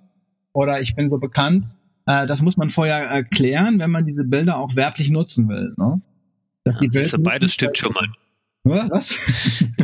Oder 0.53 0.81
ich 0.81 0.95
bin 0.95 1.09
so 1.09 1.19
bekannt. 1.19 1.67
Äh, 2.07 2.27
das 2.27 2.43
muss 2.43 2.57
man 2.57 2.71
vorher 2.71 2.99
erklären, 2.99 3.79
wenn 3.79 3.90
man 3.90 4.07
diese 4.07 4.25
Bilder 4.25 4.59
auch 4.59 4.77
werblich 4.77 5.11
nutzen 5.11 5.49
will. 5.49 5.75
Ne? 5.77 6.01
Dass 6.64 6.77
ja, 6.81 7.01
also 7.01 7.19
beides 7.23 7.55
stimmt 7.55 7.79
schon 7.79 7.93
mal. 7.93 8.09
Was? 8.67 9.19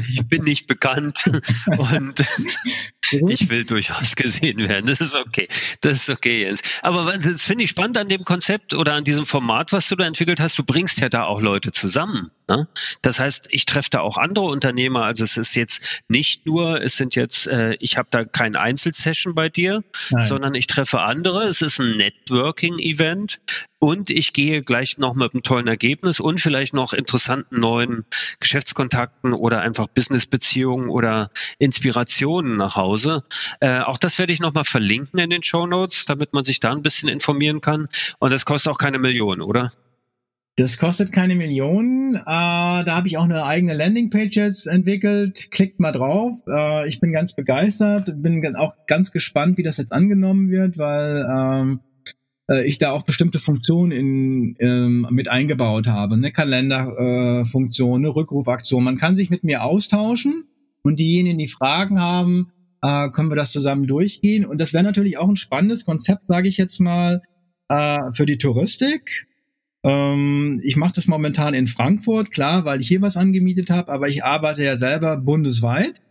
Ich 0.09 0.27
bin 0.27 0.45
nicht 0.45 0.67
bekannt 0.67 1.25
und 1.67 2.25
ich 3.13 3.49
will 3.49 3.65
durchaus 3.65 4.17
gesehen 4.17 4.69
werden. 4.69 4.87
Das 4.87 5.01
ist 5.01 5.17
okay. 5.17 5.49
Das 5.81 5.93
ist 5.93 6.11
okay, 6.11 6.43
Jens. 6.43 6.63
Aber 6.83 7.17
das 7.17 7.45
finde 7.45 7.65
ich 7.65 7.71
spannend 7.71 7.99
an 7.99 8.09
dem 8.09 8.25
Konzept 8.25 8.75
oder 8.75 8.95
an 8.95 9.05
diesem 9.05 9.27
Format, 9.27 9.73
was 9.73 9.89
du 9.89 9.97
da 9.97 10.07
entwickelt 10.07 10.41
hast. 10.41 10.59
Du 10.59 10.65
bringst 10.65 11.01
ja 11.01 11.09
da 11.09 11.25
auch 11.25 11.41
Leute 11.41 11.73
zusammen. 11.73 12.31
Ne? 12.49 12.69
Das 13.03 13.21
heißt, 13.21 13.49
ich 13.51 13.67
treffe 13.67 13.91
da 13.91 14.01
auch 14.01 14.19
andere 14.19 14.47
Unternehmer. 14.47 15.05
Also 15.05 15.25
es 15.25 15.37
ist 15.37 15.55
jetzt 15.55 16.03
nicht 16.09 16.47
nur, 16.47 16.83
es 16.83 16.97
sind 16.97 17.15
jetzt, 17.15 17.47
äh, 17.47 17.77
ich 17.81 17.97
habe 17.97 18.09
da 18.11 18.25
kein 18.25 18.57
Einzelsession 18.57 19.35
bei 19.35 19.49
dir, 19.49 19.83
Nein. 20.11 20.27
sondern 20.27 20.55
ich 20.55 20.67
treffe 20.67 21.01
andere. 21.01 21.45
Es 21.45 21.63
ist 21.63 21.79
ein 21.79 21.97
Networking-Event 21.97 23.41
und 23.81 24.11
ich 24.11 24.33
gehe 24.33 24.63
gleich 24.63 24.99
noch 24.99 25.15
mit 25.15 25.33
einem 25.35 25.43
tollen 25.43 25.67
Ergebnis 25.67 26.21
und 26.21 26.41
vielleicht 26.41 26.75
noch 26.75 26.93
interessanten 26.93 27.59
neuen 27.59 28.05
Geschäftskontakten 28.39 29.33
oder 29.33 29.63
einfach 29.63 29.89
Businessbeziehungen 29.89 30.91
oder 30.91 31.31
Inspirationen 31.59 32.57
nach 32.57 32.77
Hause. 32.77 33.25
Äh, 33.59 33.81
auch 33.81 33.99
das 33.99 34.19
werde 34.19 34.33
ich 34.33 34.41
nochmal 34.41 34.65
verlinken 34.65 35.19
in 35.19 35.31
den 35.31 35.43
Show 35.43 35.67
Notes, 35.67 36.05
damit 36.05 36.35
man 36.35 36.45
sich 36.45 36.61
da 36.61 36.71
ein 36.73 36.83
bisschen 36.83 37.09
informieren 37.09 37.63
kann. 37.63 37.89
Und 38.19 38.33
das 38.33 38.45
kostet 38.45 38.71
auch 38.73 38.79
keine 38.79 38.99
Million, 38.99 39.41
oder? 39.41 39.73
Das 40.57 40.77
kostet 40.77 41.11
keine 41.11 41.35
Millionen. 41.35 42.17
Äh, 42.17 42.21
da 42.27 42.85
habe 42.89 43.09
ich 43.09 43.17
auch 43.17 43.25
eine 43.25 43.45
eigene 43.45 43.73
Landingpage 43.73 44.37
jetzt 44.37 44.67
entwickelt. 44.67 45.51
Klickt 45.51 45.81
mal 45.81 45.93
drauf. 45.93 46.37
Äh, 46.47 46.87
ich 46.87 47.01
bin 47.01 47.13
ganz 47.13 47.33
begeistert. 47.33 48.13
Bin 48.17 48.57
auch 48.57 48.75
ganz 48.87 49.11
gespannt, 49.11 49.57
wie 49.57 49.63
das 49.63 49.79
jetzt 49.79 49.95
angenommen 49.95 50.51
wird, 50.51 50.77
weil 50.77 51.27
ähm, 51.27 51.81
äh, 52.51 52.67
ich 52.67 52.79
da 52.79 52.91
auch 52.91 53.05
bestimmte 53.05 53.39
Funktionen 53.39 53.93
in, 53.93 54.57
ähm, 54.59 55.07
mit 55.11 55.29
eingebaut 55.29 55.87
habe. 55.87 56.17
Eine 56.17 56.33
Kalenderfunktion, 56.33 57.93
äh, 57.93 58.07
eine 58.07 58.15
Rückrufaktion. 58.15 58.85
Man 58.85 58.99
kann 58.99 59.17
sich 59.17 59.31
mit 59.31 59.45
mir 59.45 59.65
austauschen 59.65 60.45
und 60.83 60.99
diejenigen, 60.99 61.39
die 61.39 61.49
Fragen 61.49 62.01
haben, 62.01 62.53
äh, 62.83 63.09
können 63.11 63.31
wir 63.31 63.37
das 63.37 63.53
zusammen 63.53 63.87
durchgehen. 63.87 64.45
Und 64.45 64.61
das 64.61 64.73
wäre 64.73 64.85
natürlich 64.85 65.19
auch 65.19 65.29
ein 65.29 65.37
spannendes 65.37 65.85
Konzept, 65.85 66.27
sage 66.29 66.49
ich 66.49 66.57
jetzt 66.57 66.81
mal, 66.81 67.23
äh, 67.69 67.99
für 68.15 68.27
die 68.27 68.39
Touristik. 68.39 69.27
Ähm, 69.83 70.61
ich 70.65 70.77
mache 70.77 70.93
das 70.95 71.07
momentan 71.07 71.55
in 71.55 71.67
Frankfurt, 71.67 72.31
klar, 72.33 72.65
weil 72.65 72.81
ich 72.81 72.89
hier 72.89 73.01
was 73.01 73.17
angemietet 73.17 73.71
habe, 73.71 73.93
aber 73.93 74.09
ich 74.09 74.25
arbeite 74.25 74.63
ja 74.63 74.77
selber 74.77 75.17
bundesweit. 75.17 76.03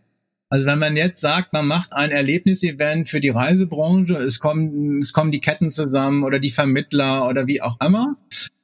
Also 0.52 0.66
wenn 0.66 0.80
man 0.80 0.96
jetzt 0.96 1.20
sagt, 1.20 1.52
man 1.52 1.66
macht 1.66 1.92
ein 1.92 2.10
Erlebnisevent 2.10 3.08
für 3.08 3.20
die 3.20 3.28
Reisebranche, 3.28 4.14
es 4.14 4.40
kommen, 4.40 5.00
es 5.00 5.12
kommen 5.12 5.30
die 5.30 5.40
Ketten 5.40 5.70
zusammen 5.70 6.24
oder 6.24 6.40
die 6.40 6.50
Vermittler 6.50 7.28
oder 7.28 7.46
wie 7.46 7.62
auch 7.62 7.76
immer, 7.80 8.16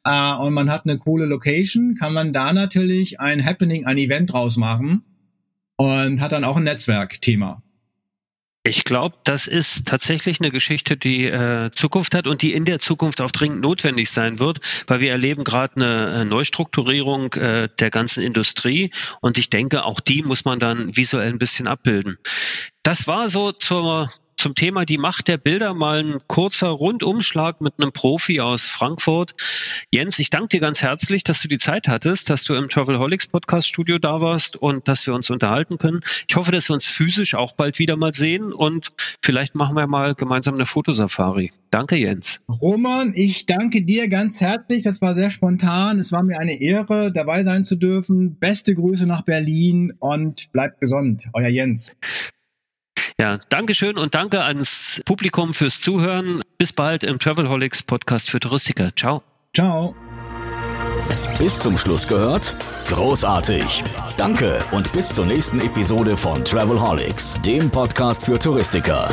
äh, 0.02 0.34
und 0.34 0.52
man 0.52 0.68
hat 0.68 0.84
eine 0.84 0.98
coole 0.98 1.26
Location, 1.26 1.94
kann 1.94 2.12
man 2.12 2.32
da 2.32 2.52
natürlich 2.52 3.20
ein 3.20 3.44
Happening, 3.44 3.86
ein 3.86 3.98
Event 3.98 4.32
draus 4.32 4.56
machen 4.56 5.04
und 5.76 6.20
hat 6.20 6.32
dann 6.32 6.42
auch 6.42 6.56
ein 6.56 6.64
Netzwerkthema. 6.64 7.62
Ich 8.66 8.82
glaube, 8.82 9.16
das 9.22 9.46
ist 9.46 9.86
tatsächlich 9.86 10.40
eine 10.40 10.50
Geschichte, 10.50 10.96
die 10.96 11.26
äh, 11.26 11.70
Zukunft 11.70 12.16
hat 12.16 12.26
und 12.26 12.42
die 12.42 12.52
in 12.52 12.64
der 12.64 12.80
Zukunft 12.80 13.20
auch 13.20 13.30
dringend 13.30 13.60
notwendig 13.60 14.10
sein 14.10 14.40
wird, 14.40 14.58
weil 14.88 14.98
wir 14.98 15.12
erleben 15.12 15.44
gerade 15.44 15.76
eine 15.76 16.22
äh, 16.22 16.24
Neustrukturierung 16.24 17.32
äh, 17.34 17.68
der 17.78 17.90
ganzen 17.92 18.24
Industrie 18.24 18.90
und 19.20 19.38
ich 19.38 19.50
denke, 19.50 19.84
auch 19.84 20.00
die 20.00 20.24
muss 20.24 20.44
man 20.44 20.58
dann 20.58 20.96
visuell 20.96 21.28
ein 21.28 21.38
bisschen 21.38 21.68
abbilden. 21.68 22.18
Das 22.82 23.06
war 23.06 23.28
so 23.28 23.52
zur 23.52 24.10
zum 24.36 24.54
Thema 24.54 24.84
die 24.84 24.98
Macht 24.98 25.28
der 25.28 25.38
Bilder 25.38 25.74
mal 25.74 25.98
ein 25.98 26.20
kurzer 26.26 26.68
Rundumschlag 26.68 27.60
mit 27.60 27.74
einem 27.78 27.92
Profi 27.92 28.40
aus 28.40 28.68
Frankfurt. 28.68 29.34
Jens, 29.90 30.18
ich 30.18 30.30
danke 30.30 30.48
dir 30.48 30.60
ganz 30.60 30.82
herzlich, 30.82 31.24
dass 31.24 31.40
du 31.42 31.48
die 31.48 31.58
Zeit 31.58 31.88
hattest, 31.88 32.30
dass 32.30 32.44
du 32.44 32.54
im 32.54 32.68
Travelholics 32.68 33.26
Podcast 33.26 33.68
Studio 33.68 33.98
da 33.98 34.20
warst 34.20 34.56
und 34.56 34.88
dass 34.88 35.06
wir 35.06 35.14
uns 35.14 35.30
unterhalten 35.30 35.78
können. 35.78 36.00
Ich 36.28 36.36
hoffe, 36.36 36.52
dass 36.52 36.68
wir 36.68 36.74
uns 36.74 36.84
physisch 36.84 37.34
auch 37.34 37.52
bald 37.52 37.78
wieder 37.78 37.96
mal 37.96 38.12
sehen 38.12 38.52
und 38.52 38.90
vielleicht 39.22 39.54
machen 39.54 39.76
wir 39.76 39.86
mal 39.86 40.14
gemeinsam 40.14 40.54
eine 40.54 40.66
Fotosafari. 40.66 41.50
Danke, 41.70 41.96
Jens. 41.96 42.44
Roman, 42.48 43.12
ich 43.14 43.46
danke 43.46 43.82
dir 43.82 44.08
ganz 44.08 44.40
herzlich. 44.40 44.82
Das 44.82 45.00
war 45.00 45.14
sehr 45.14 45.30
spontan. 45.30 45.98
Es 45.98 46.12
war 46.12 46.22
mir 46.22 46.38
eine 46.38 46.60
Ehre, 46.60 47.12
dabei 47.12 47.44
sein 47.44 47.64
zu 47.64 47.76
dürfen. 47.76 48.36
Beste 48.36 48.74
Grüße 48.74 49.06
nach 49.06 49.22
Berlin 49.22 49.92
und 49.98 50.52
bleibt 50.52 50.80
gesund. 50.80 51.28
Euer 51.32 51.48
Jens. 51.48 51.96
Ja, 53.18 53.38
Dankeschön 53.48 53.96
und 53.96 54.14
danke 54.14 54.44
ans 54.44 55.00
Publikum 55.06 55.54
fürs 55.54 55.80
Zuhören. 55.80 56.42
Bis 56.58 56.74
bald 56.74 57.02
im 57.02 57.18
Travelholics 57.18 57.82
Podcast 57.82 58.28
für 58.28 58.40
Touristiker. 58.40 58.94
Ciao. 58.94 59.22
Ciao. 59.54 59.96
Bis 61.38 61.58
zum 61.58 61.78
Schluss 61.78 62.06
gehört? 62.06 62.54
Großartig. 62.88 63.84
Danke 64.18 64.62
und 64.70 64.92
bis 64.92 65.14
zur 65.14 65.24
nächsten 65.24 65.60
Episode 65.60 66.16
von 66.16 66.44
Travelholics, 66.44 67.40
dem 67.40 67.70
Podcast 67.70 68.24
für 68.24 68.38
Touristiker. 68.38 69.08